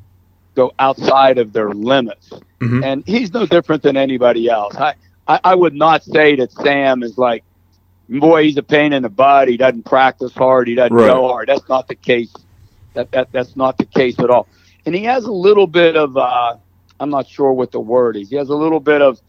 go 0.55 0.73
outside 0.79 1.37
of 1.37 1.53
their 1.53 1.69
limits. 1.69 2.31
Mhm. 2.59 2.83
And 2.83 3.03
he's 3.05 3.31
no 3.33 3.45
different 3.45 3.83
than 3.83 3.95
anybody 3.95 4.49
else. 4.49 4.75
I, 4.75 4.95
I 5.27 5.39
I 5.43 5.55
would 5.55 5.73
not 5.73 6.03
say 6.03 6.35
that 6.37 6.51
Sam 6.51 7.03
is 7.03 7.17
like, 7.17 7.43
boy, 8.09 8.43
he's 8.43 8.57
a 8.57 8.63
pain 8.63 8.93
in 8.93 9.03
the 9.03 9.09
butt. 9.09 9.47
He 9.47 9.57
doesn't 9.57 9.85
practice 9.85 10.33
hard. 10.33 10.67
He 10.67 10.75
doesn't 10.75 10.95
Right. 10.95 11.07
go 11.07 11.27
hard. 11.27 11.49
That's 11.49 11.67
not 11.69 11.87
the 11.87 11.95
case. 11.95 12.33
That 12.93 13.11
that 13.11 13.29
that's 13.31 13.55
not 13.55 13.77
the 13.77 13.85
case 13.85 14.19
at 14.19 14.29
all. 14.29 14.47
And 14.85 14.95
he 14.95 15.03
has 15.03 15.25
a 15.25 15.31
little 15.31 15.67
bit 15.67 15.95
of 15.97 16.17
uh, 16.17 16.55
I'm 16.99 17.09
not 17.09 17.27
sure 17.27 17.53
what 17.53 17.71
the 17.71 17.79
word 17.79 18.17
is. 18.17 18.29
He 18.29 18.35
has 18.37 18.49
a 18.49 18.55
little 18.55 18.79
bit 18.79 19.01
of 19.01 19.19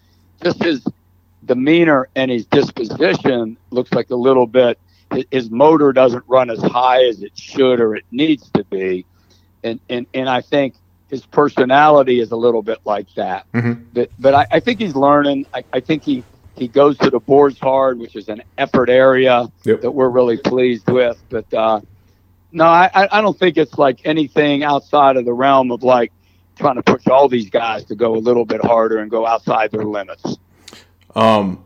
just 0.43 0.63
his 0.63 0.87
demeanor 1.45 2.09
and 2.17 2.31
his 2.31 2.47
disposition 2.47 3.57
looks 3.71 3.93
like 3.93 4.11
a 4.11 4.17
little 4.17 4.47
bit. 4.47 4.79
his 5.31 5.51
motor 5.51 5.93
doesn't 5.93 6.25
run 6.29 6.51
as 6.51 6.61
high 6.63 7.05
as 7.05 7.23
it 7.23 7.33
should 7.37 7.81
or 7.81 7.97
it 7.97 8.05
needs 8.11 8.51
to 8.51 8.65
be, 8.65 9.07
and 9.65 9.81
and 9.89 10.07
and 10.15 10.29
I 10.29 10.41
think 10.43 10.75
his 11.09 11.25
personality 11.27 12.21
is 12.21 12.31
a 12.33 12.37
little 12.37 12.63
bit 12.63 12.79
like 12.85 13.13
that. 13.15 13.51
Mm-hmm. 13.53 13.85
But 13.93 14.11
but 14.19 14.35
I, 14.35 14.47
I 14.53 14.61
think 14.61 14.81
he's 14.81 14.95
learning. 14.95 15.47
I, 15.55 15.65
I 15.73 15.81
think 15.81 16.03
he 16.03 16.23
he 16.57 16.69
goes 16.69 16.99
to 16.99 17.11
the 17.11 17.21
boards 17.21 17.59
hard, 17.59 17.99
which 17.99 18.17
is 18.17 18.29
an 18.29 18.43
effort 18.59 18.91
area 18.91 19.51
Yep. 19.65 19.81
that 19.83 19.91
we're 19.91 20.09
really 20.09 20.37
pleased 20.37 20.89
with. 20.91 21.23
But 21.31 21.53
uh, 21.55 21.81
no, 22.53 22.65
I 22.65 22.91
I 23.11 23.21
don't 23.21 23.39
think 23.39 23.57
it's 23.57 23.79
like 23.79 24.01
anything 24.05 24.65
outside 24.65 25.17
of 25.17 25.25
the 25.25 25.33
realm 25.33 25.71
of 25.71 25.83
like 25.83 26.13
trying 26.59 26.77
to 26.77 26.83
push 26.83 27.07
all 27.07 27.29
these 27.29 27.49
guys 27.51 27.85
to 27.85 27.95
go 27.95 28.15
a 28.15 28.19
little 28.19 28.45
bit 28.45 28.63
harder 28.65 28.99
and 28.99 29.11
go 29.11 29.27
outside 29.27 29.71
their 29.71 29.85
limits. 29.85 30.37
Um, 31.15 31.65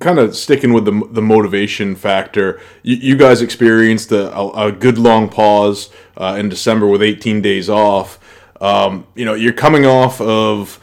kind 0.00 0.18
of 0.18 0.34
sticking 0.34 0.72
with 0.72 0.84
the 0.84 1.06
the 1.10 1.22
motivation 1.22 1.94
factor. 1.94 2.60
You, 2.82 2.96
you 2.96 3.16
guys 3.16 3.42
experienced 3.42 4.10
a, 4.10 4.34
a, 4.34 4.68
a 4.68 4.72
good 4.72 4.98
long 4.98 5.28
pause 5.28 5.90
uh, 6.16 6.36
in 6.38 6.48
December 6.48 6.86
with 6.86 7.02
18 7.02 7.40
days 7.40 7.68
off. 7.68 8.18
Um, 8.60 9.06
you 9.14 9.24
know, 9.24 9.34
you're 9.34 9.52
coming 9.52 9.86
off 9.86 10.20
of 10.20 10.80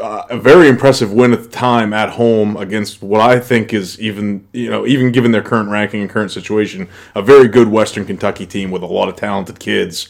uh, 0.00 0.24
a 0.30 0.38
very 0.38 0.68
impressive 0.68 1.12
win 1.12 1.32
at 1.32 1.42
the 1.42 1.48
time 1.48 1.92
at 1.92 2.10
home 2.10 2.56
against 2.56 3.02
what 3.02 3.20
I 3.20 3.38
think 3.38 3.72
is 3.72 3.98
even 4.00 4.46
you 4.52 4.70
know 4.70 4.86
even 4.86 5.12
given 5.12 5.32
their 5.32 5.42
current 5.42 5.70
ranking 5.70 6.02
and 6.02 6.10
current 6.10 6.30
situation, 6.30 6.88
a 7.14 7.22
very 7.22 7.48
good 7.48 7.68
Western 7.68 8.04
Kentucky 8.04 8.46
team 8.46 8.70
with 8.70 8.82
a 8.82 8.86
lot 8.86 9.08
of 9.08 9.16
talented 9.16 9.58
kids. 9.58 10.08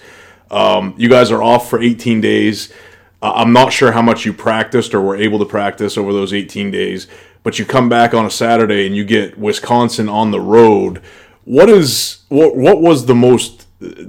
Um, 0.50 0.94
you 0.96 1.08
guys 1.08 1.30
are 1.30 1.42
off 1.42 1.68
for 1.68 1.80
18 1.80 2.20
days. 2.20 2.72
Uh, 3.20 3.32
I'm 3.34 3.52
not 3.52 3.72
sure 3.72 3.92
how 3.92 4.02
much 4.02 4.24
you 4.24 4.32
practiced 4.32 4.94
or 4.94 5.00
were 5.00 5.16
able 5.16 5.38
to 5.40 5.44
practice 5.44 5.96
over 5.96 6.12
those 6.12 6.32
18 6.32 6.70
days, 6.70 7.08
but 7.42 7.58
you 7.58 7.64
come 7.64 7.88
back 7.88 8.14
on 8.14 8.26
a 8.26 8.30
Saturday 8.30 8.86
and 8.86 8.94
you 8.94 9.04
get 9.04 9.38
Wisconsin 9.38 10.08
on 10.08 10.30
the 10.30 10.40
road. 10.40 11.02
What 11.44 11.68
is 11.68 12.24
what 12.28 12.56
what 12.56 12.80
was 12.80 13.06
the 13.06 13.14
most 13.14 13.66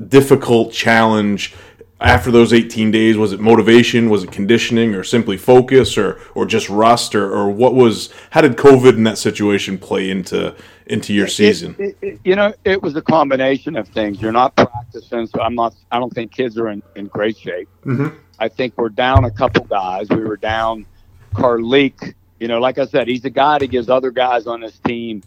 difficult 0.10 0.72
challenge 0.72 1.54
after 2.00 2.30
those 2.32 2.54
18 2.54 2.92
days? 2.92 3.18
Was 3.18 3.34
it 3.34 3.40
motivation? 3.40 4.10
Was 4.10 4.24
it 4.24 4.32
conditioning, 4.32 4.94
or 4.94 5.04
simply 5.04 5.38
focus, 5.38 5.98
or 5.98 6.20
or 6.36 6.46
just 6.46 6.70
rust, 6.70 7.16
or, 7.16 7.32
or 7.32 7.50
what 7.50 7.74
was? 7.74 8.14
How 8.32 8.42
did 8.42 8.54
COVID 8.58 8.94
in 8.96 9.04
that 9.04 9.18
situation 9.18 9.78
play 9.78 10.10
into 10.10 10.56
into 10.88 11.14
your 11.14 11.28
season? 11.28 11.76
It, 11.80 11.98
it, 12.02 12.20
you 12.24 12.36
know, 12.36 12.54
it 12.64 12.82
was 12.82 12.96
a 12.96 13.02
combination 13.02 13.76
of 13.76 13.88
things. 13.90 14.22
You're 14.22 14.32
not 14.32 14.56
practicing, 14.56 15.28
so 15.28 15.42
I'm 15.42 15.56
not. 15.56 15.74
I 15.92 16.00
don't 16.00 16.14
think 16.14 16.32
kids 16.32 16.58
are 16.58 16.70
in, 16.70 16.84
in 16.96 17.08
great 17.08 17.38
shape. 17.38 17.70
Mhm. 17.86 18.16
I 18.40 18.48
think 18.48 18.78
we're 18.78 18.90
down 18.90 19.26
a 19.26 19.32
couple 19.32 19.66
guys. 19.66 20.10
We 20.10 20.24
were 20.24 20.38
down 20.38 20.86
Carlik. 21.34 22.14
You 22.40 22.48
know, 22.48 22.60
like 22.60 22.78
I 22.78 22.86
said, 22.86 23.08
he's 23.08 23.26
a 23.26 23.32
guy 23.32 23.58
that 23.58 23.68
gives 23.68 23.90
other 23.90 24.12
guys 24.12 24.46
on 24.46 24.62
his 24.62 24.78
team 24.80 25.24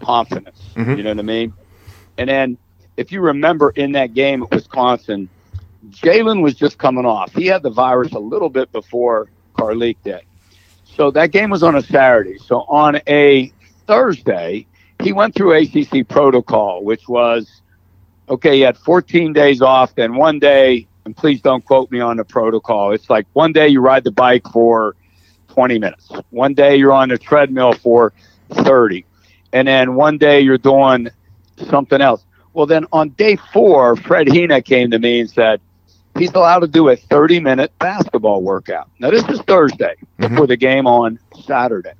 confidence. 0.00 0.62
Mhm. 0.76 0.96
You 0.96 1.02
know 1.02 1.10
what 1.10 1.18
I 1.18 1.22
mean? 1.22 1.52
And 2.16 2.28
then, 2.30 2.58
if 2.96 3.10
you 3.10 3.20
remember 3.20 3.70
in 3.70 3.92
that 3.92 4.14
game 4.14 4.44
at 4.44 4.50
Wisconsin, 4.52 5.28
Jalen 5.90 6.42
was 6.42 6.54
just 6.54 6.78
coming 6.78 7.06
off. 7.06 7.34
He 7.34 7.46
had 7.46 7.62
the 7.62 7.70
virus 7.70 8.12
a 8.12 8.18
little 8.18 8.48
bit 8.48 8.70
before 8.72 9.28
Carlik 9.56 9.96
did. 10.04 10.22
So 10.84 11.10
that 11.12 11.30
game 11.30 11.50
was 11.50 11.62
on 11.62 11.76
a 11.76 11.82
Saturday. 11.82 12.38
So 12.38 12.62
on 12.62 13.00
a 13.06 13.52
Thursday, 13.86 14.66
he 15.02 15.12
went 15.12 15.34
through 15.34 15.52
ACC 15.52 16.06
protocol, 16.08 16.84
which 16.84 17.08
was 17.08 17.62
okay. 18.28 18.56
He 18.56 18.60
had 18.62 18.76
14 18.76 19.32
days 19.32 19.62
off, 19.62 19.94
then 19.94 20.16
one 20.16 20.38
day, 20.38 20.86
and 21.04 21.16
please 21.16 21.40
don't 21.40 21.64
quote 21.64 21.90
me 21.90 22.00
on 22.00 22.16
the 22.16 22.24
protocol. 22.24 22.92
It's 22.92 23.08
like 23.08 23.26
one 23.32 23.52
day 23.52 23.68
you 23.68 23.80
ride 23.80 24.04
the 24.04 24.10
bike 24.10 24.46
for 24.52 24.96
20 25.48 25.78
minutes, 25.78 26.10
one 26.30 26.54
day 26.54 26.76
you're 26.76 26.92
on 26.92 27.08
the 27.08 27.18
treadmill 27.18 27.72
for 27.72 28.12
30, 28.50 29.04
and 29.52 29.66
then 29.66 29.94
one 29.94 30.18
day 30.18 30.40
you're 30.40 30.58
doing 30.58 31.08
something 31.68 32.00
else. 32.00 32.24
Well, 32.52 32.66
then 32.66 32.86
on 32.92 33.10
day 33.10 33.36
four, 33.52 33.96
Fred 33.96 34.28
Hina 34.28 34.62
came 34.62 34.90
to 34.90 34.98
me 34.98 35.20
and 35.20 35.30
said 35.30 35.60
he's 36.18 36.32
allowed 36.34 36.60
to 36.60 36.66
do 36.68 36.88
a 36.88 36.96
30 36.96 37.40
minute 37.40 37.72
basketball 37.78 38.42
workout. 38.42 38.90
Now, 38.98 39.10
this 39.10 39.24
is 39.28 39.40
Thursday 39.42 39.94
mm-hmm. 40.18 40.28
before 40.28 40.46
the 40.46 40.56
game 40.56 40.86
on 40.86 41.18
Saturday. 41.44 41.92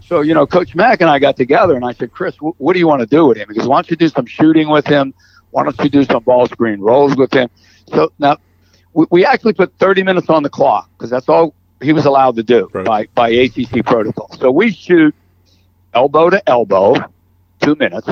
So, 0.00 0.20
you 0.20 0.34
know, 0.34 0.46
Coach 0.46 0.74
Mack 0.74 1.00
and 1.00 1.08
I 1.08 1.18
got 1.18 1.36
together 1.36 1.74
and 1.74 1.84
I 1.84 1.92
said, 1.92 2.12
Chris, 2.12 2.36
wh- 2.36 2.60
what 2.60 2.74
do 2.74 2.78
you 2.78 2.86
want 2.86 3.00
to 3.00 3.06
do 3.06 3.26
with 3.26 3.38
him? 3.38 3.46
Because 3.48 3.66
why 3.66 3.76
don't 3.76 3.90
you 3.90 3.96
do 3.96 4.08
some 4.08 4.26
shooting 4.26 4.68
with 4.68 4.86
him? 4.86 5.14
Why 5.50 5.64
don't 5.64 5.78
you 5.80 5.88
do 5.88 6.04
some 6.04 6.22
ball 6.22 6.46
screen 6.46 6.80
rolls 6.80 7.16
with 7.16 7.32
him? 7.32 7.48
So 7.88 8.12
now 8.18 8.36
we, 8.92 9.06
we 9.10 9.24
actually 9.24 9.54
put 9.54 9.72
30 9.78 10.02
minutes 10.02 10.28
on 10.28 10.42
the 10.42 10.50
clock 10.50 10.90
because 10.96 11.10
that's 11.10 11.28
all 11.28 11.54
he 11.80 11.92
was 11.92 12.04
allowed 12.04 12.36
to 12.36 12.42
do 12.42 12.68
Right. 12.72 12.84
by, 12.84 13.06
by 13.14 13.28
ACC 13.30 13.84
protocol. 13.84 14.30
So 14.38 14.50
we 14.50 14.70
shoot 14.72 15.14
elbow 15.94 16.30
to 16.30 16.46
elbow, 16.48 16.94
two 17.60 17.74
minutes, 17.76 18.08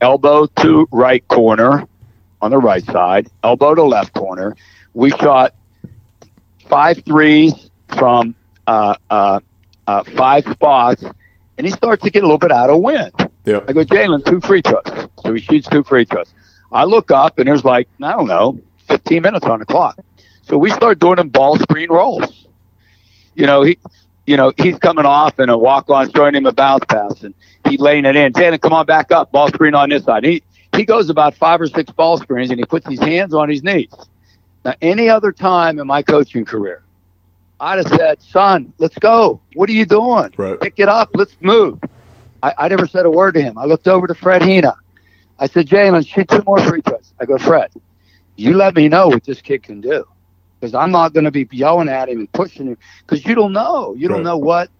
elbow 0.00 0.46
to 0.46 0.88
right 0.92 1.26
corner 1.28 1.86
on 2.44 2.50
the 2.50 2.58
right 2.58 2.84
side, 2.84 3.28
elbow 3.42 3.74
to 3.74 3.82
left 3.82 4.12
corner. 4.12 4.54
We 4.92 5.10
shot 5.10 5.54
five 6.68 7.02
threes 7.04 7.70
from 7.96 8.34
uh, 8.66 8.96
uh, 9.08 9.40
uh, 9.86 10.04
five 10.04 10.44
spots, 10.44 11.02
and 11.56 11.66
he 11.66 11.72
starts 11.72 12.02
to 12.04 12.10
get 12.10 12.22
a 12.22 12.26
little 12.26 12.38
bit 12.38 12.52
out 12.52 12.68
of 12.68 12.80
wind. 12.80 13.12
Yeah. 13.46 13.60
I 13.66 13.72
go, 13.72 13.82
Jalen, 13.82 14.26
two 14.26 14.40
free 14.42 14.60
throws. 14.60 15.08
So 15.22 15.32
he 15.32 15.40
shoots 15.40 15.68
two 15.68 15.82
free 15.84 16.04
throws. 16.04 16.32
I 16.70 16.84
look 16.84 17.10
up, 17.10 17.38
and 17.38 17.48
there's 17.48 17.64
like, 17.64 17.88
I 18.02 18.12
don't 18.12 18.26
know, 18.26 18.60
15 18.88 19.22
minutes 19.22 19.46
on 19.46 19.60
the 19.60 19.64
clock. 19.66 19.98
So 20.42 20.58
we 20.58 20.70
start 20.70 20.98
doing 20.98 21.16
them 21.16 21.30
ball 21.30 21.58
screen 21.58 21.88
rolls. 21.88 22.46
You 23.34 23.46
know, 23.46 23.62
he, 23.62 23.78
you 24.26 24.36
know, 24.36 24.52
he's 24.58 24.78
coming 24.78 25.06
off 25.06 25.38
and 25.38 25.50
a 25.50 25.56
walk 25.56 25.88
on 25.88 26.10
throwing 26.10 26.34
him 26.34 26.44
a 26.44 26.52
bounce 26.52 26.84
pass, 26.86 27.22
and 27.22 27.34
he 27.66 27.78
laying 27.78 28.04
it 28.04 28.16
in. 28.16 28.34
Jalen, 28.34 28.60
come 28.60 28.74
on 28.74 28.84
back 28.84 29.12
up. 29.12 29.32
Ball 29.32 29.48
screen 29.48 29.74
on 29.74 29.88
this 29.88 30.04
side. 30.04 30.24
He 30.24 30.42
he 30.76 30.84
goes 30.84 31.10
about 31.10 31.34
five 31.34 31.60
or 31.60 31.66
six 31.66 31.90
ball 31.92 32.18
screens, 32.18 32.50
and 32.50 32.58
he 32.58 32.64
puts 32.64 32.86
his 32.88 33.00
hands 33.00 33.34
on 33.34 33.48
his 33.48 33.62
knees. 33.62 33.92
Now, 34.64 34.74
any 34.80 35.08
other 35.08 35.32
time 35.32 35.78
in 35.78 35.86
my 35.86 36.02
coaching 36.02 36.44
career, 36.44 36.82
I'd 37.60 37.78
have 37.78 37.88
said, 37.88 38.22
"Son, 38.22 38.72
let's 38.78 38.98
go. 38.98 39.40
What 39.54 39.68
are 39.68 39.72
you 39.72 39.86
doing? 39.86 40.32
Right. 40.36 40.60
Pick 40.60 40.74
it 40.78 40.88
up. 40.88 41.10
Let's 41.14 41.36
move." 41.40 41.80
I, 42.42 42.52
I 42.58 42.68
never 42.68 42.86
said 42.86 43.06
a 43.06 43.10
word 43.10 43.34
to 43.34 43.42
him. 43.42 43.56
I 43.58 43.64
looked 43.64 43.88
over 43.88 44.06
to 44.06 44.14
Fred 44.14 44.42
Hina. 44.42 44.74
I 45.38 45.46
said, 45.46 45.66
Jalen, 45.66 46.06
shoot 46.06 46.28
two 46.28 46.42
more 46.46 46.58
free 46.60 46.80
throws. 46.82 47.12
I 47.20 47.24
go, 47.24 47.38
Fred, 47.38 47.70
you 48.36 48.54
let 48.54 48.74
me 48.76 48.88
know 48.88 49.08
what 49.08 49.24
this 49.24 49.40
kid 49.40 49.62
can 49.62 49.80
do. 49.80 50.04
Because 50.60 50.74
I'm 50.74 50.90
not 50.92 51.12
going 51.12 51.24
to 51.24 51.30
be 51.30 51.48
yelling 51.52 51.88
at 51.88 52.08
him 52.08 52.20
and 52.20 52.32
pushing 52.32 52.66
him. 52.68 52.76
Because 53.00 53.24
you 53.24 53.34
don't 53.34 53.52
know. 53.52 53.94
You 53.94 54.08
don't 54.08 54.18
Right. 54.18 54.24
know 54.24 54.36
what. 54.38 54.70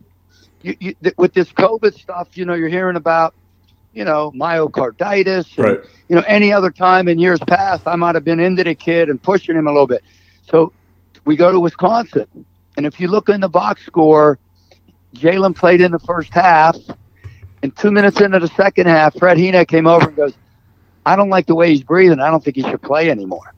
You, 0.62 0.76
you, 0.80 0.94
th- 1.02 1.14
with 1.18 1.33
this 1.35 1.50
COVID 1.52 1.94
stuff, 1.94 2.28
you 2.37 2.44
know, 2.44 2.54
you're 2.54 2.68
hearing 2.68 2.96
about, 2.96 3.35
you 3.94 4.04
know, 4.04 4.33
myocarditis. 4.33 5.57
And, 5.57 5.66
Right. 5.66 5.80
You 6.09 6.16
know, 6.16 6.24
any 6.26 6.52
other 6.52 6.70
time 6.70 7.09
in 7.09 7.18
years 7.18 7.40
past, 7.46 7.87
I 7.87 7.96
might 7.96 8.14
have 8.14 8.24
been 8.24 8.40
into 8.40 8.62
the 8.62 8.74
kid 8.74 9.09
and 9.09 9.22
pushing 9.22 9.57
him 9.57 9.66
a 9.66 9.70
little 9.72 9.87
bit. 9.87 10.04
So 10.50 10.72
we 11.24 11.37
go 11.37 11.50
to 11.50 11.59
Wisconsin. 11.59 12.26
And 12.76 12.85
if 12.85 13.00
you 13.00 13.09
look 13.09 13.28
in 13.28 13.40
the 13.40 13.48
box 13.48 13.87
score, 13.87 14.38
Jalen 15.14 15.57
played 15.57 15.80
in 15.80 15.92
the 15.92 15.98
first 15.98 16.33
half. 16.35 16.76
And 17.62 17.74
two 17.74 17.90
minutes 17.90 18.20
into 18.20 18.38
the 18.38 18.48
second 18.48 18.87
half, 18.87 19.16
Fred 19.18 19.38
Hina 19.38 19.64
came 19.64 19.87
over 19.87 20.09
and 20.09 20.16
goes, 20.16 20.35
I 21.07 21.16
don't 21.16 21.30
like 21.30 21.46
the 21.46 21.54
way 21.54 21.70
he's 21.70 21.83
breathing. 21.83 22.20
I 22.20 22.30
don't 22.30 22.44
think 22.44 22.57
he 22.57 22.62
should 22.62 22.83
play 22.83 23.11
anymore. 23.11 23.54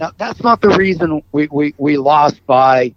Now, 0.00 0.12
that's 0.16 0.42
not 0.42 0.62
the 0.62 0.70
reason 0.70 1.22
we, 1.32 1.48
we, 1.50 1.74
we 1.76 1.98
lost 1.98 2.44
by 2.46 2.94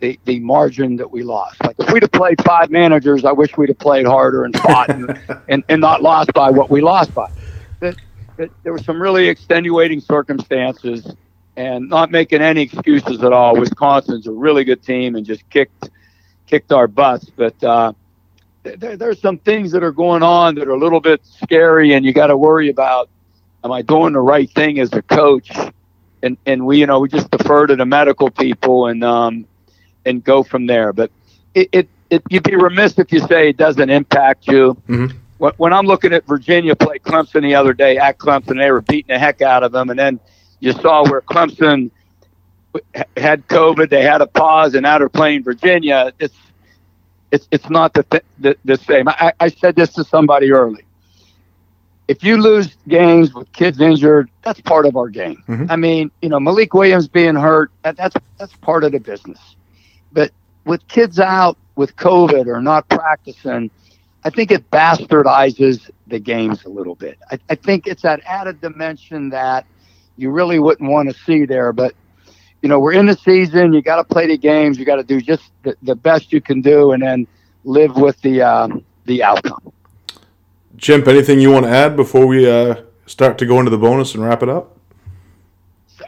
the, 0.00 0.18
the 0.24 0.40
margin 0.40 0.96
that 0.96 1.10
we 1.10 1.22
lost. 1.22 1.62
Like, 1.64 1.76
if 1.78 1.90
we'd 1.92 2.02
have 2.02 2.12
played 2.12 2.42
five 2.44 2.70
managers, 2.70 3.24
I 3.24 3.32
wish 3.32 3.56
we'd 3.56 3.70
have 3.70 3.78
played 3.78 4.06
harder 4.06 4.44
and 4.44 4.56
fought 4.58 4.90
and, 4.90 5.18
and, 5.48 5.64
and 5.68 5.80
not 5.80 6.02
lost 6.02 6.32
by 6.32 6.50
what 6.50 6.70
we 6.70 6.80
lost 6.80 7.14
by. 7.14 7.30
There 7.80 8.72
were 8.72 8.78
some 8.78 9.00
really 9.00 9.28
extenuating 9.28 10.00
circumstances 10.00 11.14
and 11.56 11.88
not 11.88 12.10
making 12.10 12.42
any 12.42 12.62
excuses 12.62 13.22
at 13.22 13.32
all. 13.32 13.56
Wisconsin's 13.56 14.26
a 14.26 14.32
really 14.32 14.64
good 14.64 14.82
team 14.82 15.16
and 15.16 15.24
just 15.24 15.48
kicked 15.48 15.88
kicked 16.46 16.70
our 16.70 16.86
butts. 16.86 17.30
But 17.34 17.62
uh, 17.64 17.92
there, 18.62 18.96
there's 18.96 19.20
some 19.20 19.38
things 19.38 19.72
that 19.72 19.82
are 19.82 19.92
going 19.92 20.22
on 20.22 20.54
that 20.56 20.68
are 20.68 20.72
a 20.72 20.78
little 20.78 21.00
bit 21.00 21.24
scary, 21.24 21.94
and 21.94 22.04
you 22.04 22.12
got 22.12 22.26
to 22.26 22.36
worry 22.36 22.68
about: 22.68 23.08
Am 23.64 23.72
I 23.72 23.82
doing 23.82 24.12
the 24.12 24.20
right 24.20 24.50
thing 24.50 24.78
as 24.78 24.92
a 24.92 25.02
coach? 25.02 25.50
And 26.22 26.36
and 26.44 26.66
we, 26.66 26.80
you 26.80 26.86
know, 26.86 27.00
we 27.00 27.08
just 27.08 27.30
defer 27.30 27.66
to 27.66 27.76
the 27.76 27.86
medical 27.86 28.30
people 28.30 28.86
and 28.86 29.02
um, 29.02 29.46
and 30.06 30.24
go 30.24 30.42
from 30.42 30.66
there. 30.66 30.92
But 30.92 31.10
it, 31.54 31.68
it, 31.72 31.88
it 32.10 32.22
you'd 32.30 32.42
be 32.44 32.56
remiss 32.56 32.98
if 32.98 33.12
you 33.12 33.20
say 33.20 33.50
it 33.50 33.56
doesn't 33.56 33.90
impact 33.90 34.46
you. 34.46 34.76
Mhm. 34.88 35.12
When, 35.38 35.52
when 35.58 35.72
I'm 35.74 35.84
looking 35.86 36.12
at 36.14 36.24
Virginia 36.26 36.74
play 36.74 36.98
Clemson 36.98 37.42
the 37.42 37.54
other 37.54 37.74
day 37.74 37.98
at 37.98 38.16
Clemson, 38.18 38.56
they 38.58 38.70
were 38.70 38.80
beating 38.80 39.12
the 39.14 39.18
heck 39.18 39.42
out 39.42 39.62
of 39.62 39.72
them, 39.72 39.90
and 39.90 39.98
then 39.98 40.18
you 40.60 40.72
saw 40.72 41.04
where 41.08 41.20
Clemson 41.20 41.90
had 43.16 43.46
COVID, 43.48 43.90
they 43.90 44.02
had 44.02 44.20
a 44.20 44.26
pause, 44.26 44.74
and 44.74 44.82
now 44.82 44.98
they're 44.98 45.08
playing 45.08 45.42
Virginia. 45.44 46.12
It's 46.18 46.34
it's 47.32 47.48
it's 47.50 47.68
not 47.68 47.92
the 47.94 48.02
th- 48.04 48.22
the, 48.38 48.56
the 48.64 48.76
same. 48.76 49.08
I, 49.08 49.32
I 49.40 49.48
said 49.48 49.76
this 49.76 49.92
to 49.94 50.04
somebody 50.04 50.52
early. 50.52 50.82
If 52.08 52.22
you 52.22 52.36
lose 52.36 52.76
games 52.86 53.34
with 53.34 53.50
kids 53.52 53.80
injured, 53.80 54.30
that's 54.42 54.60
part 54.60 54.86
of 54.86 54.96
our 54.96 55.08
game. 55.08 55.42
Mhm. 55.48 55.66
I 55.70 55.76
mean, 55.76 56.10
you 56.22 56.28
know, 56.28 56.38
Malik 56.38 56.72
Williams 56.72 57.08
being 57.08 57.34
hurt, 57.34 57.70
that, 57.82 57.96
that's 57.96 58.14
that's 58.38 58.54
part 58.56 58.84
of 58.84 58.92
the 58.92 59.00
business. 59.00 59.40
But 60.12 60.32
with 60.64 60.86
kids 60.88 61.18
out 61.18 61.56
with 61.76 61.96
COVID 61.96 62.46
or 62.46 62.60
not 62.60 62.88
practicing, 62.88 63.70
I 64.24 64.30
think 64.30 64.50
it 64.50 64.70
bastardizes 64.70 65.90
the 66.06 66.18
games 66.18 66.64
a 66.64 66.68
little 66.68 66.94
bit. 66.94 67.18
I, 67.30 67.38
I 67.48 67.54
think 67.54 67.86
it's 67.86 68.02
that 68.02 68.20
added 68.26 68.60
dimension 68.60 69.30
that 69.30 69.66
you 70.16 70.30
really 70.30 70.58
wouldn't 70.58 70.90
want 70.90 71.08
to 71.08 71.14
see 71.24 71.44
there. 71.44 71.72
But 71.72 71.94
you 72.62 72.68
know, 72.68 72.80
we're 72.80 72.94
in 72.94 73.06
the 73.06 73.16
season. 73.16 73.72
You 73.72 73.82
got 73.82 73.96
to 73.96 74.04
play 74.04 74.26
the 74.26 74.38
games. 74.38 74.78
You 74.78 74.84
got 74.84 74.96
to 74.96 75.04
do 75.04 75.20
just 75.20 75.52
the, 75.62 75.76
the, 75.82 75.94
best 75.94 76.32
you 76.32 76.40
can 76.40 76.62
do, 76.62 76.92
and 76.92 77.02
then 77.02 77.26
live 77.64 77.96
with 77.96 78.20
the 78.22 78.42
um, 78.42 78.84
the 79.04 79.22
outcome. 79.22 79.72
Chimp, 80.78 81.06
anything 81.06 81.38
you 81.38 81.52
want 81.52 81.64
to 81.66 81.70
add 81.70 81.96
before 81.96 82.26
we 82.26 82.50
uh, 82.50 82.82
start 83.06 83.38
to 83.38 83.46
go 83.46 83.58
into 83.58 83.70
the 83.70 83.78
bonus 83.78 84.14
and 84.14 84.24
wrap 84.24 84.42
it 84.42 84.48
up? 84.48 84.75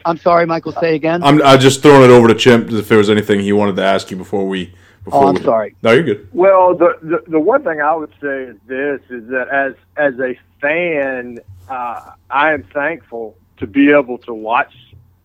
I'm 0.09 0.17
sorry, 0.17 0.47
Michael. 0.47 0.73
Say 0.73 0.95
again. 0.95 1.23
I'm, 1.23 1.43
I'm 1.43 1.61
just 1.61 1.83
throwing 1.83 2.03
it 2.03 2.11
over 2.11 2.29
to 2.29 2.35
Chimp 2.35 2.71
if 2.73 2.89
there 2.89 2.97
was 2.97 3.11
anything 3.11 3.41
he 3.41 3.53
wanted 3.53 3.77
to 3.77 3.85
ask 3.85 4.11
you 4.11 4.17
before 4.17 4.49
we. 4.49 4.73
Before 5.05 5.25
oh, 5.25 5.29
I'm 5.29 5.35
we... 5.35 5.43
sorry. 5.43 5.75
No, 5.83 5.93
you're 5.93 6.03
good. 6.03 6.29
Well, 6.33 6.75
the, 6.75 6.99
the 7.03 7.31
the 7.31 7.41
one 7.41 7.63
thing 7.63 7.81
I 7.81 7.95
would 7.95 8.13
say 8.21 8.45
is 8.45 8.57
this: 8.67 9.01
is 9.11 9.29
that 9.29 9.49
as 9.49 9.75
as 9.97 10.19
a 10.19 10.39
fan, 10.63 11.41
uh, 11.69 12.13
I 12.31 12.53
am 12.53 12.63
thankful 12.65 13.37
to 13.59 13.67
be 13.67 13.91
able 13.91 14.17
to 14.19 14.33
watch 14.33 14.73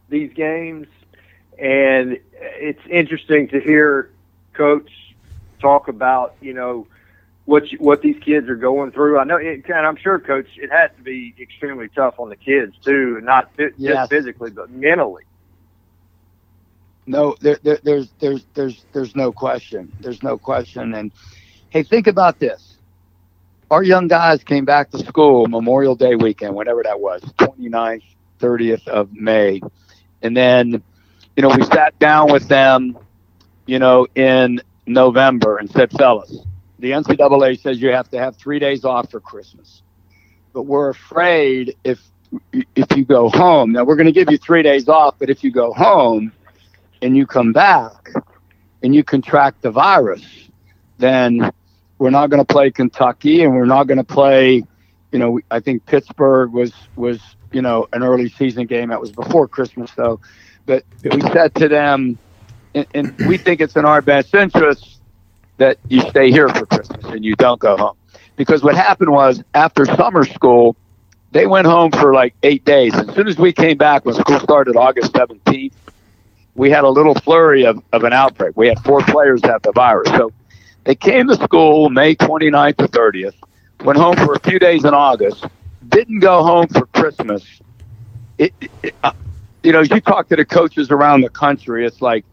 these 0.09 0.33
games, 0.33 0.87
and 1.57 2.19
it's 2.41 2.81
interesting 2.89 3.47
to 3.49 3.61
hear 3.61 4.11
Coach 4.51 4.91
talk 5.59 5.87
about 5.87 6.35
you 6.41 6.53
know 6.53 6.87
what 7.45 7.71
you, 7.71 7.77
what 7.79 8.01
these 8.01 8.17
kids 8.23 8.47
are 8.49 8.55
going 8.55 8.91
through. 8.91 9.19
I 9.19 9.23
know, 9.25 9.37
it, 9.37 9.65
and 9.67 9.85
I'm 9.85 9.97
sure, 9.97 10.19
Coach, 10.19 10.47
it 10.55 10.71
has 10.71 10.91
to 10.97 11.03
be 11.03 11.35
extremely 11.39 11.89
tough 11.89 12.19
on 12.19 12.29
the 12.29 12.35
kids 12.35 12.75
too, 12.83 13.19
not 13.21 13.51
yes. 13.57 13.73
just 13.77 14.09
physically, 14.09 14.51
but 14.51 14.69
mentally. 14.69 15.23
No, 17.05 17.35
there, 17.41 17.59
there, 17.63 17.79
there's 17.83 18.09
there's 18.19 18.45
there's 18.53 18.85
there's 18.93 19.15
no 19.15 19.31
question. 19.33 19.91
There's 19.99 20.23
no 20.23 20.37
question. 20.37 20.93
And 20.93 21.11
hey, 21.69 21.83
think 21.83 22.07
about 22.07 22.39
this. 22.39 22.77
Our 23.69 23.83
young 23.83 24.07
guys 24.07 24.43
came 24.43 24.65
back 24.65 24.91
to 24.91 24.99
school 24.99 25.47
Memorial 25.47 25.95
Day 25.95 26.15
weekend, 26.15 26.53
whatever 26.53 26.83
that 26.83 26.99
was, 26.99 27.21
29th, 27.39 28.03
30th 28.39 28.87
of 28.87 29.11
May, 29.11 29.61
and 30.21 30.37
then, 30.37 30.83
you 31.35 31.41
know, 31.41 31.49
we 31.49 31.63
sat 31.63 31.97
down 31.97 32.31
with 32.31 32.47
them, 32.47 32.97
you 33.65 33.79
know, 33.79 34.05
in 34.13 34.61
November 34.85 35.57
and 35.57 35.71
said, 35.71 35.91
fellas 35.91 36.45
the 36.83 36.91
NCAA 36.91 37.61
says 37.61 37.81
you 37.81 37.91
have 37.91 38.09
to 38.09 38.19
have 38.19 38.35
three 38.35 38.59
days 38.59 38.83
off 38.83 39.09
for 39.09 39.21
Christmas. 39.21 39.81
But 40.51 40.63
we're 40.63 40.89
afraid 40.89 41.77
if 41.85 41.99
if 42.51 42.97
you 42.97 43.05
go 43.05 43.29
home, 43.29 43.71
now 43.71 43.85
we're 43.85 43.95
going 43.95 44.07
to 44.07 44.11
give 44.11 44.29
you 44.29 44.37
three 44.37 44.63
days 44.63 44.89
off, 44.89 45.15
but 45.17 45.29
if 45.29 45.45
you 45.45 45.51
go 45.51 45.71
home 45.71 46.33
and 47.01 47.15
you 47.15 47.25
come 47.25 47.53
back 47.53 48.09
and 48.81 48.93
you 48.93 49.01
contract 49.01 49.61
the 49.61 49.71
virus, 49.71 50.25
then 50.97 51.51
we're 51.99 52.09
not 52.09 52.29
going 52.29 52.43
to 52.43 52.53
play 52.53 52.69
Kentucky 52.69 53.43
and 53.43 53.55
we're 53.55 53.65
not 53.65 53.87
going 53.87 53.99
to 53.99 54.03
play. 54.03 54.63
You 55.13 55.19
know, 55.19 55.39
I 55.51 55.61
think 55.61 55.85
Pittsburgh 55.85 56.51
was 56.51 56.73
was 56.97 57.21
you 57.53 57.61
know 57.61 57.87
an 57.93 58.03
early 58.03 58.27
season 58.27 58.65
game 58.65 58.89
that 58.89 58.99
was 58.99 59.13
before 59.13 59.47
Christmas 59.47 59.89
though, 59.95 60.19
but 60.65 60.83
we 61.01 61.21
said 61.21 61.55
to 61.55 61.69
them, 61.69 62.19
and, 62.75 62.85
and 62.93 63.17
we 63.25 63.37
think 63.37 63.61
it's 63.61 63.77
in 63.77 63.85
our 63.85 64.01
best 64.01 64.35
interest 64.35 64.92
that 65.63 65.77
you 65.87 66.01
stay 66.01 66.29
here 66.29 66.49
for 66.49 66.65
Christmas 66.65 67.05
and 67.05 67.23
you 67.23 67.35
don't 67.37 67.59
go 67.59 67.77
home. 67.77 67.95
Because 68.35 68.63
what 68.63 68.75
happened 68.75 69.11
was 69.11 69.41
after 69.53 69.85
summer 69.85 70.25
school, 70.25 70.75
they 71.31 71.47
went 71.47 71.67
home 71.67 71.89
for 71.91 72.13
like 72.13 72.35
eight 72.43 72.65
days. 72.65 72.93
As 72.93 73.15
soon 73.15 73.29
as 73.29 73.37
we 73.37 73.53
came 73.53 73.77
back, 73.77 74.03
when 74.05 74.13
school 74.13 74.39
started 74.41 74.75
August 74.75 75.13
17th, 75.13 75.71
we 76.55 76.69
had 76.69 76.83
a 76.83 76.89
little 76.89 77.15
flurry 77.15 77.65
of, 77.65 77.81
of 77.93 78.03
an 78.03 78.11
outbreak. 78.11 78.57
We 78.57 78.67
had 78.67 78.77
four 78.79 78.99
players 79.03 79.39
have 79.45 79.61
the 79.61 79.71
virus. 79.71 80.09
So 80.09 80.33
they 80.83 80.95
came 80.95 81.29
to 81.29 81.35
school 81.35 81.89
May 81.89 82.13
29th 82.15 82.75
to 82.77 82.87
30th, 82.89 83.35
went 83.85 83.97
home 83.97 84.17
for 84.17 84.33
a 84.33 84.39
few 84.41 84.59
days 84.59 84.83
in 84.83 84.93
August, 84.93 85.45
didn't 85.87 86.19
go 86.19 86.43
home 86.43 86.67
for 86.67 86.87
Christmas. 86.87 87.45
It, 88.37 88.53
it, 88.83 88.93
uh, 89.01 89.13
you 89.63 89.71
know, 89.71 89.79
you 89.79 90.01
talk 90.01 90.27
to 90.27 90.35
the 90.35 90.43
coaches 90.43 90.91
around 90.91 91.21
the 91.21 91.29
country, 91.29 91.85
it's 91.85 92.01
like, 92.01 92.25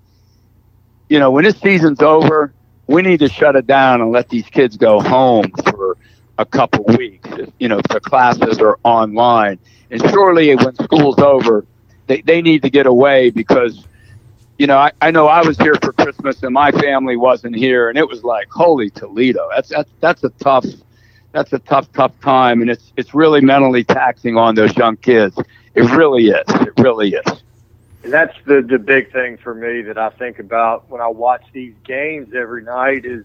you 1.08 1.20
know, 1.20 1.30
when 1.30 1.44
this 1.44 1.58
season's 1.60 2.02
over, 2.02 2.52
we 2.91 3.03
need 3.03 3.20
to 3.20 3.28
shut 3.28 3.57
it 3.57 3.66
down 3.66 4.01
and 4.01 4.11
let 4.11 4.28
these 4.28 4.47
kids 4.49 4.76
go 4.76 5.01
home 5.01 5.51
for 5.70 5.97
a 6.38 6.45
couple 6.45 6.84
weeks. 6.97 7.28
You 7.59 7.68
know, 7.68 7.80
the 7.88 8.01
classes 8.01 8.59
are 8.59 8.78
online, 8.82 9.59
and 9.91 10.01
surely 10.11 10.55
when 10.57 10.74
school's 10.74 11.18
over, 11.18 11.64
they 12.07 12.20
they 12.22 12.43
need 12.43 12.62
to 12.62 12.70
get 12.70 12.86
away 12.86 13.30
because. 13.30 13.86
You 14.59 14.66
know, 14.66 14.76
I, 14.76 14.93
I 15.01 15.11
know 15.11 15.26
I 15.26 15.41
was 15.41 15.57
here 15.57 15.74
for 15.82 15.91
Christmas 15.95 16.43
and 16.43 16.53
my 16.53 16.70
family 16.70 17.16
wasn't 17.16 17.57
here, 17.57 17.88
and 17.88 17.97
it 17.97 18.07
was 18.07 18.22
like, 18.24 18.47
holy 18.51 18.91
Toledo. 18.91 19.49
That's 19.55 19.70
that's 19.70 19.91
that's 20.01 20.22
a 20.22 20.28
tough, 20.38 20.66
that's 21.32 21.55
a 21.55 21.59
tough, 21.61 21.91
tough 21.95 22.12
time, 22.20 22.61
and 22.61 22.70
it's 22.70 22.93
it's 22.97 23.14
really 23.14 23.41
mentally 23.41 23.84
taxing 23.84 24.36
on 24.36 24.55
those 24.55 24.76
young 24.76 24.99
kids. 24.99 25.34
It 25.74 25.91
really 25.97 26.26
is. 26.26 26.45
It 26.47 26.74
really 26.78 27.14
is 27.14 27.43
and 28.03 28.12
that's 28.12 28.34
the 28.46 28.64
the 28.68 28.78
big 28.78 29.12
thing 29.12 29.38
for 29.42 29.55
me 29.55 29.82
that 29.82 29.98
I 29.98 30.11
think 30.11 30.38
about 30.38 30.90
when 30.90 31.01
I 31.01 31.09
watch 31.09 31.42
these 31.53 31.74
games 31.84 32.28
every 32.34 32.62
night 32.64 33.05
is, 33.05 33.24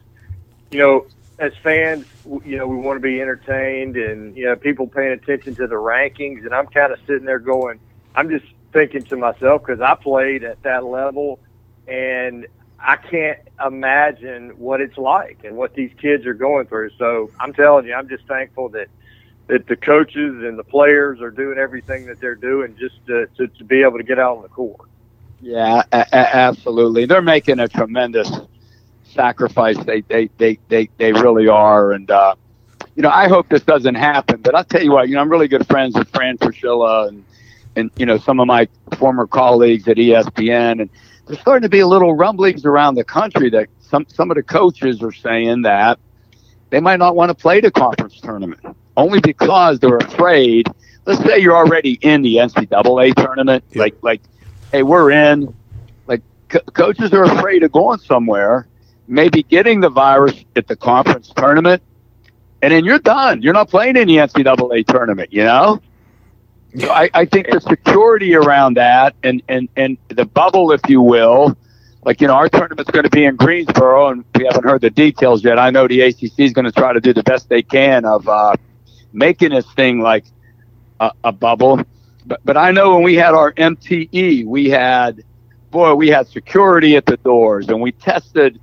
you 0.72 0.80
know, 0.80 1.08
as 1.40 1.52
fans, 1.64 2.06
you 2.44 2.58
know, 2.58 2.68
we 2.68 2.78
want 2.78 2.98
to 2.98 3.02
be 3.02 3.22
entertained 3.22 3.96
and 3.98 4.36
you 4.36 4.46
know 4.46 4.56
people 4.56 4.88
paying 4.88 5.12
attention 5.12 5.56
to 5.56 5.68
the 5.68 5.76
rankings, 5.76 6.46
and 6.46 6.54
I'm 6.54 6.68
kind 6.68 6.92
of 6.94 7.00
sitting 7.08 7.26
there 7.26 7.40
going, 7.40 7.80
I'm 8.16 8.30
just 8.30 8.46
thinking 8.74 9.06
to 9.06 9.18
myself 9.18 9.62
because 9.66 9.82
I 9.82 9.96
played 10.02 10.44
at 10.44 10.62
that 10.64 10.84
level, 10.86 11.40
and 11.88 12.48
I 12.80 12.98
can't 12.98 13.40
imagine 13.66 14.52
what 14.58 14.82
it's 14.82 14.98
like 14.98 15.40
and 15.44 15.56
what 15.58 15.74
these 15.74 15.92
kids 16.02 16.26
are 16.26 16.34
going 16.34 16.68
through. 16.68 16.92
So 16.98 17.32
I'm 17.40 17.54
telling 17.54 17.86
you, 17.86 17.94
I'm 17.94 18.10
just 18.10 18.28
thankful 18.28 18.70
that 18.70 18.90
that 19.48 19.68
the 19.68 19.76
coaches 19.76 20.44
and 20.44 20.58
the 20.58 20.64
players 20.64 21.22
are 21.22 21.32
doing 21.32 21.58
everything 21.58 22.06
that 22.08 22.20
they're 22.20 22.36
doing 22.36 22.76
just 22.80 23.06
to, 23.08 23.28
to, 23.38 23.48
to 23.48 23.64
be 23.64 23.84
able 23.84 23.98
to 23.98 24.04
get 24.04 24.20
out 24.20 24.38
on 24.38 24.44
the 24.44 24.50
court. 24.50 24.90
Yeah, 25.42 25.84
a- 25.92 26.08
a- 26.12 26.36
absolutely. 26.36 27.06
They're 27.06 27.22
making 27.22 27.60
a 27.60 27.68
tremendous 27.68 28.32
sacrifice. 29.04 29.78
They 29.86 30.02
they 30.02 30.30
they 30.38 30.60
they, 30.68 30.90
they 30.98 31.14
really 31.14 31.48
are. 31.48 31.92
And 31.92 32.10
uh, 32.10 32.36
you 32.96 33.04
know, 33.04 33.10
I 33.10 33.28
hope 33.28 33.50
this 33.50 33.64
doesn't 33.64 33.96
happen. 33.96 34.42
But 34.42 34.56
I'll 34.56 34.64
tell 34.64 34.82
you 34.84 34.92
what, 34.92 35.10
you 35.10 35.16
know, 35.16 35.22
I'm 35.22 35.30
really 35.30 35.48
good 35.48 35.68
friends 35.68 35.96
with 35.96 36.10
Fran 36.10 36.38
Fraschilla 36.38 37.10
and 37.10 37.24
and 37.76 37.92
you 37.98 38.06
know 38.06 38.18
some 38.18 38.40
of 38.40 38.48
my 38.48 38.68
former 38.98 39.28
colleagues 39.28 39.88
at 39.88 39.98
ESPN, 39.98 40.82
and 40.82 40.90
there's 41.28 41.40
starting 41.40 41.64
to 41.64 41.70
be 41.70 41.80
a 41.80 41.88
little 41.88 42.16
rumblings 42.16 42.66
around 42.66 42.96
the 42.96 43.04
country 43.04 43.50
that 43.52 43.68
some 43.82 44.06
some 44.08 44.32
of 44.32 44.36
the 44.36 44.44
coaches 44.44 45.04
are 45.04 45.12
saying 45.12 45.64
that 45.64 46.00
they 46.72 46.80
might 46.80 46.98
not 46.98 47.16
want 47.16 47.30
to 47.30 47.36
play 47.36 47.60
the 47.62 47.72
conference 47.72 48.20
tournament 48.20 48.60
only 48.98 49.20
because 49.20 49.80
they're 49.80 49.98
afraid. 49.98 50.68
Let's 51.06 51.24
say 51.24 51.40
you're 51.40 51.56
already 51.56 52.00
in 52.02 52.22
the 52.22 52.38
NCAA 52.38 53.16
tournament, 53.16 53.64
yeah. 53.72 53.82
like 53.82 53.96
like, 54.02 54.22
hey, 54.72 54.84
we're 54.84 55.12
in. 55.12 55.54
Like 56.08 56.22
co- 56.50 56.60
coaches 56.74 57.14
are 57.14 57.24
afraid 57.24 57.64
of 57.64 57.72
going 57.72 58.00
somewhere, 58.00 58.68
maybe 59.08 59.44
getting 59.44 59.82
the 59.82 59.90
virus 59.90 60.44
at 60.56 60.68
the 60.68 60.76
conference 60.76 61.32
tournament, 61.36 61.84
and 62.62 62.72
then 62.72 62.86
you're 62.86 63.00
done. 63.00 63.42
You're 63.42 63.54
not 63.54 63.70
playing 63.70 63.98
in 63.98 64.08
the 64.08 64.18
NCAA 64.18 64.88
tournament. 64.88 65.32
You 65.32 65.44
know. 65.44 65.82
So 66.78 66.90
I, 66.92 67.10
I 67.14 67.26
think 67.26 67.50
the 67.50 67.62
security 67.62 68.36
around 68.36 68.76
that 68.76 69.16
and, 69.24 69.42
and, 69.48 69.70
and 69.78 69.98
the 70.10 70.26
bubble, 70.26 70.74
if 70.74 70.82
you 70.90 71.02
will, 71.02 71.56
like 72.06 72.22
you 72.22 72.28
know 72.28 72.34
our 72.34 72.50
tournament's 72.50 72.92
going 72.92 73.04
to 73.04 73.10
be 73.10 73.26
in 73.26 73.36
Greensboro, 73.36 74.10
and 74.10 74.24
we 74.36 74.46
haven't 74.46 74.64
heard 74.64 74.82
the 74.82 74.92
details 74.92 75.44
yet. 75.44 75.58
I 75.58 75.72
know 75.72 75.88
the 75.88 76.02
ACC 76.02 76.40
is 76.40 76.54
going 76.54 76.66
to 76.66 76.72
try 76.72 76.94
to 76.94 77.02
do 77.02 77.14
the 77.14 77.24
best 77.24 77.50
they 77.50 77.64
can 77.64 78.06
of 78.06 78.28
uh, 78.30 78.56
making 79.16 79.52
this 79.52 79.66
thing 79.74 80.00
like 80.00 80.26
a, 81.00 81.12
a 81.24 81.32
bubble. 81.32 81.82
But, 82.26 82.42
but 82.44 82.58
I 82.58 82.72
know 82.72 82.96
when 82.96 83.04
we 83.04 83.16
had 83.16 83.34
our 83.34 83.54
MTE, 83.54 84.46
we 84.46 84.70
had, 84.70 85.24
boy, 85.72 85.96
we 85.96 86.10
had 86.10 86.28
security 86.28 86.96
at 86.96 87.06
the 87.06 87.18
doors 87.18 87.70
and 87.70 87.82
we 87.82 87.92
tested 87.92 88.60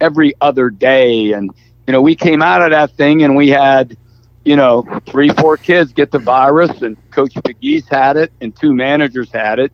every 0.00 0.34
other 0.40 0.70
day. 0.70 1.32
And, 1.32 1.50
you 1.86 1.92
know, 1.92 2.02
we 2.02 2.14
came 2.14 2.42
out 2.42 2.62
of 2.62 2.70
that 2.70 2.92
thing 2.92 3.22
and 3.22 3.36
we 3.36 3.48
had, 3.48 3.96
you 4.44 4.56
know, 4.56 4.84
three, 5.06 5.30
four 5.30 5.56
kids 5.56 5.92
get 5.92 6.10
the 6.10 6.18
virus 6.18 6.82
and 6.82 6.96
Coach 7.10 7.34
McGee's 7.34 7.88
had 7.88 8.16
it 8.16 8.32
and 8.40 8.54
two 8.54 8.74
managers 8.74 9.30
had 9.32 9.58
it. 9.58 9.72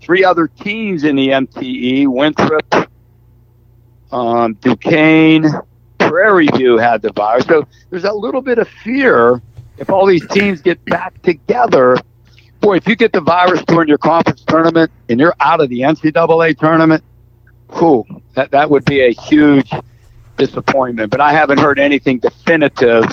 Three 0.00 0.24
other 0.24 0.48
teams 0.48 1.04
in 1.04 1.14
the 1.14 1.28
MTE, 1.28 2.08
Winthrop, 2.08 2.90
um, 4.10 4.54
Duquesne, 4.54 5.44
Prairie 5.98 6.48
View 6.56 6.78
had 6.78 7.02
the 7.02 7.12
virus. 7.12 7.44
So 7.44 7.68
there's 7.90 8.04
a 8.04 8.12
little 8.12 8.40
bit 8.40 8.58
of 8.58 8.66
fear 8.82 9.42
if 9.80 9.88
all 9.88 10.06
these 10.06 10.26
teams 10.28 10.60
get 10.60 10.84
back 10.84 11.20
together, 11.22 11.96
boy, 12.60 12.76
if 12.76 12.86
you 12.86 12.94
get 12.94 13.12
the 13.12 13.20
virus 13.20 13.62
during 13.64 13.88
your 13.88 13.98
conference 13.98 14.44
tournament 14.44 14.92
and 15.08 15.18
you're 15.18 15.34
out 15.40 15.60
of 15.60 15.70
the 15.70 15.80
NCAA 15.80 16.56
tournament, 16.58 17.02
cool. 17.68 18.06
That 18.34 18.50
that 18.52 18.70
would 18.70 18.84
be 18.84 19.00
a 19.00 19.12
huge 19.12 19.72
disappointment. 20.36 21.10
But 21.10 21.20
I 21.20 21.32
haven't 21.32 21.58
heard 21.58 21.78
anything 21.78 22.18
definitive 22.18 23.04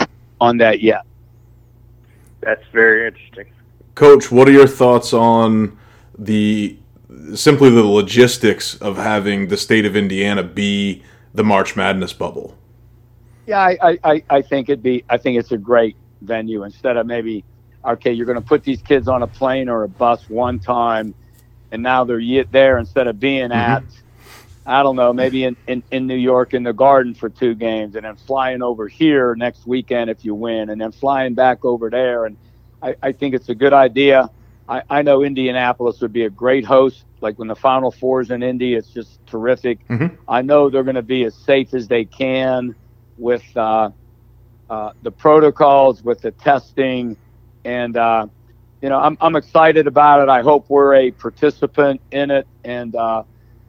on 0.42 0.58
that 0.58 0.82
yet. 0.82 1.04
That's 2.42 2.64
very 2.72 3.08
interesting. 3.08 3.46
Coach, 3.96 4.30
what 4.30 4.48
are 4.48 4.52
your 4.52 4.68
thoughts 4.68 5.14
on 5.14 5.78
the 6.20 6.78
simply 7.34 7.70
the 7.70 7.84
logistics 7.84 8.76
of 8.76 8.98
having 8.98 9.48
the 9.48 9.58
state 9.58 9.86
of 9.86 9.96
Indiana 9.96 10.44
be 10.44 11.02
the 11.34 11.44
March 11.44 11.78
Madness 11.78 12.12
bubble? 12.12 12.56
Yeah, 13.48 13.60
I, 13.60 13.98
I, 14.04 14.24
I 14.30 14.42
think 14.42 14.68
it'd 14.68 14.84
be 14.84 15.06
I 15.10 15.18
think 15.18 15.40
it's 15.40 15.54
a 15.54 15.58
great 15.58 15.96
venue 16.22 16.64
instead 16.64 16.98
of 16.98 17.06
maybe, 17.06 17.44
okay, 17.86 18.12
you're 18.12 18.26
going 18.26 18.42
to 18.42 18.46
put 18.48 18.64
these 18.64 18.82
kids 18.82 19.08
on 19.08 19.24
a 19.24 19.28
plane 19.28 19.70
or 19.70 19.84
a 19.84 19.88
bus 19.90 20.30
one 20.30 20.60
time, 20.60 21.14
and 21.72 21.84
now 21.84 22.04
they're 22.04 22.20
yet 22.20 22.52
there 22.52 22.78
instead 22.78 23.08
of 23.08 23.20
being 23.20 23.50
Mm-hmm. 23.50 23.54
at, 23.54 23.84
I 24.66 24.84
don't 24.84 24.98
know, 24.98 25.14
maybe 25.14 25.46
in, 25.46 25.56
in, 25.68 25.82
in 25.92 26.08
New 26.08 26.16
York 26.16 26.54
in 26.54 26.64
the 26.64 26.74
Garden 26.74 27.14
for 27.14 27.30
two 27.30 27.56
games, 27.56 27.96
and 27.96 28.04
then 28.06 28.16
flying 28.18 28.62
over 28.62 28.88
here 28.88 29.34
next 29.36 29.66
weekend 29.66 30.10
if 30.10 30.26
you 30.26 30.36
win, 30.36 30.70
and 30.70 30.80
then 30.82 30.92
flying 30.92 31.36
back 31.36 31.64
over 31.64 31.90
there. 31.90 32.26
And 32.26 32.36
I, 32.82 32.96
I 33.02 33.12
think 33.14 33.34
it's 33.34 33.48
a 33.48 33.56
good 33.56 33.72
idea. 33.74 34.30
I, 34.68 34.82
I 34.90 35.02
know 35.04 35.24
Indianapolis 35.24 36.02
would 36.02 36.12
be 36.12 36.24
a 36.24 36.30
great 36.30 36.66
host. 36.66 37.06
Like 37.22 37.40
when 37.40 37.48
the 37.48 37.56
Final 37.56 37.92
Four 37.92 38.20
is 38.22 38.30
in 38.30 38.44
Indy, 38.44 38.74
it's 38.76 38.90
just 38.90 39.26
terrific. 39.26 39.88
Mhm. 39.88 40.18
I 40.28 40.42
know 40.42 40.70
they're 40.70 40.84
going 40.84 40.96
to 40.96 41.02
be 41.02 41.24
as 41.24 41.34
safe 41.34 41.74
as 41.74 41.88
they 41.88 42.04
can 42.04 42.76
with 43.18 43.46
uh, 43.56 43.90
uh, 44.70 44.92
the 45.04 45.12
protocols, 45.12 46.04
with 46.04 46.22
the 46.22 46.32
testing, 46.32 47.18
and 47.66 47.98
uh, 47.98 48.28
you 48.82 48.90
know 48.90 49.00
I'm 49.00 49.18
I'm 49.22 49.36
excited 49.36 49.88
about 49.88 50.22
it. 50.22 50.30
I 50.30 50.42
hope 50.42 50.70
we're 50.70 50.96
a 50.96 51.12
participant 51.12 52.02
in 52.12 52.32
it, 52.32 52.48
and 52.64 52.96
uh, 52.96 53.24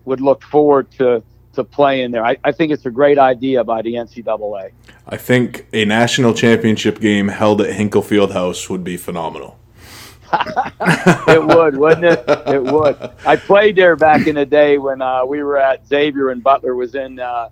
would 0.04 0.20
look 0.20 0.42
forward 0.42 0.90
to 0.92 1.22
to 1.54 1.64
playing 1.64 2.12
there. 2.12 2.24
I, 2.24 2.36
I 2.44 2.52
think 2.52 2.72
it's 2.72 2.86
a 2.86 2.90
great 2.90 3.18
idea 3.18 3.64
by 3.64 3.82
the 3.82 3.94
NCAA. 3.94 4.70
I 5.06 5.16
think 5.16 5.66
a 5.72 5.84
national 5.84 6.34
championship 6.34 7.00
game 7.00 7.28
held 7.28 7.60
at 7.60 7.74
Hinkle 7.74 8.02
Field 8.02 8.32
House 8.32 8.70
would 8.70 8.84
be 8.84 8.96
phenomenal. 8.96 9.58
it 11.28 11.44
would, 11.44 11.76
wouldn't 11.76 12.04
it? 12.04 12.24
It 12.46 12.62
would. 12.62 12.96
I 13.26 13.36
played 13.36 13.76
there 13.76 13.96
back 13.96 14.26
in 14.26 14.34
the 14.34 14.44
day 14.46 14.78
when 14.78 15.00
uh, 15.00 15.24
we 15.24 15.42
were 15.42 15.56
at 15.56 15.86
Xavier 15.86 16.30
and 16.30 16.42
Butler 16.42 16.74
was 16.74 16.94
in 16.94 17.18
uh, 17.18 17.48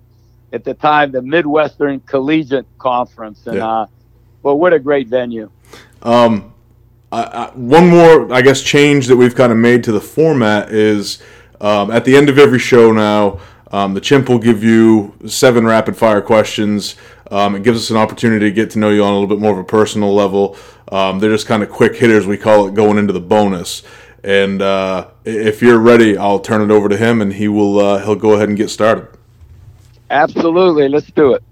at 0.53 0.65
the 0.65 0.75
time 0.75 1.13
the 1.13 1.23
Midwestern 1.23 2.01
Collegiate 2.01 2.67
Conference, 2.79 3.47
and 3.47 3.57
Yeah. 3.57 3.67
uh, 3.69 3.87
well, 4.43 4.59
what 4.59 4.73
a 4.73 4.79
great 4.79 5.09
venue. 5.09 5.51
Um, 6.03 6.53
I, 7.11 7.23
I, 7.23 7.51
one 7.55 7.89
more, 7.89 8.33
I 8.33 8.43
guess, 8.43 8.63
change 8.63 9.07
that 9.09 9.17
we've 9.17 9.35
kind 9.35 9.53
of 9.53 9.59
made 9.59 9.85
to 9.85 9.93
the 9.93 10.01
format 10.01 10.71
is 10.71 11.23
um, 11.61 11.91
at 11.91 12.05
the 12.05 12.17
end 12.17 12.29
of 12.29 12.39
every 12.39 12.59
show 12.59 12.93
now, 12.93 13.39
um, 13.73 13.95
the 13.95 14.01
chimp 14.01 14.29
will 14.29 14.39
give 14.39 14.63
you 14.63 15.15
seven 15.27 15.67
rapid 15.67 15.97
fire 15.97 16.21
questions. 16.21 16.97
Um, 17.31 17.57
it 17.57 17.65
gives 17.65 17.81
us 17.81 17.91
an 17.91 17.97
opportunity 17.97 18.49
to 18.49 18.55
get 18.55 18.71
to 18.71 18.79
know 18.79 18.91
you 18.91 19.03
on 19.03 19.11
a 19.11 19.15
little 19.15 19.29
bit 19.29 19.41
more 19.41 19.53
of 19.53 19.59
a 19.59 19.65
personal 19.65 20.15
level. 20.15 20.57
Um, 20.93 21.19
they're 21.19 21.31
just 21.33 21.47
kind 21.47 21.63
of 21.63 21.71
quick 21.71 21.97
hitters, 21.97 22.27
we 22.27 22.37
call 22.37 22.69
it, 22.69 22.75
going 22.75 22.99
into 22.99 23.13
the 23.13 23.21
bonus. 23.21 23.83
And 24.23 24.63
uh, 24.63 25.09
if 25.25 25.63
you're 25.63 25.79
ready, 25.79 26.17
I'll 26.17 26.39
turn 26.39 26.61
it 26.61 26.73
over 26.73 26.89
to 26.89 26.97
him, 26.97 27.21
and 27.21 27.33
he 27.33 27.49
will 27.49 27.79
uh, 27.79 28.05
he'll 28.05 28.15
go 28.17 28.35
ahead 28.35 28.49
and 28.49 28.57
get 28.57 28.71
started. 28.71 29.09
Absolutely, 30.11 30.89
let's 30.89 31.11
do 31.13 31.35
it. 31.35 31.43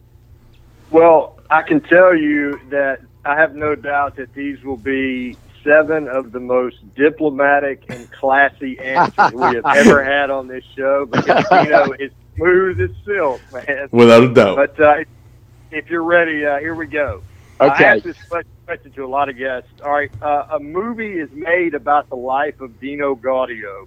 Well, 0.90 1.38
I 1.50 1.62
can 1.62 1.80
tell 1.80 2.14
you 2.16 2.61
that 2.70 3.00
I 3.24 3.36
have 3.36 3.55
no 3.55 3.74
doubt 3.74 4.16
that 4.16 4.32
these 4.34 4.62
will 4.62 4.76
be 4.76 5.36
seven 5.64 6.09
of 6.09 6.32
the 6.32 6.40
most 6.40 6.76
diplomatic 6.94 7.84
and 7.88 8.11
classy 8.12 8.78
answers 8.80 9.32
we 9.32 9.42
have 9.55 9.64
ever 9.66 10.05
had 10.05 10.30
on 10.30 10.46
this 10.46 10.64
show 10.76 11.07
because 11.07 11.44
Dino 11.50 11.92
is 11.98 12.12
smooth 12.36 12.80
as 12.80 12.90
silk, 13.05 13.40
man. 13.52 13.88
Without 13.90 14.22
a 14.24 14.32
doubt. 14.34 14.57
But 14.57 14.80
uh, 14.80 15.05
if 15.70 15.88
you're 15.90 16.02
ready, 16.05 16.44
uh, 16.44 16.59
here 16.59 16.74
we 16.74 16.86
go. 16.86 17.22
Okay. 17.61 17.70
I 17.70 17.74
Okay. 17.74 17.84
asked 17.84 18.05
this 18.05 18.16
question 18.66 18.92
to 18.92 19.05
a 19.05 19.07
lot 19.09 19.28
of 19.28 19.36
guests. 19.38 19.70
All 19.82 19.92
right, 19.92 20.11
uh, 20.22 20.46
a 20.52 20.61
movie 20.61 21.18
is 21.18 21.30
made 21.32 21.74
about 21.74 22.09
the 22.09 22.16
life 22.16 22.61
of 22.61 22.78
Dino 22.80 23.14
Gaudio. 23.14 23.86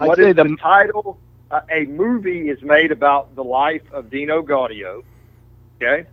I'd 0.00 0.18
is 0.18 0.34
the, 0.36 0.44
the- 0.44 0.56
title? 0.56 1.18
Uh, 1.52 1.60
a 1.70 1.84
movie 1.84 2.48
is 2.48 2.60
made 2.62 2.90
about 2.90 3.34
the 3.36 3.44
life 3.44 3.82
of 3.92 4.10
Dino 4.10 4.42
Gaudio. 4.42 5.04
Okay. 5.76 6.08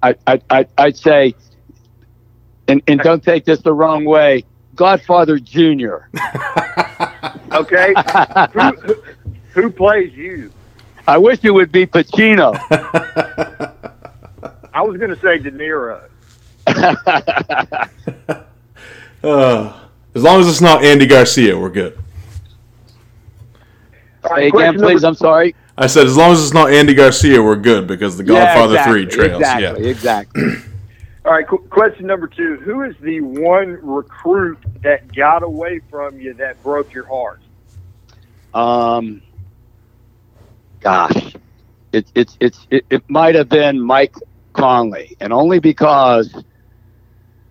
I, 0.00 0.14
I, 0.26 0.40
I, 0.48 0.66
I'd 0.78 0.96
say, 0.96 1.34
and, 2.68 2.80
and 2.86 3.00
don't 3.00 3.22
take 3.22 3.44
this 3.44 3.60
the 3.60 3.72
wrong 3.72 4.04
way, 4.04 4.44
Godfather 4.74 5.38
Junior. 5.38 6.08
Okay. 7.54 7.94
who, 8.52 8.60
who, 8.60 9.02
who 9.52 9.70
plays 9.70 10.12
you? 10.14 10.52
I 11.06 11.18
wish 11.18 11.38
it 11.44 11.52
would 11.52 11.70
be 11.70 11.86
Pacino. 11.86 12.56
I 14.74 14.82
was 14.82 14.96
going 14.96 15.14
to 15.14 15.20
say 15.20 15.38
De 15.38 15.50
Niro. 15.52 16.08
Uh, 19.22 19.72
as 20.14 20.22
long 20.22 20.38
as 20.38 20.46
it's 20.46 20.60
not 20.60 20.84
Andy 20.84 21.06
Garcia, 21.06 21.58
we're 21.58 21.70
good. 21.70 21.98
All 24.24 24.30
right, 24.30 24.40
Say 24.40 24.48
again, 24.48 24.50
question 24.52 24.80
please. 24.80 25.02
number- 25.02 25.06
I'm 25.08 25.14
sorry. 25.14 25.54
I 25.76 25.86
said 25.86 26.06
as 26.06 26.16
long 26.16 26.32
as 26.32 26.42
it's 26.42 26.54
not 26.54 26.72
Andy 26.72 26.94
Garcia, 26.94 27.42
we're 27.42 27.56
good 27.56 27.86
because 27.86 28.16
the 28.16 28.22
Godfather 28.22 28.74
yeah, 28.74 28.80
exactly, 28.80 29.02
Three 29.06 29.10
trails. 29.16 29.40
Exactly. 29.40 29.84
Yeah. 29.84 29.90
Exactly. 29.90 30.42
All 31.26 31.32
right. 31.32 31.46
Qu- 31.48 31.66
question 31.70 32.06
number 32.06 32.26
two: 32.26 32.56
Who 32.64 32.82
is 32.82 32.94
the 33.00 33.20
one 33.22 33.78
recruit 33.82 34.58
that 34.82 35.12
got 35.14 35.42
away 35.42 35.80
from 35.90 36.20
you 36.20 36.34
that 36.34 36.62
broke 36.62 36.92
your 36.92 37.06
heart? 37.06 37.40
Um, 38.52 39.22
gosh, 40.80 41.34
it, 41.92 42.06
it's 42.14 42.36
it's 42.40 42.66
it, 42.70 42.84
it 42.90 43.02
might 43.08 43.34
have 43.34 43.48
been 43.48 43.80
Mike 43.80 44.14
Conley, 44.52 45.16
and 45.20 45.32
only 45.32 45.58
because 45.58 46.34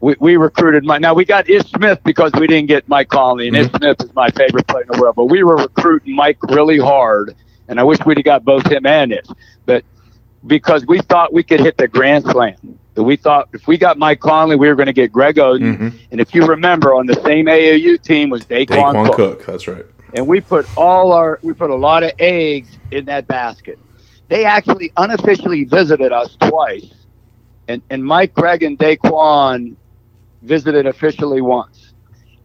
we, 0.03 0.15
we 0.19 0.35
recruited 0.35 0.83
Mike. 0.83 0.99
Now 0.99 1.13
we 1.13 1.23
got 1.23 1.49
Ish 1.49 1.63
Smith 1.71 1.97
because 2.03 2.33
we 2.33 2.45
didn't 2.45 2.67
get 2.67 2.89
Mike 2.89 3.07
Conley, 3.07 3.47
and 3.47 3.55
Ish 3.55 3.71
Smith 3.71 4.01
is 4.03 4.13
my 4.13 4.29
favorite 4.31 4.67
player 4.67 4.81
in 4.83 4.89
the 4.91 5.01
world. 5.01 5.15
But 5.15 5.25
we 5.27 5.43
were 5.43 5.55
recruiting 5.55 6.13
Mike 6.13 6.37
really 6.43 6.77
hard, 6.77 7.35
and 7.69 7.79
I 7.79 7.83
wish 7.83 7.99
we'd 8.05 8.17
have 8.17 8.25
got 8.25 8.43
both 8.43 8.69
him 8.69 8.85
and 8.85 9.13
Ish, 9.13 9.25
but 9.65 9.85
because 10.45 10.85
we 10.85 10.99
thought 10.99 11.31
we 11.31 11.41
could 11.41 11.61
hit 11.61 11.77
the 11.77 11.87
grand 11.87 12.25
slam. 12.25 12.77
That 12.95 13.03
we 13.03 13.15
thought 13.15 13.47
if 13.53 13.65
we 13.65 13.77
got 13.77 13.97
Mike 13.97 14.19
Conley, 14.19 14.57
we 14.57 14.67
were 14.67 14.75
going 14.75 14.87
to 14.87 14.93
get 14.93 15.11
Greg 15.11 15.37
Oden. 15.37 15.77
Mhm. 15.77 15.93
And 16.11 16.21
if 16.21 16.35
you 16.35 16.45
remember, 16.45 16.93
on 16.93 17.07
the 17.07 17.15
same 17.23 17.47
AAU 17.47 17.97
team 17.97 18.29
was 18.29 18.45
Daquan, 18.45 18.67
Daquan 18.67 19.05
Cook 19.07 19.15
Cook. 19.15 19.45
That's 19.47 19.67
right. 19.67 19.85
and 20.13 20.27
we 20.27 20.41
put 20.41 20.67
all 20.77 21.11
our 21.13 21.39
we 21.41 21.53
put 21.53 21.69
a 21.71 21.75
lot 21.75 22.03
of 22.03 22.11
eggs 22.19 22.77
in 22.91 23.05
that 23.05 23.25
basket. 23.27 23.79
They 24.27 24.43
actually 24.45 24.91
unofficially 24.97 25.63
visited 25.63 26.11
us 26.11 26.35
twice, 26.41 26.93
and 27.69 27.81
and 27.89 28.03
Mike, 28.05 28.33
Greg, 28.35 28.61
and 28.61 28.77
Daquan 28.77 29.75
visited 30.43 30.85
officially 30.85 31.41
once. 31.41 31.93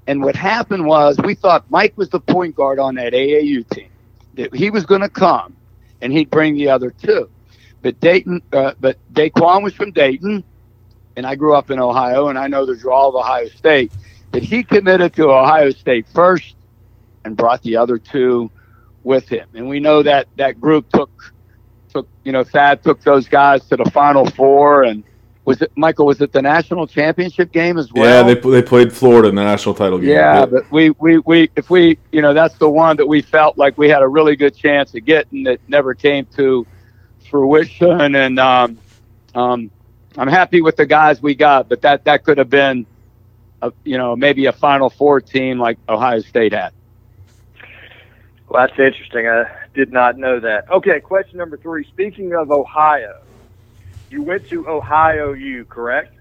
And 0.07 0.23
what 0.23 0.35
happened 0.37 0.87
was 0.87 1.19
we 1.23 1.35
thought 1.35 1.71
Mike 1.71 1.93
was 1.97 2.09
the 2.09 2.21
point 2.21 2.55
guard 2.55 2.79
on 2.79 2.95
that 2.95 3.13
AAU 3.13 3.69
team. 3.69 3.91
That 4.35 4.55
he 4.55 4.71
was 4.71 4.87
going 4.87 5.03
to 5.03 5.09
come, 5.09 5.55
and 6.01 6.13
he'd 6.13 6.31
bring 6.31 6.55
the 6.55 6.71
other 6.71 6.91
two. 6.91 7.29
But 7.83 8.01
Dayton, 8.01 8.43
uh, 8.53 8.73
but 8.81 8.97
Daquan 9.13 9.63
was 9.63 9.75
from 9.75 9.93
Dayton, 9.93 10.45
and 11.17 11.27
I 11.27 11.35
grew 11.35 11.55
up 11.55 11.71
in 11.71 11.79
Ohio, 11.79 12.29
and 12.29 12.39
I 12.39 12.47
know 12.47 12.65
the 12.65 12.77
draw 12.77 13.09
of 13.09 13.15
Ohio 13.15 13.49
State. 13.49 13.93
That 14.33 14.43
he 14.43 14.63
committed 14.63 15.15
to 15.15 15.31
Ohio 15.31 15.71
State 15.71 16.07
first 16.15 16.55
and 17.25 17.37
brought 17.37 17.63
the 17.63 17.77
other 17.77 17.99
two 17.99 18.51
with 19.03 19.29
him. 19.29 19.49
And 19.55 19.69
we 19.69 19.81
know 19.81 20.03
that 20.03 20.29
that 20.37 20.61
group 20.61 20.91
took 20.91 21.11
took 21.89 22.09
you 22.25 22.33
know 22.33 22.45
Thad 22.45 22.83
took 22.83 23.01
those 23.03 23.27
guys 23.29 23.67
to 23.69 23.77
the 23.77 23.91
Final 23.91 24.27
Four 24.27 24.85
and 24.85 25.03
was 25.49 25.63
it 25.63 25.73
Michael? 25.77 26.07
Was 26.07 26.21
it 26.21 26.33
the 26.33 26.43
national 26.43 26.87
championship 26.87 27.53
game 27.53 27.79
as 27.79 27.93
well? 27.93 28.27
yeah, 28.27 28.35
they 28.35 28.41
they 28.41 28.63
played 28.63 28.93
Florida 28.93 29.29
in 29.29 29.35
the 29.35 29.43
national 29.43 29.75
title 29.75 29.99
game. 29.99 30.11
Yeah, 30.11 30.47
but 30.47 30.71
we, 30.71 30.91
we, 30.91 31.19
we 31.19 31.51
if 31.57 31.71
we 31.71 31.99
you 32.13 32.23
know 32.23 32.35
that's 32.35 32.57
the 32.59 32.69
one 32.69 32.97
that 32.99 33.07
we 33.07 33.23
felt 33.23 33.57
like 33.57 33.79
we 33.79 33.89
had 33.89 34.03
a 34.03 34.09
really 34.09 34.37
good 34.37 34.55
chance 34.55 34.95
of 34.95 35.05
getting 35.05 35.45
that 35.45 35.61
never 35.67 35.95
came 35.95 36.27
to 36.37 36.67
fruition 37.31 38.15
and 38.15 38.39
um, 38.39 38.79
um, 39.35 39.71
I'm 40.17 40.29
happy 40.29 40.61
with 40.61 40.77
the 40.77 40.87
guys 40.87 41.23
we 41.23 41.35
got, 41.35 41.69
but 41.69 41.83
that 41.83 42.05
that 42.05 42.25
could 42.25 42.39
have 42.39 42.51
been 42.51 42.87
a, 43.63 43.73
you 43.85 43.97
know 43.97 44.17
maybe 44.17 44.47
a 44.47 44.53
Final 44.53 44.91
Four 44.91 45.21
team 45.21 45.59
like 45.59 45.79
Ohio 45.89 46.21
State 46.21 46.53
had. 46.53 46.73
Well, 48.49 48.67
that's 48.67 48.79
interesting. 48.79 49.29
I 49.29 49.45
did 49.75 49.93
not 49.93 50.19
know 50.19 50.41
that. 50.41 50.71
Okay, 50.71 51.01
question 51.01 51.39
number 51.39 51.57
three. 51.57 51.85
Speaking 51.85 52.35
of 52.35 52.51
Ohio, 52.51 53.21
you 54.11 54.23
went 54.23 54.49
to 54.49 54.69
Ohio 54.69 55.33
U, 55.33 55.65
correct? 55.65 56.15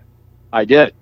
I 0.51 0.65
did. 0.65 0.93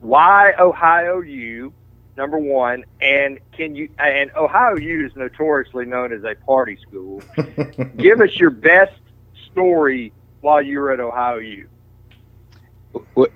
Why 0.00 0.52
Ohio 0.58 1.20
U? 1.20 1.72
Number 2.16 2.38
one, 2.38 2.84
and 3.00 3.38
can 3.52 3.76
you? 3.76 3.88
And 3.98 4.30
Ohio 4.36 4.76
U 4.76 5.06
is 5.06 5.14
notoriously 5.14 5.84
known 5.86 6.12
as 6.12 6.24
a 6.24 6.34
party 6.44 6.76
school. 6.76 7.22
Give 7.96 8.20
us 8.20 8.36
your 8.36 8.50
best 8.50 8.98
story 9.52 10.12
while 10.40 10.60
you 10.60 10.80
were 10.80 10.90
at 10.90 10.98
Ohio 10.98 11.36
U. 11.36 11.68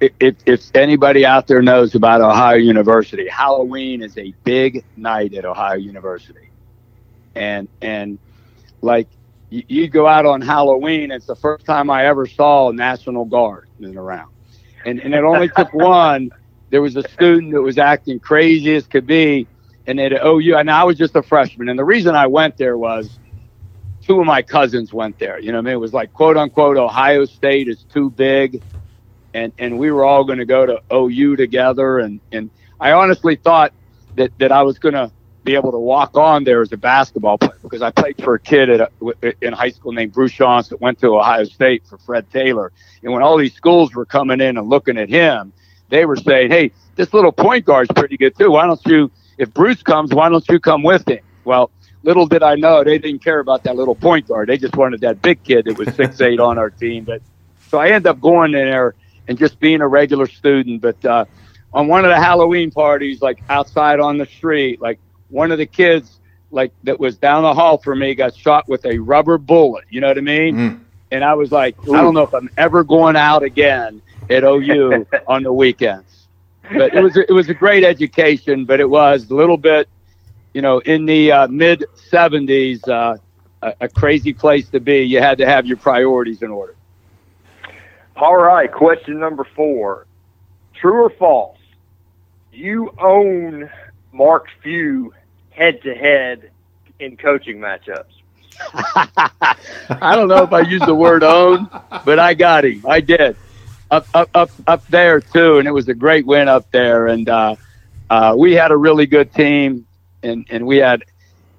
If, 0.00 0.12
if- 0.18 0.36
if 0.46 0.74
anybody 0.76 1.24
out 1.24 1.46
there 1.46 1.62
knows 1.62 1.94
about 1.94 2.22
Ohio 2.22 2.56
University, 2.56 3.28
Halloween 3.28 4.02
is 4.02 4.16
a 4.18 4.34
big 4.44 4.84
night 4.96 5.34
at 5.34 5.44
Ohio 5.44 5.76
University, 5.76 6.50
and 7.36 7.68
and 7.82 8.18
like 8.80 9.06
you, 9.52 9.62
you 9.68 9.88
go 9.88 10.06
out 10.06 10.26
on 10.26 10.40
Halloween, 10.40 11.10
it's 11.10 11.26
the 11.26 11.36
first 11.36 11.66
time 11.66 11.90
I 11.90 12.06
ever 12.06 12.26
saw 12.26 12.70
a 12.70 12.72
National 12.72 13.24
Guard 13.24 13.68
in 13.80 13.96
around, 13.96 14.32
and 14.84 15.00
and 15.00 15.14
it 15.14 15.24
only 15.24 15.48
took 15.48 15.72
one. 15.74 16.30
There 16.70 16.82
was 16.82 16.96
a 16.96 17.06
student 17.10 17.52
that 17.52 17.60
was 17.60 17.76
acting 17.76 18.18
crazy 18.18 18.74
as 18.74 18.86
could 18.86 19.06
be, 19.06 19.46
and 19.86 20.00
at 20.00 20.12
oh, 20.14 20.38
OU, 20.38 20.56
and 20.56 20.70
I 20.70 20.84
was 20.84 20.96
just 20.96 21.14
a 21.16 21.22
freshman, 21.22 21.68
and 21.68 21.78
the 21.78 21.84
reason 21.84 22.14
I 22.14 22.26
went 22.26 22.56
there 22.56 22.78
was 22.78 23.18
two 24.02 24.18
of 24.18 24.26
my 24.26 24.42
cousins 24.42 24.92
went 24.92 25.18
there. 25.18 25.38
You 25.38 25.52
know, 25.52 25.58
what 25.58 25.66
I 25.66 25.70
mean, 25.70 25.74
it 25.74 25.80
was 25.80 25.92
like 25.92 26.12
quote 26.12 26.36
unquote 26.36 26.76
Ohio 26.76 27.24
State 27.26 27.68
is 27.68 27.84
too 27.92 28.10
big 28.10 28.62
and 29.34 29.52
and 29.58 29.78
we 29.78 29.90
were 29.90 30.04
all 30.04 30.24
going 30.24 30.38
to 30.38 30.44
go 30.44 30.66
to 30.66 30.80
OU 30.92 31.36
together, 31.36 31.98
and 31.98 32.20
and 32.30 32.50
I 32.80 32.92
honestly 32.92 33.36
thought 33.36 33.72
that 34.16 34.36
that 34.38 34.52
I 34.52 34.62
was 34.62 34.78
going 34.78 34.94
to 34.94 35.10
be 35.44 35.54
able 35.54 35.72
to 35.72 35.78
walk 35.78 36.16
on 36.16 36.44
there 36.44 36.62
as 36.62 36.72
a 36.72 36.76
basketball 36.76 37.38
player 37.38 37.58
because 37.62 37.82
I 37.82 37.90
played 37.90 38.22
for 38.22 38.34
a 38.34 38.38
kid 38.38 38.70
at 38.70 38.80
a, 38.80 39.44
in 39.44 39.52
high 39.52 39.70
school 39.70 39.92
named 39.92 40.12
Bruce 40.12 40.32
Johnson 40.32 40.76
that 40.76 40.80
went 40.80 41.00
to 41.00 41.16
Ohio 41.16 41.44
State 41.44 41.84
for 41.86 41.98
Fred 41.98 42.30
Taylor. 42.30 42.72
And 43.02 43.12
when 43.12 43.22
all 43.22 43.36
these 43.36 43.54
schools 43.54 43.94
were 43.94 44.06
coming 44.06 44.40
in 44.40 44.56
and 44.56 44.68
looking 44.68 44.98
at 44.98 45.08
him, 45.08 45.52
they 45.88 46.04
were 46.06 46.16
saying, 46.16 46.50
"Hey, 46.50 46.72
this 46.96 47.12
little 47.12 47.32
point 47.32 47.64
guard's 47.64 47.90
pretty 47.94 48.16
good 48.16 48.36
too. 48.38 48.52
Why 48.52 48.66
don't 48.66 48.84
you, 48.86 49.10
if 49.38 49.52
Bruce 49.52 49.82
comes, 49.82 50.14
why 50.14 50.28
don't 50.28 50.46
you 50.48 50.60
come 50.60 50.82
with 50.82 51.08
him?" 51.08 51.20
Well, 51.44 51.70
little 52.02 52.26
did 52.26 52.42
I 52.42 52.54
know 52.54 52.84
they 52.84 52.98
didn't 52.98 53.24
care 53.24 53.40
about 53.40 53.64
that 53.64 53.76
little 53.76 53.94
point 53.94 54.28
guard. 54.28 54.48
They 54.48 54.58
just 54.58 54.76
wanted 54.76 55.00
that 55.00 55.22
big 55.22 55.42
kid 55.42 55.64
that 55.66 55.76
was 55.76 55.94
six 55.96 56.20
eight 56.20 56.40
on 56.40 56.58
our 56.58 56.70
team. 56.70 57.04
But 57.04 57.20
so 57.68 57.78
I 57.78 57.88
ended 57.88 58.06
up 58.06 58.20
going 58.20 58.54
in 58.54 58.70
there 58.70 58.94
and 59.28 59.36
just 59.38 59.58
being 59.58 59.80
a 59.80 59.88
regular 59.88 60.26
student. 60.26 60.80
But 60.80 61.04
uh, 61.04 61.24
on 61.72 61.88
one 61.88 62.04
of 62.04 62.10
the 62.10 62.20
Halloween 62.20 62.70
parties, 62.70 63.20
like 63.20 63.42
outside 63.48 63.98
on 63.98 64.18
the 64.18 64.26
street, 64.26 64.80
like 64.80 65.00
one 65.32 65.50
of 65.50 65.58
the 65.58 65.66
kids 65.66 66.20
like 66.50 66.72
that 66.84 67.00
was 67.00 67.16
down 67.16 67.42
the 67.42 67.54
hall 67.54 67.78
from 67.78 67.98
me 67.98 68.14
got 68.14 68.36
shot 68.36 68.68
with 68.68 68.84
a 68.86 68.98
rubber 68.98 69.38
bullet. 69.38 69.84
You 69.90 70.00
know 70.00 70.08
what 70.08 70.18
I 70.18 70.22
mean? 70.22 70.56
Mm. 70.56 70.80
And 71.10 71.24
I 71.24 71.34
was 71.34 71.50
like, 71.50 71.76
Ooh. 71.88 71.94
I 71.94 72.00
don't 72.00 72.14
know 72.14 72.22
if 72.22 72.34
I'm 72.34 72.50
ever 72.56 72.84
going 72.84 73.16
out 73.16 73.42
again 73.42 74.00
at 74.30 74.44
OU 74.44 75.06
on 75.26 75.42
the 75.42 75.52
weekends. 75.52 76.26
But 76.72 76.94
it 76.94 77.02
was 77.02 77.16
it 77.16 77.32
was 77.32 77.48
a 77.48 77.54
great 77.54 77.84
education, 77.84 78.64
but 78.64 78.78
it 78.78 78.88
was 78.88 79.28
a 79.30 79.34
little 79.34 79.56
bit 79.56 79.88
you 80.52 80.62
know, 80.62 80.78
in 80.80 81.06
the 81.06 81.32
uh, 81.32 81.48
mid 81.48 81.84
70s, 82.10 82.86
uh, 82.88 83.16
a, 83.62 83.74
a, 83.82 83.88
crazy 83.88 84.32
place 84.32 84.68
to 84.70 84.80
be. 84.80 85.02
You 85.02 85.20
had 85.20 85.38
to 85.38 85.46
have 85.46 85.66
your 85.66 85.76
priorities 85.76 86.42
in 86.42 86.50
order. 86.50 86.74
All 88.16 88.36
right, 88.36 88.70
question 88.70 89.18
number 89.18 89.46
four. 89.56 90.06
True 90.74 91.04
or 91.04 91.10
false? 91.10 91.58
You 92.52 92.94
own 93.00 93.70
Mark 94.12 94.46
Few 94.62 95.14
head 95.52 95.82
to 95.82 95.94
head 95.94 96.50
in 96.98 97.16
coaching 97.16 97.58
matchups. 97.58 98.04
I 98.74 100.14
don't 100.14 100.28
know 100.28 100.42
if 100.42 100.52
I 100.52 100.60
used 100.60 100.86
the 100.86 100.94
word 100.94 101.22
own, 101.22 101.68
but 102.04 102.18
I 102.18 102.34
got 102.34 102.64
him. 102.64 102.84
I 102.88 103.00
did. 103.00 103.36
Up, 103.90 104.06
up, 104.14 104.30
up, 104.34 104.50
up 104.66 104.86
there 104.88 105.20
too, 105.20 105.58
and 105.58 105.68
it 105.68 105.72
was 105.72 105.88
a 105.88 105.94
great 105.94 106.26
win 106.26 106.48
up 106.48 106.70
there. 106.70 107.08
And 107.08 107.28
uh, 107.28 107.56
uh, 108.08 108.34
we 108.36 108.52
had 108.52 108.70
a 108.70 108.76
really 108.76 109.06
good 109.06 109.32
team 109.34 109.86
and 110.22 110.46
and 110.50 110.66
we 110.66 110.78
had, 110.78 111.04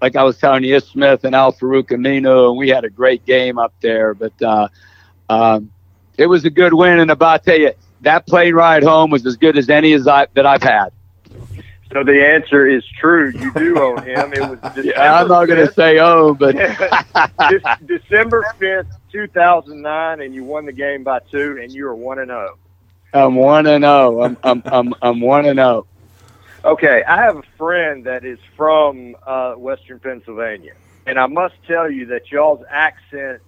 like 0.02 0.16
I 0.16 0.24
was 0.24 0.38
telling 0.38 0.64
you, 0.64 0.80
Smith 0.80 1.24
and 1.24 1.36
Al-Farouq 1.36 1.90
Aminu, 1.90 2.50
and 2.50 2.58
we 2.58 2.70
had 2.70 2.86
a 2.86 2.90
great 2.90 3.26
game 3.26 3.58
up 3.58 3.74
there. 3.82 4.14
But 4.14 4.42
uh, 4.42 4.68
um, 5.30 5.72
it 6.18 6.28
was 6.28 6.46
a 6.46 6.50
good 6.50 6.74
win, 6.74 7.00
and 7.00 7.12
about 7.12 7.42
I 7.42 7.44
tell 7.44 7.60
you, 7.60 7.74
that 8.02 8.28
plane 8.28 8.54
ride 8.54 8.84
home 8.84 9.12
was 9.12 9.26
as 9.26 9.38
good 9.38 9.58
as 9.58 9.70
any 9.70 9.94
as 9.94 10.08
I, 10.08 10.28
that 10.34 10.46
I've 10.46 10.64
had. 10.64 10.90
So 11.94 12.04
the 12.04 12.26
answer 12.26 12.68
is 12.68 12.84
true. 13.00 13.32
You 13.36 13.54
do 13.54 13.80
own 13.80 14.04
him. 14.04 14.34
It 14.34 14.42
was 14.42 14.60
December 14.74 14.82
yeah, 14.84 15.22
I'm 15.22 15.28
not 15.28 15.46
going 15.46 15.66
to 15.66 15.72
say 15.74 16.00
oh, 16.00 16.34
but 16.34 16.56
December 17.86 18.44
fifth, 18.58 18.88
two 19.12 19.28
thousand 19.28 19.84
nine, 19.84 20.22
and 20.22 20.34
you 20.34 20.44
won 20.44 20.66
the 20.66 20.72
game 20.72 21.04
by 21.04 21.20
two, 21.32 21.60
and 21.62 21.72
you 21.72 21.88
are 21.88 21.96
one 21.96 22.18
and 22.18 22.30
zero. 22.30 22.58
Oh. 23.14 23.28
I'm 23.28 23.36
one 23.36 23.68
and 23.68 23.84
zero. 23.84 24.22
Oh. 24.22 24.24
I'm 24.24 24.38
I'm 24.44 24.64
I'm 24.66 24.94
I'm 25.04 25.22
one 25.22 25.46
and 25.46 25.58
zero. 25.58 25.86
Okay, 26.66 27.04
I 27.04 27.18
have 27.22 27.38
a 27.38 27.44
friend 27.58 28.06
that 28.06 28.26
is 28.26 28.40
from 28.58 29.16
uh, 29.28 29.54
Western 29.54 30.00
Pennsylvania, 30.00 30.74
and 31.06 31.20
I 31.20 31.28
must 31.28 31.56
tell 31.68 31.92
you 31.92 32.08
that 32.08 32.32
y'all's 32.32 32.64
accents 32.70 33.44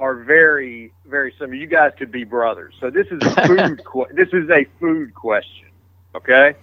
are 0.00 0.14
very, 0.14 0.92
very 1.06 1.32
similar. 1.38 1.54
You 1.54 1.66
guys 1.66 1.92
could 1.98 2.10
be 2.10 2.24
brothers. 2.24 2.74
So 2.80 2.90
this 2.90 3.06
is 3.08 3.20
a 3.22 3.30
food. 3.46 3.82
que- 3.84 4.14
this 4.14 4.30
is 4.32 4.50
a 4.50 4.64
food 4.80 5.14
question. 5.14 5.68
Okay, 6.14 6.54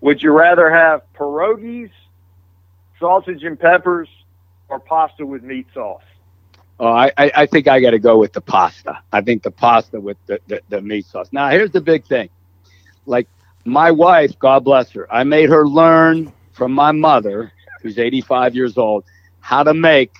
would 0.00 0.22
you 0.22 0.32
rather 0.32 0.70
have 0.70 1.02
pierogies, 1.14 1.90
sausage 2.98 3.44
and 3.44 3.58
peppers, 3.58 4.08
or 4.68 4.80
pasta 4.80 5.26
with 5.26 5.42
meat 5.42 5.66
sauce? 5.74 6.02
Oh, 6.78 6.88
I, 6.88 7.12
I 7.18 7.44
think 7.44 7.68
I 7.68 7.78
got 7.80 7.90
to 7.90 7.98
go 7.98 8.16
with 8.16 8.32
the 8.32 8.40
pasta. 8.40 8.98
I 9.12 9.20
think 9.20 9.42
the 9.42 9.50
pasta 9.50 10.00
with 10.00 10.16
the, 10.26 10.40
the, 10.46 10.62
the 10.70 10.80
meat 10.80 11.04
sauce. 11.04 11.28
Now, 11.30 11.50
here's 11.50 11.70
the 11.72 11.80
big 11.82 12.06
thing. 12.06 12.30
Like 13.04 13.28
my 13.66 13.90
wife, 13.90 14.38
God 14.38 14.64
bless 14.64 14.90
her, 14.92 15.12
I 15.12 15.24
made 15.24 15.50
her 15.50 15.68
learn 15.68 16.32
from 16.52 16.72
my 16.72 16.92
mother, 16.92 17.52
who's 17.82 17.98
85 17.98 18.54
years 18.54 18.78
old, 18.78 19.04
how 19.40 19.62
to 19.62 19.74
make 19.74 20.14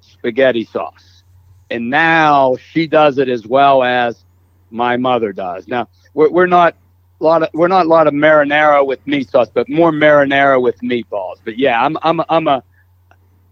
spaghetti 0.00 0.64
sauce. 0.64 1.24
And 1.70 1.90
now 1.90 2.56
she 2.56 2.86
does 2.86 3.18
it 3.18 3.28
as 3.28 3.46
well 3.46 3.82
as 3.82 4.24
my 4.70 4.96
mother 4.96 5.32
does. 5.32 5.66
Now, 5.66 5.88
we're, 6.14 6.30
we're 6.30 6.46
not 6.46 6.76
a 7.20 7.24
lot 7.24 7.42
of 7.42 7.48
we're 7.54 7.68
not 7.68 7.86
a 7.86 7.88
lot 7.88 8.06
of 8.06 8.14
marinara 8.14 8.86
with 8.86 9.04
meat 9.06 9.30
sauce, 9.30 9.48
but 9.52 9.68
more 9.68 9.90
marinara 9.90 10.60
with 10.60 10.78
meatballs. 10.80 11.36
But 11.44 11.58
yeah, 11.58 11.82
I'm 11.82 11.96
I'm 12.02 12.20
I'm 12.28 12.46
a 12.48 12.62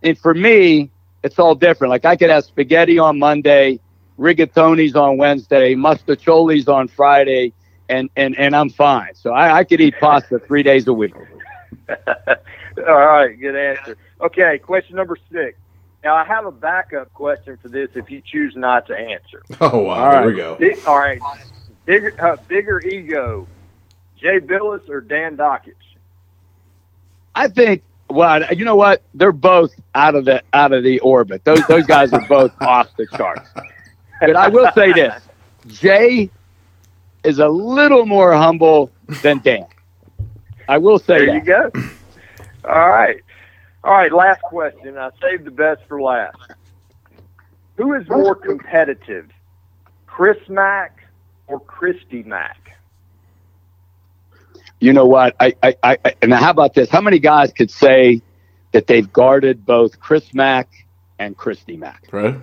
and 0.02 0.18
for 0.18 0.34
me, 0.34 0.90
it's 1.22 1.38
all 1.38 1.54
different. 1.54 1.90
Like 1.90 2.04
I 2.04 2.16
could 2.16 2.30
have 2.30 2.44
spaghetti 2.44 2.98
on 2.98 3.18
Monday, 3.18 3.80
rigatonis 4.18 4.94
on 4.94 5.16
Wednesday, 5.16 5.74
mustacholi's 5.74 6.68
on 6.68 6.88
Friday, 6.88 7.52
and 7.88 8.10
and 8.16 8.36
and 8.38 8.54
I'm 8.54 8.68
fine. 8.68 9.14
So 9.14 9.32
I, 9.32 9.58
I 9.58 9.64
could 9.64 9.80
eat 9.80 9.94
pasta 9.98 10.38
three 10.38 10.62
days 10.62 10.86
a 10.86 10.92
week. 10.92 11.14
All 11.88 12.84
right, 12.84 13.38
good 13.38 13.56
answer. 13.56 13.96
Okay, 14.20 14.58
question 14.58 14.96
number 14.96 15.16
six. 15.32 15.58
Now 16.02 16.16
I 16.16 16.24
have 16.24 16.44
a 16.44 16.52
backup 16.52 17.12
question 17.14 17.56
for 17.62 17.68
this 17.68 17.88
if 17.94 18.10
you 18.10 18.20
choose 18.20 18.54
not 18.56 18.86
to 18.88 18.96
answer. 18.96 19.42
Oh 19.60 19.78
wow, 19.78 20.04
all 20.04 20.12
right. 20.12 20.26
we 20.26 20.34
go. 20.34 20.58
all 20.86 20.98
right, 20.98 21.20
bigger 21.86 22.12
uh, 22.18 22.36
bigger 22.48 22.80
ego, 22.80 23.46
Jay 24.24 24.40
Bilas 24.40 24.88
or 24.88 25.02
Dan 25.02 25.36
Dakich? 25.36 25.74
I 27.34 27.48
think. 27.48 27.82
Well, 28.08 28.42
you 28.54 28.64
know 28.64 28.76
what? 28.76 29.02
They're 29.12 29.32
both 29.32 29.74
out 29.94 30.14
of 30.14 30.24
the 30.24 30.42
out 30.54 30.72
of 30.72 30.82
the 30.82 30.98
orbit. 31.00 31.44
Those 31.44 31.66
those 31.66 31.84
guys 31.84 32.12
are 32.14 32.26
both 32.26 32.52
off 32.62 32.88
the 32.96 33.06
charts. 33.06 33.50
But 34.20 34.34
I 34.34 34.48
will 34.48 34.70
say 34.74 34.92
this: 34.92 35.22
Jay 35.66 36.30
is 37.22 37.38
a 37.38 37.48
little 37.48 38.06
more 38.06 38.32
humble 38.32 38.90
than 39.22 39.40
Dan. 39.40 39.66
I 40.68 40.78
will 40.78 40.98
say 40.98 41.26
there 41.26 41.26
that. 41.26 41.34
you 41.34 41.42
go. 41.42 41.70
All 42.64 42.88
right. 42.88 43.20
All 43.82 43.92
right, 43.92 44.10
last 44.10 44.40
question. 44.40 44.96
I 44.96 45.10
saved 45.20 45.44
the 45.44 45.50
best 45.50 45.82
for 45.86 46.00
last. 46.00 46.38
Who 47.76 47.92
is 47.92 48.08
more 48.08 48.34
competitive, 48.34 49.28
Chris 50.06 50.38
Mack 50.48 51.06
or 51.46 51.60
Christi 51.60 52.22
Mack? 52.22 52.63
You 54.84 54.92
know 54.92 55.06
what? 55.06 55.34
I, 55.40 55.54
I, 55.62 55.76
I, 55.82 56.14
and 56.20 56.30
how 56.34 56.50
about 56.50 56.74
this? 56.74 56.90
How 56.90 57.00
many 57.00 57.18
guys 57.18 57.54
could 57.54 57.70
say 57.70 58.20
that 58.72 58.86
they've 58.86 59.10
guarded 59.10 59.64
both 59.64 59.98
Chris 59.98 60.34
Mack 60.34 60.68
and 61.18 61.34
Christi 61.34 61.78
Mack? 61.78 62.04
Right. 62.12 62.36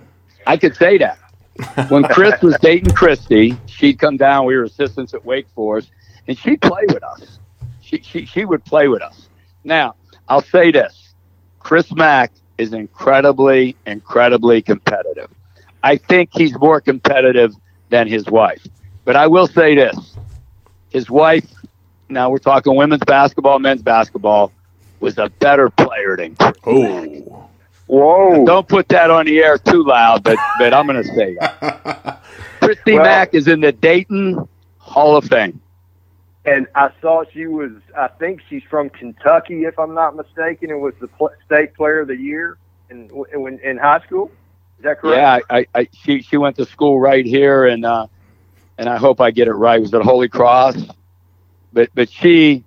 I 0.44 0.56
could 0.56 0.74
say 0.74 0.98
that 0.98 1.18
when 1.88 2.02
Chris 2.02 2.42
was 2.42 2.56
dating 2.60 2.94
Christi, 2.94 3.56
she'd 3.66 4.00
come 4.00 4.16
down. 4.16 4.46
We 4.46 4.56
were 4.56 4.64
assistants 4.64 5.14
at 5.14 5.24
Wake 5.24 5.46
Forest, 5.54 5.92
and 6.26 6.36
she'd 6.36 6.60
play 6.60 6.82
with 6.88 7.04
us. 7.04 7.38
She, 7.80 8.02
she, 8.02 8.26
she 8.26 8.44
would 8.44 8.64
play 8.64 8.88
with 8.88 9.02
us. 9.02 9.28
Now, 9.62 9.94
I'll 10.28 10.42
say 10.42 10.72
this 10.72 11.14
Chris 11.60 11.92
Mack 11.92 12.32
is 12.58 12.72
incredibly, 12.72 13.76
incredibly 13.86 14.62
competitive. 14.62 15.30
I 15.84 15.96
think 15.96 16.30
he's 16.32 16.58
more 16.58 16.80
competitive 16.80 17.54
than 17.90 18.08
his 18.08 18.26
wife. 18.26 18.66
But 19.04 19.14
I 19.14 19.28
will 19.28 19.46
say 19.46 19.76
this 19.76 20.16
his 20.90 21.08
wife, 21.08 21.46
now 22.12 22.30
we're 22.30 22.38
talking 22.38 22.74
women's 22.74 23.04
basketball, 23.04 23.58
men's 23.58 23.82
basketball, 23.82 24.52
was 25.00 25.18
a 25.18 25.28
better 25.28 25.70
player 25.70 26.16
than 26.16 26.36
Chris. 26.36 26.56
Oh. 26.66 27.48
Whoa! 27.86 28.46
Don't 28.46 28.66
put 28.66 28.88
that 28.88 29.10
on 29.10 29.26
the 29.26 29.38
air 29.40 29.58
too 29.58 29.84
loud, 29.84 30.22
but 30.22 30.38
but 30.58 30.72
I'm 30.72 30.86
going 30.86 31.02
to 31.02 31.14
say 31.14 31.36
that. 31.38 32.22
Christi 32.60 32.94
well, 32.94 33.02
Mack 33.02 33.34
is 33.34 33.48
in 33.48 33.60
the 33.60 33.72
Dayton 33.72 34.48
Hall 34.78 35.16
of 35.16 35.24
Fame. 35.24 35.60
And 36.44 36.66
I 36.74 36.90
saw 37.02 37.24
she 37.32 37.46
was. 37.46 37.72
I 37.96 38.08
think 38.08 38.40
she's 38.48 38.62
from 38.70 38.88
Kentucky, 38.88 39.64
if 39.64 39.78
I'm 39.78 39.94
not 39.94 40.16
mistaken, 40.16 40.70
and 40.70 40.80
was 40.80 40.94
the 41.00 41.08
pl- 41.08 41.32
state 41.44 41.74
player 41.74 42.00
of 42.00 42.08
the 42.08 42.16
year 42.16 42.56
in 42.88 43.10
in, 43.34 43.60
in 43.62 43.76
high 43.76 44.00
school. 44.06 44.30
Is 44.78 44.84
that 44.84 45.00
correct? 45.00 45.46
Yeah, 45.50 45.56
I, 45.56 45.66
I 45.74 45.88
she 45.92 46.22
she 46.22 46.36
went 46.36 46.56
to 46.56 46.64
school 46.64 46.98
right 46.98 47.26
here, 47.26 47.66
and 47.66 47.84
uh, 47.84 48.06
and 48.78 48.88
I 48.88 48.96
hope 48.96 49.20
I 49.20 49.32
get 49.32 49.48
it 49.48 49.52
right. 49.52 49.80
Was 49.80 49.92
it 49.92 50.02
Holy 50.02 50.28
Cross? 50.28 50.76
But 51.72 51.90
but 51.94 52.10
she, 52.10 52.64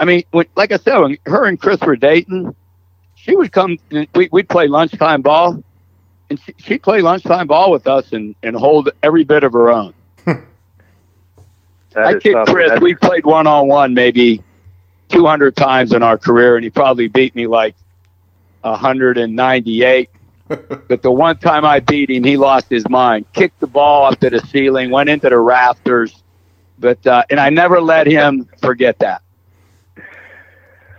I 0.00 0.04
mean, 0.04 0.24
when, 0.30 0.46
like 0.56 0.72
I 0.72 0.78
said, 0.78 0.98
when 0.98 1.18
her 1.26 1.44
and 1.46 1.60
Chris 1.60 1.80
were 1.80 1.96
dating 1.96 2.54
she 3.26 3.34
would 3.34 3.50
come. 3.50 3.76
We, 4.14 4.28
would 4.30 4.48
play 4.48 4.68
lunchtime 4.68 5.22
ball, 5.22 5.62
and 6.30 6.40
she, 6.40 6.54
she'd 6.58 6.82
play 6.82 7.02
lunchtime 7.02 7.48
ball 7.48 7.72
with 7.72 7.88
us 7.88 8.12
and, 8.12 8.36
and 8.42 8.54
hold 8.54 8.90
every 9.02 9.24
bit 9.24 9.42
of 9.42 9.52
her 9.52 9.70
own. 9.70 9.94
I 11.96 12.14
kid 12.14 12.36
Chris. 12.46 12.80
We 12.80 12.94
played 12.94 13.26
one 13.26 13.48
on 13.48 13.66
one 13.66 13.94
maybe 13.94 14.44
200 15.08 15.56
times 15.56 15.92
in 15.92 16.04
our 16.04 16.16
career, 16.16 16.56
and 16.56 16.62
he 16.62 16.70
probably 16.70 17.08
beat 17.08 17.34
me 17.34 17.48
like 17.48 17.74
198. 18.60 20.10
but 20.48 21.02
the 21.02 21.10
one 21.10 21.36
time 21.38 21.64
I 21.64 21.80
beat 21.80 22.08
him, 22.08 22.22
he 22.22 22.36
lost 22.36 22.70
his 22.70 22.88
mind, 22.88 23.26
kicked 23.32 23.58
the 23.58 23.66
ball 23.66 24.06
up 24.06 24.20
to 24.20 24.30
the 24.30 24.38
ceiling, 24.38 24.90
went 24.90 25.08
into 25.08 25.28
the 25.28 25.38
rafters. 25.38 26.22
But 26.78 27.06
uh, 27.06 27.24
and 27.30 27.40
I 27.40 27.50
never 27.50 27.80
let 27.80 28.06
him 28.06 28.48
forget 28.60 28.98
that. 29.00 29.22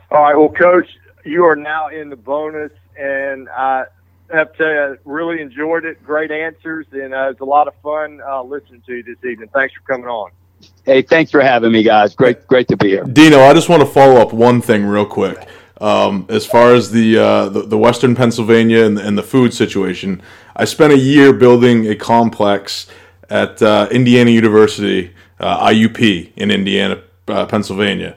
All 0.09 0.23
right, 0.23 0.35
well, 0.35 0.49
Coach, 0.49 0.87
you 1.25 1.43
are 1.45 1.55
now 1.55 1.89
in 1.89 2.09
the 2.09 2.15
bonus, 2.15 2.71
and 2.97 3.49
I 3.49 3.85
have 4.31 4.53
to 4.55 4.65
uh, 4.65 4.95
really 5.05 5.41
enjoyed 5.41 5.85
it. 5.85 6.03
Great 6.03 6.31
answers, 6.31 6.85
and 6.91 7.13
uh, 7.13 7.29
it's 7.29 7.41
a 7.41 7.45
lot 7.45 7.67
of 7.67 7.73
fun 7.83 8.21
uh, 8.25 8.41
listening 8.41 8.81
to 8.87 8.95
you 8.95 9.03
this 9.03 9.17
evening. 9.29 9.49
Thanks 9.53 9.73
for 9.73 9.81
coming 9.81 10.07
on. 10.07 10.31
Hey, 10.85 11.01
thanks 11.01 11.31
for 11.31 11.41
having 11.41 11.71
me, 11.71 11.83
guys. 11.83 12.15
Great, 12.15 12.47
great 12.47 12.67
to 12.69 12.77
be 12.77 12.89
here. 12.89 13.03
Dino, 13.03 13.41
I 13.41 13.53
just 13.53 13.69
want 13.69 13.81
to 13.81 13.85
follow 13.87 14.15
up 14.19 14.33
one 14.33 14.61
thing 14.61 14.85
real 14.85 15.05
quick. 15.05 15.47
Um, 15.79 16.25
as 16.29 16.45
far 16.45 16.73
as 16.73 16.89
the, 16.89 17.17
uh, 17.19 17.49
the, 17.49 17.61
the 17.61 17.77
Western 17.77 18.15
Pennsylvania 18.15 18.83
and, 18.83 18.97
and, 18.97 19.15
the 19.15 19.21
food 19.21 19.53
situation, 19.53 20.23
I 20.55 20.65
spent 20.65 20.91
a 20.91 20.97
year 20.97 21.33
building 21.33 21.87
a 21.87 21.95
complex 21.95 22.87
at 23.29 23.61
uh, 23.61 23.87
Indiana 23.91 24.31
University, 24.31 25.13
uh, 25.39 25.67
IUP 25.67 26.33
in 26.35 26.51
Indiana, 26.51 27.01
uh, 27.27 27.45
Pennsylvania. 27.45 28.15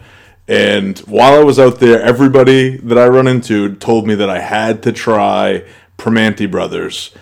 And 0.48 0.98
while 1.00 1.34
I 1.34 1.44
was 1.44 1.58
out 1.58 1.78
there, 1.78 2.02
everybody 2.02 2.76
that 2.78 2.98
I 2.98 3.06
run 3.06 3.28
into 3.28 3.76
told 3.76 4.06
me 4.06 4.16
that 4.16 4.28
I 4.28 4.40
had 4.40 4.82
to 4.82 4.92
try 4.92 5.64
Primanti 5.96 6.50
Brothers. 6.50 7.14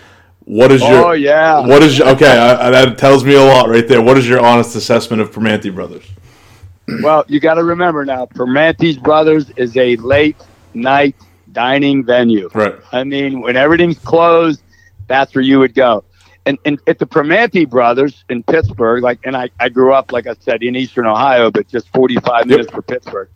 What 0.45 0.73
is 0.73 0.81
your? 0.81 1.09
Oh 1.09 1.13
yeah. 1.13 1.61
What 1.61 1.83
is 1.83 1.99
your, 1.99 2.09
okay? 2.09 2.27
I, 2.27 2.71
that 2.71 2.97
tells 2.97 3.25
me 3.25 3.35
a 3.35 3.43
lot 3.43 3.69
right 3.69 3.87
there. 3.87 4.01
What 4.01 4.17
is 4.17 4.27
your 4.27 4.43
honest 4.43 4.75
assessment 4.77 5.21
of 5.21 5.31
Primanti 5.31 5.75
Brothers? 5.75 6.05
Well, 7.03 7.27
you 7.29 7.39
got 7.39 7.55
to 7.55 7.65
remember 7.65 8.07
now, 8.07 8.25
Primanti's 8.25 8.97
Brothers 8.97 9.51
is 9.57 9.77
a 9.77 9.97
late 9.97 10.37
night 10.73 11.15
dining 11.53 12.03
venue. 12.03 12.49
Right. 12.55 12.77
I 12.93 13.05
mean, 13.05 13.43
when 13.43 13.57
everything's 13.57 13.99
closed, 13.99 14.63
that's 15.07 15.35
where 15.35 15.43
you 15.43 15.59
would 15.59 15.75
go. 15.75 16.05
And, 16.49 16.59
and 16.65 16.81
at 16.87 16.99
the 16.99 17.07
Primanti 17.07 17.69
Brothers 17.69 18.25
in 18.29 18.43
Pittsburgh, 18.43 19.03
like, 19.03 19.21
and 19.25 19.37
I, 19.37 19.51
I 19.61 19.69
grew 19.69 19.93
up, 19.93 20.13
like 20.13 20.27
I 20.27 20.35
said, 20.41 20.63
in 20.63 20.75
Eastern 20.75 21.07
Ohio, 21.07 21.51
but 21.51 21.69
just 21.69 21.89
45 21.93 22.47
minutes 22.47 22.71
from 22.73 22.83
Pittsburgh. 22.83 23.29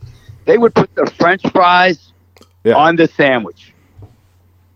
They 0.46 0.58
would 0.58 0.74
put 0.74 0.92
the 0.94 1.06
French 1.18 1.42
fries 1.52 2.12
yeah. 2.64 2.74
on 2.74 2.96
the 2.96 3.06
sandwich 3.06 3.72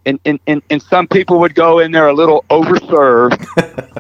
and, 0.07 0.21
and, 0.25 0.41
and, 0.47 0.63
and 0.71 0.81
some 0.81 1.09
people 1.09 1.41
would 1.41 1.55
go 1.55 1.81
in 1.81 1.91
there 1.91 2.07
a 2.07 2.15
little 2.15 2.45
overserved. 2.49 3.45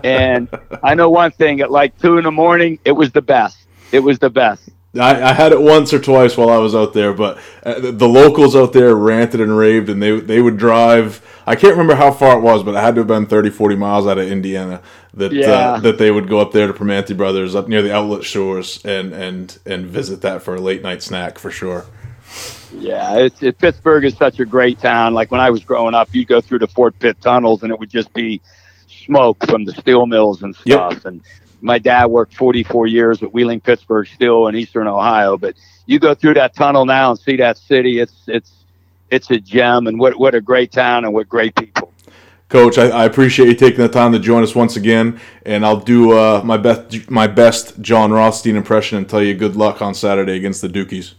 and 0.04 0.48
I 0.82 0.94
know 0.94 1.10
one 1.10 1.32
thing 1.32 1.60
at 1.60 1.70
like 1.70 1.98
two 2.00 2.16
in 2.16 2.24
the 2.24 2.30
morning, 2.30 2.78
it 2.84 2.92
was 2.92 3.10
the 3.10 3.20
best. 3.20 3.58
It 3.92 4.00
was 4.00 4.20
the 4.20 4.30
best. 4.30 4.70
I, 4.98 5.30
I 5.30 5.32
had 5.32 5.52
it 5.52 5.60
once 5.60 5.92
or 5.92 5.98
twice 5.98 6.36
while 6.36 6.50
I 6.50 6.58
was 6.58 6.74
out 6.74 6.92
there, 6.92 7.12
but 7.12 7.38
uh, 7.62 7.90
the, 7.90 8.08
locals 8.08 8.54
out 8.56 8.72
there 8.72 8.94
ranted 8.94 9.40
and 9.40 9.56
raved, 9.56 9.88
and 9.88 10.02
they 10.02 10.18
they 10.20 10.40
would 10.40 10.56
drive. 10.56 11.24
I 11.46 11.54
can't 11.54 11.72
remember 11.72 11.94
how 11.94 12.12
far 12.12 12.38
it 12.38 12.42
was, 12.42 12.62
but 12.62 12.74
it 12.74 12.78
had 12.78 12.94
to 12.96 13.00
have 13.02 13.08
been 13.08 13.26
30, 13.26 13.50
40 13.50 13.76
miles 13.76 14.06
out 14.06 14.18
of 14.18 14.28
Indiana 14.28 14.82
that 15.14 15.32
uh, 15.32 15.34
yeah. 15.34 15.48
uh, 15.48 15.80
that 15.80 15.98
they 15.98 16.10
would 16.10 16.28
go 16.28 16.40
up 16.40 16.52
there 16.52 16.66
to 16.66 16.72
Primanti 16.72 17.16
Brothers 17.16 17.54
up 17.54 17.68
near 17.68 17.82
the 17.82 17.94
outlet 17.94 18.24
shores 18.24 18.84
and 18.84 19.12
and 19.12 19.58
and 19.66 19.86
visit 19.86 20.20
that 20.22 20.42
for 20.42 20.54
a 20.54 20.60
late 20.60 20.82
night 20.82 21.02
snack 21.02 21.38
for 21.38 21.50
sure. 21.50 21.86
Yeah, 22.72 23.16
it's, 23.18 23.42
it, 23.42 23.58
Pittsburgh 23.58 24.04
is 24.04 24.16
such 24.16 24.40
a 24.40 24.44
great 24.44 24.78
town. 24.80 25.14
Like 25.14 25.30
when 25.30 25.40
I 25.40 25.50
was 25.50 25.64
growing 25.64 25.94
up, 25.94 26.08
you'd 26.12 26.28
go 26.28 26.40
through 26.40 26.58
the 26.58 26.66
Fort 26.66 26.98
Pitt 26.98 27.20
tunnels 27.20 27.62
and 27.62 27.72
it 27.72 27.78
would 27.78 27.88
just 27.88 28.12
be 28.12 28.40
smoke 28.88 29.44
from 29.46 29.64
the 29.64 29.72
steel 29.72 30.06
mills 30.06 30.42
and 30.42 30.54
stuff. 30.54 30.94
Yep. 30.94 31.04
And 31.04 31.22
my 31.60 31.78
dad 31.78 32.06
worked 32.06 32.34
44 32.34 32.86
years 32.86 33.22
at 33.22 33.32
Wheeling 33.32 33.60
Pittsburgh 33.60 34.06
Steel 34.06 34.48
in 34.48 34.56
Eastern 34.56 34.86
Ohio. 34.86 35.36
But 35.36 35.56
you 35.86 35.98
go 35.98 36.14
through 36.14 36.34
that 36.34 36.54
tunnel 36.54 36.84
now 36.84 37.10
and 37.10 37.18
see 37.18 37.36
that 37.36 37.58
city. 37.58 38.00
It's 38.00 38.24
it's 38.26 38.52
it's 39.10 39.30
a 39.30 39.38
gem, 39.38 39.86
and 39.86 39.98
what 39.98 40.18
what 40.18 40.34
a 40.34 40.40
great 40.40 40.72
town 40.72 41.04
and 41.04 41.12
what 41.14 41.28
great 41.28 41.54
people. 41.54 41.92
Coach, 42.48 42.78
I, 42.78 42.90
I, 42.90 43.04
appreciate 43.06 43.48
you 43.48 43.56
taking 43.56 43.80
the 43.80 43.88
time 43.88 44.12
to 44.12 44.20
join 44.20 44.44
us 44.44 44.54
once 44.54 44.76
again, 44.76 45.20
and 45.44 45.66
I'll 45.66 45.80
do 45.80 46.16
uh, 46.16 46.42
my 46.44 46.56
best 46.56 47.10
my 47.10 47.26
best 47.26 47.80
Jon 47.80 48.12
Rothstein 48.12 48.54
impression 48.54 48.98
and 48.98 49.08
tell 49.08 49.20
you 49.20 49.34
good 49.34 49.56
luck 49.56 49.82
on 49.82 49.94
Saturday 49.94 50.36
against 50.36 50.62
the 50.62 50.68
Dukies. 50.68 51.14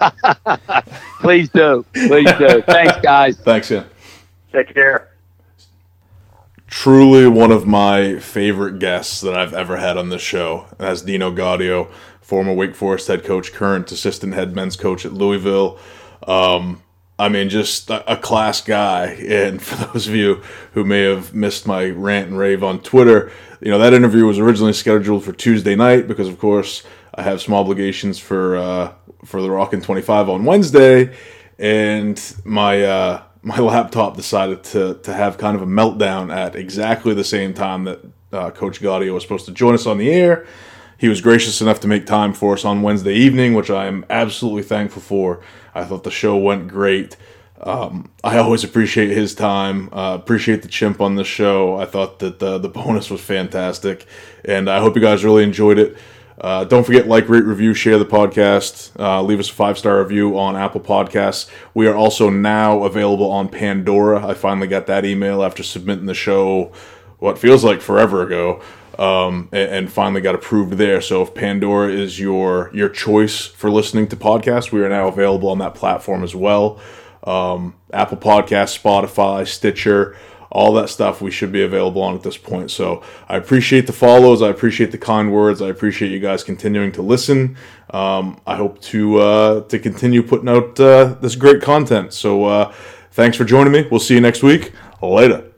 Please 1.20 1.48
do. 1.50 1.84
Please 1.94 2.30
do. 2.38 2.62
Thanks, 2.66 3.00
guys. 3.00 3.36
Thanks, 3.38 3.70
yeah. 3.70 3.84
Take 4.52 4.74
care. 4.74 5.15
Truly 6.66 7.28
one 7.28 7.52
of 7.52 7.66
my 7.66 8.18
favorite 8.18 8.80
guests 8.80 9.20
that 9.20 9.34
I've 9.34 9.54
ever 9.54 9.76
had 9.76 9.96
on 9.96 10.08
this 10.08 10.22
show. 10.22 10.66
That's 10.78 11.02
Dino 11.02 11.30
Gaudio, 11.30 11.90
former 12.20 12.52
Wake 12.52 12.74
Forest 12.74 13.06
head 13.06 13.24
coach, 13.24 13.52
current 13.52 13.90
assistant 13.92 14.34
head 14.34 14.54
men's 14.54 14.76
coach 14.76 15.06
at 15.06 15.12
Louisville. 15.12 15.78
Um, 16.26 16.82
I 17.18 17.28
mean, 17.28 17.48
just 17.48 17.88
a, 17.88 18.16
class 18.16 18.60
guy. 18.60 19.06
And 19.28 19.62
for 19.62 19.86
those 19.86 20.08
of 20.08 20.14
you 20.14 20.42
who 20.72 20.84
may 20.84 21.02
have 21.02 21.34
missed 21.34 21.66
my 21.66 21.90
rant 21.90 22.28
and 22.28 22.38
rave 22.38 22.64
on 22.64 22.80
Twitter, 22.80 23.30
you 23.60 23.70
know, 23.70 23.78
that 23.78 23.94
interview 23.94 24.26
was 24.26 24.38
originally 24.38 24.72
scheduled 24.72 25.24
for 25.24 25.32
Tuesday 25.32 25.76
night 25.76 26.08
because, 26.08 26.28
of 26.28 26.38
course, 26.38 26.82
I 27.14 27.22
have 27.22 27.40
some 27.40 27.54
obligations 27.54 28.18
for 28.18 28.56
uh, 28.56 28.92
for 29.24 29.40
the 29.40 29.50
Rockin' 29.50 29.80
25 29.80 30.28
on 30.28 30.44
Wednesday, 30.44 31.16
and 31.58 32.20
my 32.44 32.82
uh, 32.84 33.22
my 33.42 33.58
laptop 33.72 34.16
decided 34.16 34.62
to 34.64 34.94
to 35.02 35.12
have 35.12 35.38
kind 35.38 35.56
of 35.56 35.62
a 35.62 35.66
meltdown 35.66 36.34
at 36.34 36.56
exactly 36.56 37.14
the 37.14 37.24
same 37.24 37.54
time 37.54 37.84
that 37.84 38.00
uh, 38.32 38.50
Coach 38.50 38.80
Gaudio 38.80 39.14
was 39.14 39.22
supposed 39.22 39.46
to 39.46 39.52
join 39.52 39.74
us 39.74 39.86
on 39.86 39.98
the 39.98 40.10
air. 40.10 40.46
He 40.98 41.08
was 41.08 41.20
gracious 41.20 41.60
enough 41.60 41.80
to 41.80 41.88
make 41.88 42.06
time 42.06 42.32
for 42.32 42.54
us 42.54 42.64
on 42.64 42.82
Wednesday 42.82 43.14
evening, 43.14 43.54
which 43.54 43.70
I 43.70 43.86
am 43.86 44.06
absolutely 44.08 44.62
thankful 44.62 45.02
for. 45.02 45.42
I 45.74 45.84
thought 45.84 46.04
the 46.04 46.10
show 46.10 46.36
went 46.36 46.68
great. 46.68 47.16
Um, 47.60 48.10
I 48.24 48.38
always 48.38 48.64
appreciate 48.64 49.10
his 49.10 49.34
time. 49.34 49.90
Uh, 49.92 50.14
appreciate 50.14 50.62
the 50.62 50.68
chimp 50.68 51.00
on 51.00 51.16
the 51.16 51.24
show. 51.24 51.76
I 51.76 51.84
thought 51.84 52.18
that 52.20 52.38
the, 52.38 52.58
the 52.58 52.68
bonus 52.68 53.10
was 53.10 53.20
fantastic, 53.20 54.06
and 54.44 54.70
I 54.70 54.80
hope 54.80 54.94
you 54.94 55.02
guys 55.02 55.24
really 55.24 55.42
enjoyed 55.42 55.78
it. 55.78 55.96
Uh, 56.40 56.64
don't 56.64 56.84
forget, 56.84 57.08
like, 57.08 57.28
rate, 57.28 57.44
review, 57.44 57.72
share 57.72 57.98
the 57.98 58.04
podcast. 58.04 58.90
Uh, 58.98 59.22
leave 59.22 59.40
us 59.40 59.48
a 59.48 59.52
five 59.52 59.78
star 59.78 60.02
review 60.02 60.38
on 60.38 60.54
Apple 60.54 60.80
Podcasts. 60.80 61.50
We 61.72 61.86
are 61.86 61.94
also 61.94 62.28
now 62.28 62.82
available 62.84 63.30
on 63.30 63.48
Pandora. 63.48 64.26
I 64.26 64.34
finally 64.34 64.66
got 64.66 64.86
that 64.86 65.04
email 65.04 65.42
after 65.42 65.62
submitting 65.62 66.06
the 66.06 66.14
show, 66.14 66.72
what 67.18 67.38
feels 67.38 67.64
like 67.64 67.80
forever 67.80 68.22
ago, 68.22 68.60
um, 68.98 69.48
and, 69.50 69.70
and, 69.70 69.92
finally 69.92 70.20
got 70.20 70.34
approved 70.34 70.74
there. 70.74 71.00
So 71.00 71.22
if 71.22 71.34
Pandora 71.34 71.90
is 71.90 72.20
your 72.20 72.70
your 72.74 72.88
choice 72.88 73.46
for 73.46 73.70
listening 73.70 74.06
to 74.08 74.16
podcasts, 74.16 74.72
we 74.72 74.82
are 74.82 74.88
now 74.88 75.08
available 75.08 75.48
on 75.48 75.58
that 75.58 75.74
platform 75.74 76.22
as 76.22 76.34
well. 76.34 76.80
Um, 77.24 77.74
Apple 77.92 78.18
Podcasts, 78.18 78.80
Spotify, 78.80 79.46
Stitcher 79.46 80.16
all 80.56 80.72
that 80.72 80.88
stuff 80.88 81.20
we 81.20 81.30
should 81.30 81.52
be 81.52 81.62
available 81.62 82.00
on 82.00 82.14
at 82.14 82.22
this 82.22 82.38
point. 82.38 82.70
So 82.70 83.02
I 83.28 83.36
appreciate 83.36 83.86
the 83.86 83.92
follows. 83.92 84.40
I 84.40 84.48
appreciate 84.48 84.90
the 84.90 84.96
kind 84.96 85.30
words. 85.30 85.60
I 85.60 85.68
appreciate 85.68 86.10
you 86.10 86.18
guys 86.18 86.42
continuing 86.42 86.92
to 86.92 87.02
listen. 87.02 87.58
Um, 87.90 88.40
I 88.46 88.56
hope 88.56 88.80
to 88.92 89.18
uh, 89.18 89.60
to 89.68 89.78
continue 89.78 90.22
putting 90.22 90.48
out 90.48 90.80
uh, 90.80 91.16
this 91.20 91.36
great 91.36 91.60
content. 91.60 92.14
So 92.14 92.46
uh, 92.46 92.72
thanks 93.12 93.36
for 93.36 93.44
joining 93.44 93.72
me. 93.72 93.86
We'll 93.90 94.00
see 94.00 94.14
you 94.14 94.22
next 94.22 94.42
week. 94.42 94.72
Later. 95.02 95.52